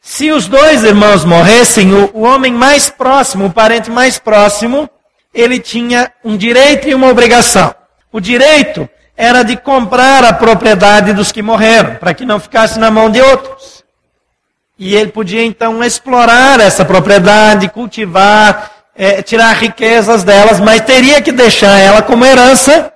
Se 0.00 0.30
os 0.30 0.48
dois 0.48 0.82
irmãos 0.82 1.22
morressem, 1.22 1.92
o, 1.92 2.22
homem 2.22 2.54
mais 2.54 2.88
próximo, 2.88 3.44
o 3.44 3.52
parente 3.52 3.90
mais 3.90 4.18
próximo, 4.18 4.88
ele 5.34 5.60
tinha 5.60 6.10
um 6.24 6.38
direito 6.38 6.88
e 6.88 6.94
uma 6.94 7.08
obrigação. 7.08 7.74
O 8.10 8.18
direito 8.18 8.88
era 9.14 9.42
de 9.42 9.58
comprar 9.58 10.24
a 10.24 10.32
propriedade 10.32 11.12
dos 11.12 11.30
que 11.30 11.42
morreram, 11.42 11.96
para 11.96 12.14
que 12.14 12.24
não 12.24 12.40
ficasse 12.40 12.78
na 12.78 12.90
mão 12.90 13.10
de 13.10 13.20
outros. 13.20 13.84
E 14.78 14.96
ele 14.96 15.12
podia 15.12 15.44
então 15.44 15.84
explorar 15.84 16.58
essa 16.60 16.82
propriedade, 16.82 17.68
cultivar, 17.68 18.79
é, 19.02 19.22
tirar 19.22 19.56
riquezas 19.56 20.22
delas, 20.22 20.60
mas 20.60 20.82
teria 20.82 21.22
que 21.22 21.32
deixar 21.32 21.78
ela 21.78 22.02
como 22.02 22.22
herança 22.22 22.92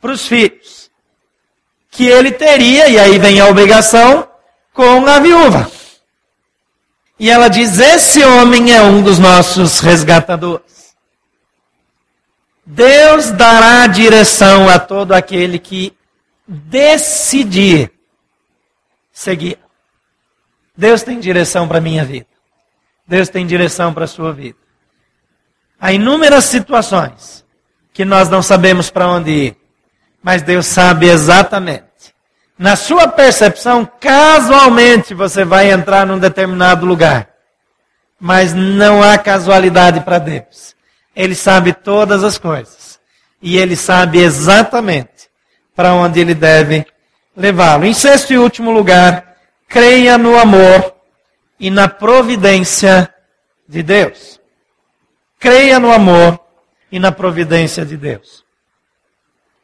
para 0.00 0.12
os 0.12 0.24
filhos. 0.24 0.88
Que 1.90 2.06
ele 2.06 2.30
teria, 2.30 2.86
e 2.86 2.96
aí 2.96 3.18
vem 3.18 3.40
a 3.40 3.46
obrigação, 3.48 4.28
com 4.72 5.04
a 5.04 5.18
viúva. 5.18 5.68
E 7.18 7.28
ela 7.28 7.48
diz: 7.48 7.80
Esse 7.80 8.24
homem 8.24 8.72
é 8.72 8.80
um 8.82 9.02
dos 9.02 9.18
nossos 9.18 9.80
resgatadores. 9.80 10.94
Deus 12.64 13.32
dará 13.32 13.88
direção 13.88 14.68
a 14.68 14.78
todo 14.78 15.12
aquele 15.12 15.58
que 15.58 15.92
decidir 16.46 17.90
seguir. 19.10 19.58
Deus 20.76 21.02
tem 21.02 21.18
direção 21.18 21.66
para 21.66 21.78
a 21.78 21.80
minha 21.80 22.04
vida. 22.04 22.28
Deus 23.04 23.28
tem 23.28 23.44
direção 23.44 23.92
para 23.92 24.04
a 24.04 24.08
sua 24.08 24.32
vida. 24.32 24.67
Há 25.80 25.92
inúmeras 25.92 26.44
situações 26.44 27.44
que 27.92 28.04
nós 28.04 28.28
não 28.28 28.42
sabemos 28.42 28.90
para 28.90 29.08
onde 29.08 29.30
ir, 29.30 29.56
mas 30.22 30.42
Deus 30.42 30.66
sabe 30.66 31.08
exatamente 31.08 31.88
na 32.58 32.74
sua 32.74 33.06
percepção, 33.06 33.88
casualmente 34.00 35.14
você 35.14 35.44
vai 35.44 35.70
entrar 35.70 36.04
num 36.04 36.18
determinado 36.18 36.84
lugar. 36.84 37.28
Mas 38.18 38.52
não 38.52 39.00
há 39.00 39.16
casualidade 39.16 40.00
para 40.00 40.18
Deus. 40.18 40.74
Ele 41.14 41.36
sabe 41.36 41.72
todas 41.72 42.24
as 42.24 42.36
coisas. 42.36 42.98
E 43.40 43.56
ele 43.56 43.76
sabe 43.76 44.18
exatamente 44.18 45.30
para 45.76 45.94
onde 45.94 46.18
ele 46.18 46.34
deve 46.34 46.84
levá-lo. 47.36 47.84
Em 47.84 47.94
sexto 47.94 48.32
e 48.32 48.38
último 48.38 48.72
lugar, 48.72 49.36
creia 49.68 50.18
no 50.18 50.36
amor 50.36 50.96
e 51.60 51.70
na 51.70 51.86
providência 51.86 53.08
de 53.68 53.84
Deus. 53.84 54.37
Creia 55.38 55.78
no 55.78 55.92
amor 55.92 56.40
e 56.90 56.98
na 56.98 57.12
providência 57.12 57.86
de 57.86 57.96
Deus. 57.96 58.44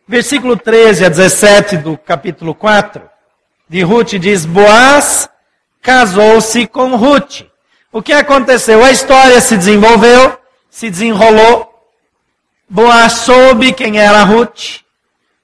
Versículo 0.06 0.56
13 0.56 1.06
a 1.06 1.08
17 1.08 1.78
do 1.78 1.98
capítulo 1.98 2.54
4 2.54 3.02
de 3.68 3.82
Ruth 3.82 4.14
diz: 4.14 4.46
Boaz 4.46 5.28
casou-se 5.82 6.66
com 6.68 6.94
Ruth. 6.94 7.42
O 7.90 8.02
que 8.02 8.12
aconteceu? 8.12 8.84
A 8.84 8.90
história 8.92 9.40
se 9.40 9.56
desenvolveu, 9.56 10.38
se 10.70 10.90
desenrolou. 10.90 11.72
Boaz 12.68 13.12
soube 13.12 13.72
quem 13.72 13.98
era 13.98 14.22
Ruth, 14.22 14.80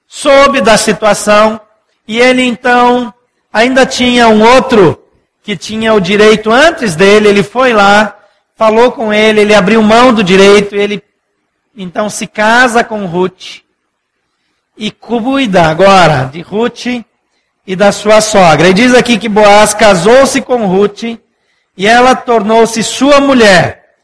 soube 0.07 0.61
da 0.61 0.77
situação, 0.77 1.59
e 2.07 2.19
ele 2.19 2.43
então 2.43 3.13
ainda 3.51 3.85
tinha 3.85 4.27
um 4.27 4.43
outro 4.43 5.03
que 5.43 5.57
tinha 5.57 5.93
o 5.93 5.99
direito 5.99 6.51
antes 6.51 6.95
dele, 6.95 7.27
ele 7.27 7.43
foi 7.43 7.73
lá, 7.73 8.17
falou 8.61 8.91
com 8.91 9.11
ele, 9.11 9.41
ele 9.41 9.55
abriu 9.55 9.81
mão 9.81 10.13
do 10.13 10.23
direito, 10.23 10.75
ele 10.75 11.01
então 11.75 12.11
se 12.11 12.27
casa 12.27 12.83
com 12.83 13.07
Ruth 13.07 13.61
e 14.77 14.91
cuida 14.91 15.63
agora 15.63 16.29
de 16.31 16.41
Ruth 16.41 16.85
e 17.65 17.75
da 17.75 17.91
sua 17.91 18.21
sogra. 18.21 18.69
E 18.69 18.73
diz 18.75 18.93
aqui 18.93 19.17
que 19.17 19.27
Boaz 19.27 19.73
casou-se 19.73 20.39
com 20.41 20.67
Ruth 20.67 21.17
e 21.75 21.87
ela 21.87 22.13
tornou-se 22.13 22.83
sua 22.83 23.19
mulher. 23.19 23.95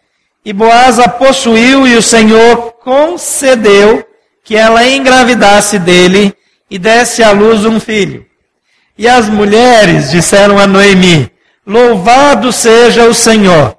E 0.43 0.51
Boaz 0.51 0.97
a 0.97 1.07
possuiu 1.07 1.87
e 1.87 1.95
o 1.95 2.01
Senhor 2.01 2.71
concedeu 2.83 4.03
que 4.43 4.57
ela 4.57 4.83
engravidasse 4.87 5.77
dele 5.77 6.35
e 6.67 6.79
desse 6.79 7.21
à 7.21 7.29
luz 7.29 7.63
um 7.63 7.79
filho. 7.79 8.25
E 8.97 9.07
as 9.07 9.29
mulheres 9.29 10.09
disseram 10.09 10.57
a 10.57 10.65
Noemi: 10.65 11.31
Louvado 11.63 12.51
seja 12.51 13.03
o 13.03 13.13
Senhor, 13.13 13.76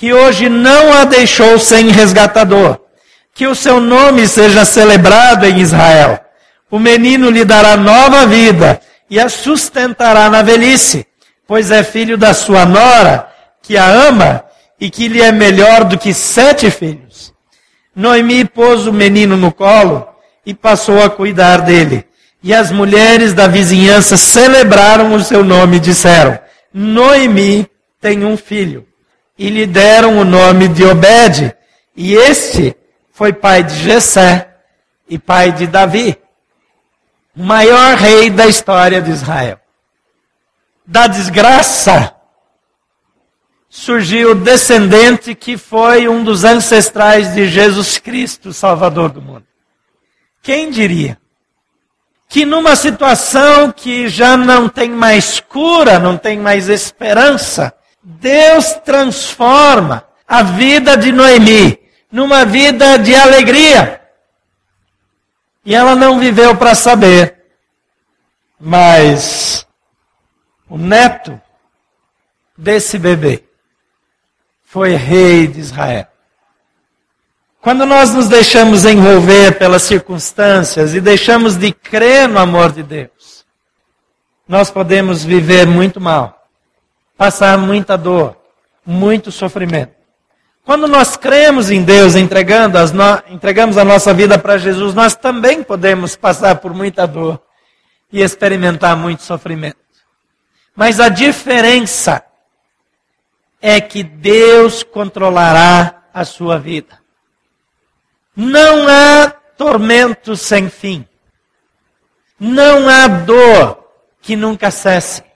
que 0.00 0.12
hoje 0.12 0.48
não 0.48 0.92
a 0.92 1.04
deixou 1.04 1.60
sem 1.60 1.90
resgatador. 1.90 2.80
Que 3.32 3.46
o 3.46 3.54
seu 3.54 3.80
nome 3.80 4.26
seja 4.26 4.64
celebrado 4.64 5.46
em 5.46 5.60
Israel 5.60 6.18
o 6.70 6.78
menino 6.78 7.28
lhe 7.30 7.44
dará 7.44 7.76
nova 7.76 8.26
vida 8.26 8.80
e 9.08 9.18
a 9.18 9.28
sustentará 9.28 10.30
na 10.30 10.40
velhice, 10.40 11.04
pois 11.46 11.70
é 11.70 11.82
filho 11.82 12.16
da 12.16 12.32
sua 12.32 12.64
nora, 12.64 13.28
que 13.60 13.76
a 13.76 13.84
ama 13.84 14.44
e 14.80 14.88
que 14.88 15.08
lhe 15.08 15.20
é 15.20 15.32
melhor 15.32 15.84
do 15.84 15.98
que 15.98 16.14
sete 16.14 16.70
filhos. 16.70 17.34
Noemi 17.94 18.44
pôs 18.44 18.86
o 18.86 18.92
menino 18.92 19.36
no 19.36 19.52
colo 19.52 20.06
e 20.46 20.54
passou 20.54 21.02
a 21.02 21.10
cuidar 21.10 21.62
dele. 21.62 22.06
E 22.42 22.54
as 22.54 22.70
mulheres 22.70 23.34
da 23.34 23.46
vizinhança 23.48 24.16
celebraram 24.16 25.12
o 25.12 25.22
seu 25.22 25.44
nome 25.44 25.76
e 25.76 25.80
disseram: 25.80 26.38
Noemi 26.72 27.68
tem 28.00 28.24
um 28.24 28.36
filho. 28.36 28.86
E 29.40 29.48
lhe 29.48 29.66
deram 29.66 30.18
o 30.18 30.24
nome 30.24 30.68
de 30.68 30.84
Obed. 30.84 31.56
E 31.96 32.14
este 32.14 32.76
foi 33.10 33.32
pai 33.32 33.64
de 33.64 33.74
Jessé 33.74 34.54
e 35.08 35.18
pai 35.18 35.50
de 35.50 35.66
Davi 35.66 36.16
o 37.36 37.42
maior 37.42 37.96
rei 37.96 38.28
da 38.28 38.46
história 38.46 39.00
de 39.00 39.10
Israel. 39.10 39.58
Da 40.86 41.06
desgraça 41.06 42.14
surgiu 43.68 44.32
o 44.32 44.34
descendente 44.34 45.34
que 45.34 45.56
foi 45.56 46.06
um 46.06 46.22
dos 46.22 46.44
ancestrais 46.44 47.32
de 47.32 47.48
Jesus 47.48 47.98
Cristo, 47.98 48.52
Salvador 48.52 49.10
do 49.10 49.22
mundo. 49.22 49.46
Quem 50.42 50.70
diria? 50.70 51.18
Que 52.28 52.44
numa 52.44 52.76
situação 52.76 53.72
que 53.72 54.08
já 54.08 54.36
não 54.36 54.68
tem 54.68 54.90
mais 54.90 55.40
cura, 55.40 55.98
não 55.98 56.18
tem 56.18 56.38
mais 56.38 56.68
esperança, 56.68 57.72
Deus 58.02 58.72
transforma 58.84 60.06
a 60.26 60.42
vida 60.42 60.96
de 60.96 61.12
Noemi 61.12 61.78
numa 62.10 62.44
vida 62.44 62.98
de 62.98 63.14
alegria. 63.14 64.00
E 65.64 65.74
ela 65.74 65.94
não 65.94 66.18
viveu 66.18 66.56
para 66.56 66.74
saber. 66.74 67.36
Mas 68.58 69.66
o 70.68 70.76
neto 70.76 71.40
desse 72.56 72.98
bebê 72.98 73.44
foi 74.64 74.94
rei 74.94 75.46
de 75.46 75.60
Israel. 75.60 76.06
Quando 77.60 77.84
nós 77.84 78.14
nos 78.14 78.28
deixamos 78.28 78.86
envolver 78.86 79.58
pelas 79.58 79.82
circunstâncias 79.82 80.94
e 80.94 81.00
deixamos 81.00 81.56
de 81.56 81.72
crer 81.72 82.26
no 82.28 82.38
amor 82.38 82.72
de 82.72 82.82
Deus, 82.82 83.44
nós 84.48 84.70
podemos 84.70 85.22
viver 85.22 85.66
muito 85.66 86.00
mal, 86.00 86.39
passar 87.20 87.58
muita 87.58 87.98
dor, 87.98 88.34
muito 88.82 89.30
sofrimento. 89.30 89.92
Quando 90.64 90.88
nós 90.88 91.18
cremos 91.18 91.70
em 91.70 91.82
Deus, 91.82 92.14
entregando 92.16 92.78
as 92.78 92.92
no... 92.92 93.22
entregamos 93.28 93.76
a 93.76 93.84
nossa 93.84 94.14
vida 94.14 94.38
para 94.38 94.56
Jesus, 94.56 94.94
nós 94.94 95.14
também 95.14 95.62
podemos 95.62 96.16
passar 96.16 96.54
por 96.54 96.72
muita 96.72 97.06
dor 97.06 97.38
e 98.10 98.22
experimentar 98.22 98.96
muito 98.96 99.22
sofrimento. 99.22 99.76
Mas 100.74 100.98
a 100.98 101.10
diferença 101.10 102.24
é 103.60 103.82
que 103.82 104.02
Deus 104.02 104.82
controlará 104.82 106.04
a 106.14 106.24
sua 106.24 106.58
vida. 106.58 106.98
Não 108.34 108.88
há 108.88 109.28
tormento 109.58 110.34
sem 110.36 110.70
fim. 110.70 111.06
Não 112.38 112.88
há 112.88 113.06
dor 113.06 113.84
que 114.22 114.34
nunca 114.34 114.70
cesse. 114.70 115.29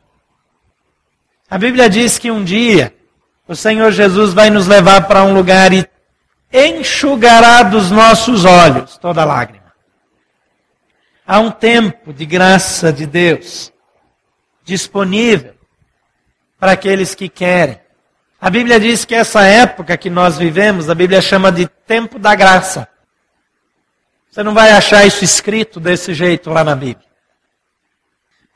A 1.55 1.59
Bíblia 1.59 1.89
diz 1.89 2.19
que 2.19 2.33
um 2.33 2.43
dia 2.43 2.93
o 3.47 3.55
Senhor 3.55 3.93
Jesus 3.93 4.35
vai 4.35 4.51
nos 4.51 4.67
levar 4.67 5.07
para 5.07 5.23
um 5.23 5.33
lugar 5.33 5.73
e 5.73 5.89
enxugará 6.53 7.63
dos 7.63 7.93
nossos 7.93 8.45
olhos 8.45 8.99
toda 8.99 9.25
lágrima. 9.25 9.73
Há 11.25 11.39
um 11.39 11.53
tempo 11.53 12.13
de 12.13 12.27
graça 12.27 12.93
de 12.93 13.07
Deus 13.07 13.73
disponível 14.65 15.55
para 16.59 16.73
aqueles 16.73 17.15
que 17.15 17.29
querem. 17.29 17.79
A 18.41 18.51
Bíblia 18.51 18.81
diz 18.81 19.05
que 19.05 19.15
essa 19.15 19.45
época 19.45 19.97
que 19.97 20.11
nós 20.11 20.37
vivemos, 20.37 20.91
a 20.91 20.95
Bíblia 20.97 21.23
chama 21.23 21.53
de 21.53 21.69
tempo 21.69 22.19
da 22.19 22.35
graça. 22.35 22.89
Você 24.29 24.43
não 24.43 24.55
vai 24.55 24.73
achar 24.73 25.07
isso 25.07 25.23
escrito 25.23 25.79
desse 25.79 26.15
jeito 26.15 26.51
lá 26.51 26.65
na 26.65 26.75
Bíblia. 26.75 27.04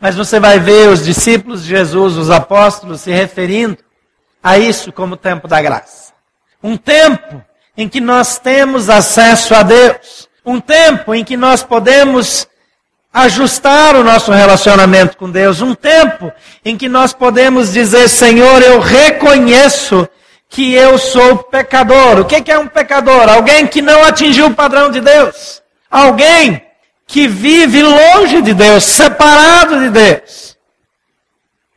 Mas 0.01 0.15
você 0.15 0.39
vai 0.39 0.61
ver 0.61 0.89
os 0.89 1.05
discípulos 1.05 1.63
de 1.63 1.71
Jesus, 1.71 2.17
os 2.17 2.31
apóstolos, 2.31 3.01
se 3.01 3.11
referindo 3.11 3.79
a 4.43 4.57
isso 4.57 4.93
como 4.93 5.17
tempo 5.17 5.49
da 5.49 5.61
graça. 5.61 6.13
Um 6.63 6.77
tempo 6.77 7.43
em 7.77 7.89
que 7.89 8.01
nós 8.01 8.39
temos 8.39 8.89
acesso 8.89 9.55
a 9.55 9.63
Deus. 9.63 10.29
Um 10.45 10.61
tempo 10.61 11.15
em 11.15 11.25
que 11.25 11.37
nós 11.37 11.63
podemos 11.63 12.47
ajustar 13.13 13.97
o 13.97 14.05
nosso 14.05 14.31
relacionamento 14.31 15.17
com 15.17 15.31
Deus. 15.31 15.61
Um 15.61 15.75
tempo 15.75 16.33
em 16.65 16.77
que 16.77 16.89
nós 16.89 17.13
podemos 17.13 17.73
dizer, 17.73 18.09
Senhor, 18.09 18.63
eu 18.63 18.79
reconheço 18.79 20.09
que 20.49 20.73
eu 20.75 20.97
sou 20.97 21.39
pecador. 21.39 22.21
O 22.21 22.25
que 22.25 22.51
é 22.51 22.59
um 22.59 22.69
pecador? 22.69 23.29
Alguém 23.29 23.67
que 23.67 23.83
não 23.83 24.05
atingiu 24.05 24.47
o 24.47 24.55
padrão 24.55 24.91
de 24.91 25.01
Deus. 25.01 25.61
Alguém 25.91 26.68
que 27.09 27.27
vive 27.27 27.83
longe 27.83 28.43
de 28.43 28.53
Deus, 28.53 28.85
separado 28.85 29.81
de 29.81 29.89
Deus. 29.89 30.59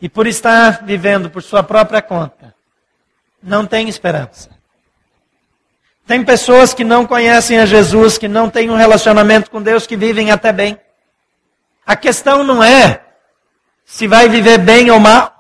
E 0.02 0.10
por 0.10 0.28
estar 0.28 0.84
vivendo 0.84 1.30
por 1.30 1.42
sua 1.42 1.64
própria 1.64 2.02
conta, 2.02 2.54
não 3.42 3.66
tem 3.66 3.88
esperança. 3.88 4.50
Tem 6.06 6.22
pessoas 6.26 6.74
que 6.74 6.84
não 6.84 7.08
conhecem 7.08 7.60
a 7.60 7.66
Jesus, 7.66 8.18
que 8.18 8.28
não 8.28 8.50
têm 8.50 8.70
um 8.70 8.76
relacionamento 8.76 9.50
com 9.50 9.62
Deus, 9.62 9.88
que 9.88 9.96
vivem 9.96 10.32
até 10.32 10.52
bem. 10.52 10.78
A 11.86 11.96
questão 11.96 12.44
não 12.44 12.62
é 12.62 13.02
se 13.86 14.08
vai 14.08 14.28
viver 14.28 14.58
bem 14.58 14.92
ou 14.92 15.00
mal. 15.00 15.34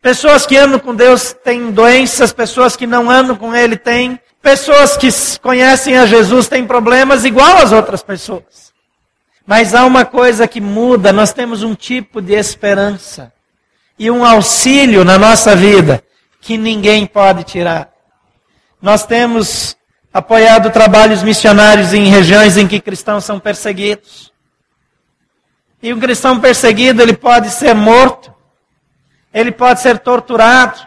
Pessoas 0.00 0.46
que 0.46 0.56
andam 0.56 0.78
com 0.78 0.94
Deus 0.94 1.34
têm 1.34 1.70
doenças, 1.70 2.32
pessoas 2.32 2.74
que 2.74 2.86
não 2.86 3.10
andam 3.10 3.36
com 3.36 3.54
Ele 3.54 3.76
têm. 3.76 4.18
Pessoas 4.40 4.96
que 4.96 5.08
conhecem 5.42 5.98
a 5.98 6.06
Jesus 6.06 6.48
têm 6.48 6.66
problemas 6.66 7.26
igual 7.26 7.58
as 7.58 7.70
outras 7.70 8.02
pessoas. 8.02 8.67
Mas 9.48 9.74
há 9.74 9.86
uma 9.86 10.04
coisa 10.04 10.46
que 10.46 10.60
muda, 10.60 11.10
nós 11.10 11.32
temos 11.32 11.62
um 11.62 11.74
tipo 11.74 12.20
de 12.20 12.34
esperança 12.34 13.32
e 13.98 14.10
um 14.10 14.22
auxílio 14.22 15.06
na 15.06 15.18
nossa 15.18 15.56
vida 15.56 16.04
que 16.38 16.58
ninguém 16.58 17.06
pode 17.06 17.44
tirar. 17.44 17.88
Nós 18.80 19.06
temos 19.06 19.74
apoiado 20.12 20.68
trabalhos 20.68 21.22
missionários 21.22 21.94
em 21.94 22.08
regiões 22.08 22.58
em 22.58 22.68
que 22.68 22.78
cristãos 22.78 23.24
são 23.24 23.40
perseguidos. 23.40 24.30
E 25.82 25.94
um 25.94 25.98
cristão 25.98 26.38
perseguido, 26.38 27.00
ele 27.00 27.16
pode 27.16 27.48
ser 27.48 27.74
morto, 27.74 28.30
ele 29.32 29.50
pode 29.50 29.80
ser 29.80 29.98
torturado. 29.98 30.78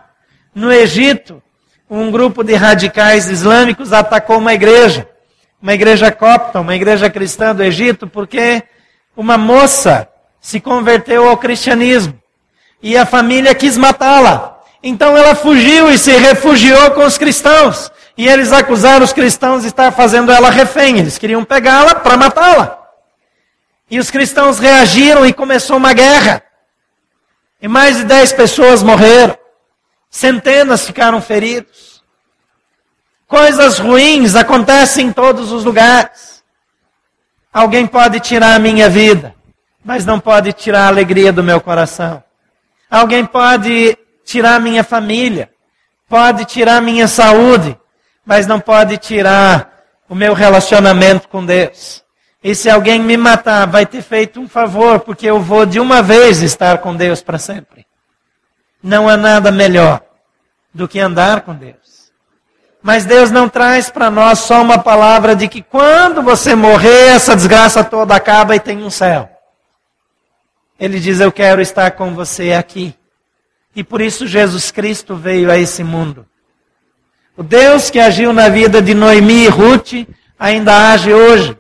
No 0.54 0.72
Egito, 0.72 1.42
um 1.90 2.12
grupo 2.12 2.44
de 2.44 2.54
radicais 2.54 3.28
islâmicos 3.28 3.92
atacou 3.92 4.38
uma 4.38 4.54
igreja, 4.54 5.10
uma 5.62 5.74
igreja 5.74 6.12
copta, 6.12 6.60
uma 6.60 6.76
igreja 6.76 7.10
cristã 7.10 7.54
do 7.54 7.64
Egito, 7.64 8.08
porque 8.08 8.64
uma 9.16 9.38
moça 9.38 10.10
se 10.40 10.60
converteu 10.60 11.30
ao 11.30 11.38
cristianismo 11.38 12.20
e 12.82 12.98
a 12.98 13.06
família 13.06 13.54
quis 13.54 13.78
matá-la. 13.78 14.60
Então 14.84 15.16
ela 15.16 15.36
fugiu 15.36 15.92
e 15.92 15.98
se 15.98 16.12
refugiou 16.14 16.92
com 16.92 17.06
os 17.06 17.18
cristãos. 17.18 17.92
E 18.18 18.28
eles 18.28 18.52
acusaram 18.52 19.06
os 19.06 19.14
cristãos 19.14 19.62
de 19.62 19.68
estar 19.68 19.92
fazendo 19.92 20.32
ela 20.32 20.50
refém. 20.50 20.98
Eles 20.98 21.18
queriam 21.18 21.46
pegá-la 21.46 21.94
para 21.96 22.18
matá-la. 22.18 22.80
E 23.90 24.00
os 24.00 24.10
cristãos 24.10 24.58
reagiram 24.58 25.26
e 25.26 25.34
começou 25.34 25.78
uma 25.78 25.94
guerra. 25.94 26.42
E 27.62 27.68
mais 27.68 27.98
de 27.98 28.06
dez 28.06 28.32
pessoas 28.34 28.82
morreram. 28.82 29.38
Centenas 30.10 30.86
ficaram 30.86 31.22
feridos. 31.22 31.91
Coisas 33.32 33.80
ruins 33.80 34.36
acontecem 34.36 35.08
em 35.08 35.14
todos 35.14 35.54
os 35.54 35.64
lugares. 35.64 36.44
Alguém 37.54 37.88
pode 37.88 38.20
tirar 38.20 38.56
a 38.56 38.60
minha 38.60 38.90
vida, 38.90 39.34
mas 39.86 40.06
não 40.06 40.20
pode 40.20 40.52
tirar 40.52 40.82
a 40.84 40.88
alegria 40.90 41.32
do 41.32 41.42
meu 41.42 41.62
coração. 41.62 42.22
Alguém 42.90 43.26
pode 43.26 43.98
tirar 44.26 44.56
a 44.56 44.60
minha 44.60 44.84
família, 44.84 45.50
pode 46.10 46.44
tirar 46.44 46.76
a 46.76 46.82
minha 46.82 47.08
saúde, 47.08 47.80
mas 48.26 48.48
não 48.48 48.60
pode 48.60 48.98
tirar 48.98 49.82
o 50.10 50.14
meu 50.14 50.34
relacionamento 50.34 51.30
com 51.30 51.46
Deus. 51.46 52.04
E 52.44 52.54
se 52.54 52.70
alguém 52.70 53.00
me 53.00 53.16
matar, 53.16 53.66
vai 53.66 53.86
ter 53.86 54.02
feito 54.02 54.42
um 54.42 54.48
favor, 54.50 55.00
porque 55.00 55.26
eu 55.26 55.40
vou 55.40 55.66
de 55.66 55.80
uma 55.80 56.02
vez 56.02 56.42
estar 56.42 56.80
com 56.80 56.94
Deus 56.94 57.22
para 57.22 57.38
sempre. 57.38 57.88
Não 58.84 59.08
há 59.08 59.16
nada 59.16 59.54
melhor 59.54 60.02
do 60.74 60.86
que 60.86 61.00
andar 61.00 61.42
com 61.42 61.56
Deus. 61.56 61.81
Mas 62.82 63.06
Deus 63.06 63.30
não 63.30 63.48
traz 63.48 63.90
para 63.90 64.10
nós 64.10 64.40
só 64.40 64.62
uma 64.62 64.80
palavra 64.80 65.36
de 65.36 65.48
que 65.48 65.62
quando 65.62 66.22
você 66.22 66.56
morrer, 66.56 67.10
essa 67.10 67.36
desgraça 67.36 67.84
toda 67.84 68.16
acaba 68.16 68.56
e 68.56 68.60
tem 68.60 68.84
um 68.84 68.90
céu. 68.90 69.30
Ele 70.80 71.00
diz: 71.00 71.20
Eu 71.20 71.32
quero 71.32 71.62
estar 71.62 71.92
com 71.92 72.14
você 72.16 72.54
aqui. 72.54 72.96
E 73.76 73.84
por 73.84 74.02
isso 74.02 74.26
Jesus 74.28 74.72
Cristo 74.72 75.16
veio 75.16 75.52
a 75.52 75.58
esse 75.58 75.84
mundo. 75.84 76.26
O 77.38 77.44
Deus 77.44 77.90
que 77.90 78.00
agiu 78.00 78.34
na 78.34 78.50
vida 78.50 78.82
de 78.82 78.94
Noemi 78.94 79.46
e 79.46 79.48
Ruth 79.48 80.08
ainda 80.38 80.92
age 80.92 81.14
hoje. 81.14 81.58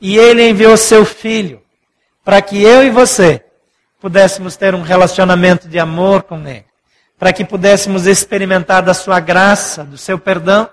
E 0.00 0.16
ele 0.16 0.48
enviou 0.48 0.76
seu 0.76 1.04
filho 1.04 1.62
para 2.24 2.40
que 2.40 2.62
eu 2.62 2.82
e 2.82 2.90
você 2.90 3.44
pudéssemos 4.00 4.56
ter 4.56 4.74
um 4.74 4.82
relacionamento 4.82 5.68
de 5.68 5.78
amor 5.78 6.22
com 6.22 6.38
ele, 6.46 6.64
para 7.20 7.34
que 7.34 7.44
pudéssemos 7.44 8.06
experimentar 8.06 8.82
da 8.82 8.94
sua 8.94 9.20
graça, 9.20 9.84
do 9.84 9.98
seu 9.98 10.18
perdão, 10.18 10.66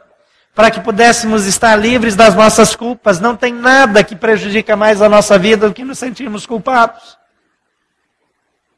para 0.56 0.72
que 0.72 0.80
pudéssemos 0.80 1.46
estar 1.46 1.76
livres 1.76 2.16
das 2.16 2.34
nossas 2.34 2.74
culpas. 2.74 3.20
Não 3.20 3.36
tem 3.36 3.54
nada 3.54 4.02
que 4.02 4.16
prejudica 4.16 4.74
mais 4.78 5.02
a 5.02 5.10
nossa 5.10 5.38
vida 5.38 5.68
do 5.68 5.74
que 5.74 5.84
nos 5.84 6.00
sentirmos 6.00 6.46
culpados. 6.46 7.18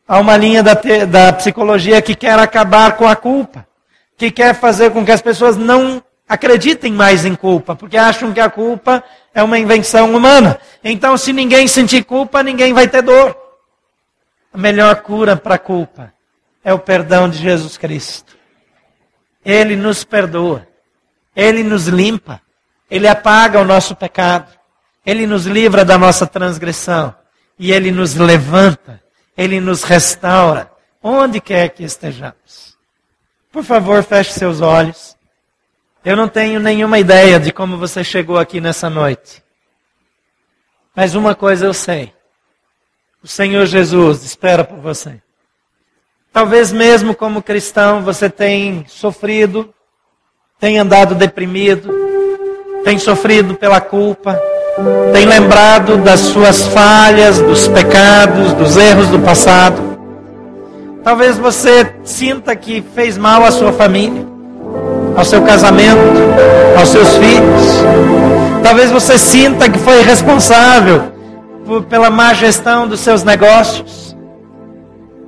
Há 0.08 0.18
uma 0.18 0.36
linha 0.36 0.64
da, 0.64 0.76
te, 0.76 1.06
da 1.06 1.32
psicologia 1.32 2.02
que 2.02 2.16
quer 2.16 2.40
acabar 2.40 2.98
com 2.98 3.08
a 3.08 3.16
culpa, 3.16 3.68
que 4.18 4.32
quer 4.32 4.56
fazer 4.56 4.90
com 4.90 5.06
que 5.06 5.12
as 5.12 5.22
pessoas 5.22 5.56
não 5.56 6.02
acreditem 6.28 6.92
mais 6.92 7.24
em 7.24 7.36
culpa, 7.36 7.76
porque 7.76 7.98
acham 7.98 8.34
que 8.34 8.40
a 8.40 8.50
culpa 8.50 9.04
é 9.32 9.44
uma 9.44 9.60
invenção 9.60 10.16
humana. 10.16 10.60
Então, 10.84 11.16
se 11.16 11.32
ninguém 11.32 11.68
sentir 11.68 12.04
culpa, 12.04 12.42
ninguém 12.42 12.74
vai 12.74 12.88
ter 12.88 13.04
dor. 13.04 13.38
A 14.52 14.58
melhor 14.58 14.96
cura 15.04 15.36
para 15.38 15.54
a 15.54 15.60
culpa 15.60 16.18
é 16.70 16.74
o 16.74 16.78
perdão 16.78 17.28
de 17.28 17.40
Jesus 17.40 17.78
Cristo. 17.78 18.38
Ele 19.44 19.76
nos 19.76 20.04
perdoa, 20.04 20.68
ele 21.36 21.64
nos 21.64 21.88
limpa, 21.88 22.40
ele 22.92 23.08
apaga 23.08 23.60
o 23.60 23.66
nosso 23.66 23.96
pecado, 23.96 24.56
ele 25.04 25.26
nos 25.26 25.48
livra 25.48 25.84
da 25.84 25.98
nossa 25.98 26.28
transgressão 26.28 27.16
e 27.58 27.72
ele 27.72 27.90
nos 27.90 28.14
levanta, 28.14 29.02
ele 29.36 29.60
nos 29.60 29.82
restaura, 29.82 30.72
onde 31.02 31.42
quer 31.42 31.70
que 31.70 31.84
estejamos. 31.84 32.78
Por 33.52 33.64
favor, 33.64 34.04
feche 34.04 34.34
seus 34.34 34.62
olhos. 34.62 35.18
Eu 36.06 36.16
não 36.16 36.28
tenho 36.28 36.60
nenhuma 36.60 37.00
ideia 37.00 37.40
de 37.40 37.52
como 37.52 37.78
você 37.78 38.04
chegou 38.04 38.38
aqui 38.38 38.62
nessa 38.62 38.92
noite. 38.92 39.44
Mas 40.96 41.16
uma 41.16 41.34
coisa 41.34 41.66
eu 41.66 41.74
sei. 41.74 42.14
O 43.24 43.28
Senhor 43.28 43.66
Jesus 43.66 44.24
espera 44.24 44.64
por 44.64 44.78
você. 44.78 45.20
Talvez 46.32 46.72
mesmo 46.72 47.16
como 47.16 47.42
cristão 47.42 48.02
você 48.02 48.30
tenha 48.30 48.84
sofrido, 48.88 49.70
tenha 50.60 50.84
andado 50.84 51.16
deprimido, 51.16 51.92
tenha 52.84 53.00
sofrido 53.00 53.56
pela 53.56 53.82
culpa, 53.82 54.40
tem 55.12 55.26
lembrado 55.26 55.98
das 55.98 56.20
suas 56.20 56.68
falhas, 56.68 57.40
dos 57.40 57.68
pecados, 57.68 58.54
dos 58.54 58.78
erros 58.78 59.08
do 59.10 59.20
passado. 59.20 59.82
Talvez 61.04 61.38
você 61.38 61.96
sinta 62.04 62.56
que 62.56 62.84
fez 62.94 63.18
mal 63.18 63.44
à 63.44 63.52
sua 63.52 63.74
família, 63.74 64.26
ao 65.18 65.26
seu 65.26 65.42
casamento, 65.42 66.00
aos 66.78 66.90
seus 66.90 67.10
filhos. 67.18 67.84
Talvez 68.62 68.92
você 68.92 69.18
sinta 69.18 69.68
que 69.68 69.80
foi 69.80 70.04
responsável 70.04 71.12
pela 71.90 72.12
má 72.12 72.34
gestão 72.36 72.88
dos 72.88 73.00
seus 73.00 73.24
negócios. 73.24 74.09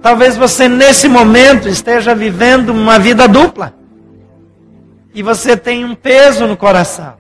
Talvez 0.01 0.35
você 0.35 0.67
nesse 0.67 1.07
momento 1.07 1.69
esteja 1.69 2.15
vivendo 2.15 2.69
uma 2.69 2.97
vida 2.97 3.27
dupla. 3.27 3.73
E 5.13 5.21
você 5.21 5.55
tem 5.55 5.85
um 5.85 5.93
peso 5.93 6.47
no 6.47 6.57
coração. 6.57 7.13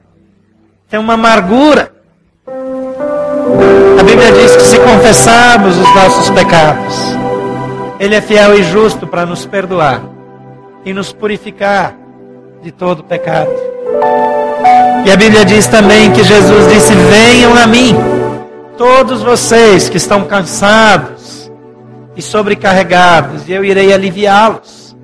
Tem 0.89 0.99
uma 0.99 1.13
amargura. 1.13 1.93
A 3.99 4.03
Bíblia 4.03 4.31
diz 4.31 4.55
que 4.55 4.63
se 4.63 4.79
confessarmos 4.79 5.77
os 5.77 5.95
nossos 5.95 6.29
pecados, 6.31 6.95
Ele 7.99 8.15
é 8.15 8.21
fiel 8.21 8.57
e 8.57 8.63
justo 8.63 9.05
para 9.05 9.25
nos 9.25 9.45
perdoar 9.45 10.01
e 10.83 10.91
nos 10.91 11.13
purificar 11.13 11.95
de 12.63 12.71
todo 12.71 13.03
pecado. 13.03 13.51
E 15.05 15.11
a 15.11 15.15
Bíblia 15.15 15.45
diz 15.45 15.67
também 15.67 16.11
que 16.11 16.23
Jesus 16.23 16.73
disse: 16.73 16.93
Venham 16.93 17.55
a 17.55 17.67
mim, 17.67 17.95
todos 18.75 19.21
vocês 19.21 19.87
que 19.87 19.97
estão 19.97 20.23
cansados 20.23 21.40
e 22.21 22.23
sobrecarregados, 22.23 23.49
e 23.49 23.51
eu 23.51 23.65
irei 23.65 23.91
aliviá-los. 23.91 24.95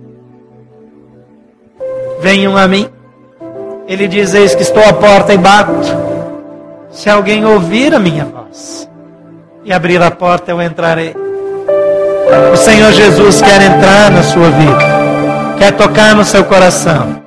Venham 2.21 2.55
a 2.55 2.67
mim. 2.67 2.87
Ele 3.87 4.07
diz: 4.07 4.35
Eis 4.35 4.53
que 4.53 4.61
estou 4.61 4.83
à 4.83 4.93
porta 4.93 5.33
e 5.33 5.37
bato. 5.37 5.73
Se 6.91 7.09
alguém 7.09 7.43
ouvir 7.43 7.93
a 7.93 7.99
minha 7.99 8.25
voz 8.25 8.87
e 9.65 9.73
abrir 9.73 10.01
a 10.01 10.11
porta, 10.11 10.51
eu 10.51 10.61
entrarei. 10.61 11.15
O 12.53 12.57
Senhor 12.57 12.91
Jesus 12.91 13.41
quer 13.41 13.61
entrar 13.63 14.11
na 14.11 14.21
sua 14.21 14.49
vida, 14.51 14.77
quer 15.57 15.71
tocar 15.71 16.13
no 16.13 16.23
seu 16.23 16.43
coração, 16.43 17.21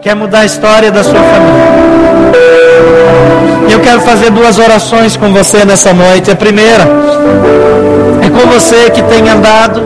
quer 0.00 0.14
mudar 0.14 0.40
a 0.40 0.44
história 0.44 0.90
da 0.90 1.02
sua 1.02 1.14
família. 1.14 1.72
E 3.68 3.72
eu 3.72 3.80
quero 3.80 4.00
fazer 4.02 4.30
duas 4.30 4.58
orações 4.58 5.16
com 5.16 5.32
você 5.32 5.64
nessa 5.64 5.92
noite. 5.92 6.30
A 6.30 6.36
primeira 6.36 6.84
com 8.32 8.46
você 8.48 8.90
que 8.90 9.02
tem 9.02 9.28
andado 9.28 9.82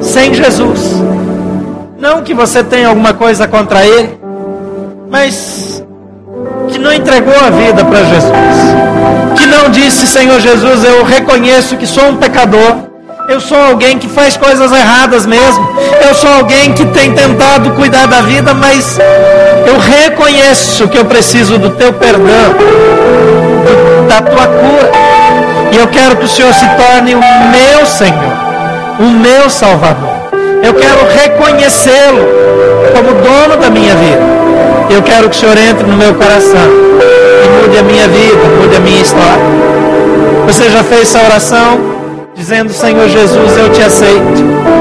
sem 0.00 0.32
Jesus. 0.32 1.02
Não 1.98 2.22
que 2.22 2.32
você 2.32 2.62
tenha 2.62 2.88
alguma 2.88 3.12
coisa 3.12 3.48
contra 3.48 3.84
Ele, 3.84 4.18
mas 5.10 5.82
que 6.68 6.78
não 6.78 6.92
entregou 6.92 7.34
a 7.34 7.50
vida 7.50 7.84
para 7.84 8.04
Jesus, 8.04 8.32
que 9.36 9.46
não 9.46 9.70
disse, 9.70 10.06
Senhor 10.06 10.38
Jesus, 10.40 10.84
eu 10.84 11.04
reconheço 11.04 11.76
que 11.76 11.86
sou 11.86 12.04
um 12.08 12.16
pecador, 12.16 12.76
eu 13.28 13.40
sou 13.40 13.58
alguém 13.58 13.98
que 13.98 14.08
faz 14.08 14.36
coisas 14.36 14.70
erradas 14.70 15.26
mesmo, 15.26 15.68
eu 16.06 16.14
sou 16.14 16.30
alguém 16.30 16.72
que 16.72 16.84
tem 16.86 17.12
tentado 17.12 17.72
cuidar 17.72 18.06
da 18.06 18.20
vida, 18.20 18.54
mas 18.54 18.98
eu 19.66 19.78
reconheço 19.78 20.88
que 20.88 20.98
eu 20.98 21.04
preciso 21.04 21.58
do 21.58 21.70
teu 21.70 21.92
perdão, 21.92 22.54
da 24.08 24.22
tua 24.22 24.46
cura, 24.46 25.07
e 25.72 25.76
eu 25.76 25.86
quero 25.88 26.16
que 26.16 26.24
o 26.24 26.28
Senhor 26.28 26.52
se 26.52 26.66
torne 26.76 27.14
o 27.14 27.20
meu 27.20 27.86
Senhor, 27.86 28.32
o 28.98 29.04
meu 29.04 29.50
Salvador. 29.50 30.18
Eu 30.62 30.74
quero 30.74 31.06
reconhecê-lo 31.06 32.26
como 32.94 33.14
dono 33.22 33.60
da 33.60 33.70
minha 33.70 33.94
vida. 33.94 34.22
Eu 34.90 35.02
quero 35.02 35.28
que 35.28 35.36
o 35.36 35.38
Senhor 35.38 35.56
entre 35.56 35.86
no 35.86 35.96
meu 35.96 36.14
coração 36.14 36.68
e 37.44 37.62
mude 37.62 37.78
a 37.78 37.82
minha 37.82 38.08
vida, 38.08 38.44
mude 38.60 38.76
a 38.76 38.80
minha 38.80 39.00
história. 39.00 39.44
Você 40.46 40.70
já 40.70 40.82
fez 40.82 41.02
essa 41.02 41.24
oração 41.24 41.78
dizendo: 42.34 42.72
Senhor 42.72 43.08
Jesus, 43.08 43.56
eu 43.56 43.70
te 43.70 43.82
aceito. 43.82 44.77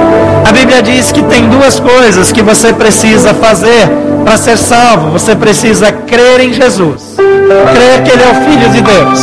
A 0.47 0.51
Bíblia 0.53 0.81
diz 0.81 1.11
que 1.11 1.21
tem 1.23 1.49
duas 1.49 1.77
coisas 1.77 2.31
que 2.31 2.41
você 2.41 2.71
precisa 2.71 3.33
fazer 3.33 3.89
para 4.23 4.37
ser 4.37 4.57
salvo. 4.57 5.11
Você 5.11 5.35
precisa 5.35 5.91
crer 5.91 6.39
em 6.39 6.53
Jesus, 6.53 7.17
crer 7.17 8.01
que 8.01 8.11
Ele 8.11 8.23
é 8.23 8.31
o 8.31 8.35
Filho 8.49 8.69
de 8.69 8.81
Deus, 8.81 9.19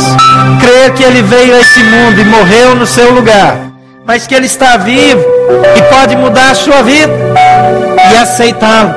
crer 0.59 0.93
que 0.93 1.03
Ele 1.03 1.23
veio 1.23 1.55
a 1.55 1.61
esse 1.61 1.81
mundo 1.81 2.21
e 2.21 2.25
morreu 2.25 2.75
no 2.75 2.85
seu 2.85 3.11
lugar, 3.11 3.57
mas 4.05 4.27
que 4.27 4.35
Ele 4.35 4.45
está 4.45 4.77
vivo 4.77 5.25
e 5.75 5.81
pode 5.91 6.15
mudar 6.15 6.51
a 6.51 6.55
sua 6.55 6.83
vida 6.83 7.11
e 8.13 8.17
aceitá-lo. 8.17 8.93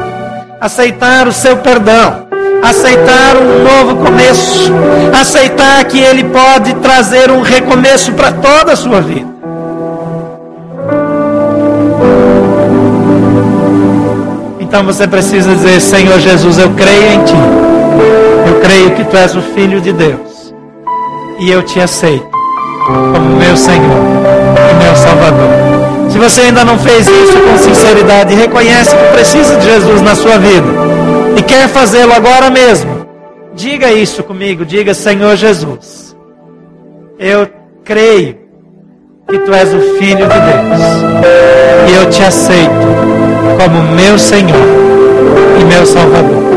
Aceitar 0.60 1.26
o 1.28 1.32
seu 1.32 1.56
perdão, 1.56 2.26
aceitar 2.62 3.38
um 3.38 3.64
novo 3.64 4.04
começo, 4.04 4.70
aceitar 5.18 5.82
que 5.86 5.98
Ele 5.98 6.24
pode 6.24 6.74
trazer 6.74 7.30
um 7.30 7.40
recomeço 7.40 8.12
para 8.12 8.32
toda 8.32 8.74
a 8.74 8.76
sua 8.76 9.00
vida. 9.00 9.37
Então 14.78 14.94
você 14.94 15.08
precisa 15.08 15.56
dizer: 15.56 15.80
Senhor 15.80 16.20
Jesus, 16.20 16.56
eu 16.56 16.70
creio 16.70 17.12
em 17.12 17.24
Ti, 17.24 17.34
eu 18.46 18.60
creio 18.60 18.92
que 18.92 19.02
Tu 19.02 19.16
és 19.16 19.34
o 19.34 19.42
Filho 19.42 19.80
de 19.80 19.92
Deus, 19.92 20.54
e 21.40 21.50
eu 21.50 21.64
te 21.64 21.80
aceito 21.80 22.28
como 22.86 23.36
meu 23.38 23.56
Senhor 23.56 23.98
e 24.70 24.84
meu 24.84 24.94
Salvador. 24.94 26.12
Se 26.12 26.18
você 26.20 26.42
ainda 26.42 26.64
não 26.64 26.78
fez 26.78 27.08
isso 27.08 27.40
com 27.40 27.58
sinceridade, 27.58 28.36
reconhece 28.36 28.94
que 28.94 29.04
precisa 29.14 29.56
de 29.56 29.64
Jesus 29.64 30.00
na 30.00 30.14
sua 30.14 30.38
vida 30.38 30.68
e 31.36 31.42
quer 31.42 31.66
fazê-lo 31.66 32.12
agora 32.12 32.48
mesmo, 32.48 33.04
diga 33.56 33.90
isso 33.90 34.22
comigo, 34.22 34.64
diga 34.64 34.94
Senhor 34.94 35.34
Jesus, 35.34 36.16
eu 37.18 37.48
creio 37.82 38.38
que 39.28 39.40
tu 39.40 39.52
és 39.52 39.74
o 39.74 39.80
Filho 39.98 40.28
de 40.28 40.38
Deus 40.38 41.90
e 41.90 41.96
eu 41.96 42.08
te 42.10 42.22
aceito 42.22 42.97
como 43.58 43.82
meu 43.82 44.16
Senhor 44.16 44.54
e 45.60 45.64
meu 45.64 45.84
Salvador. 45.84 46.47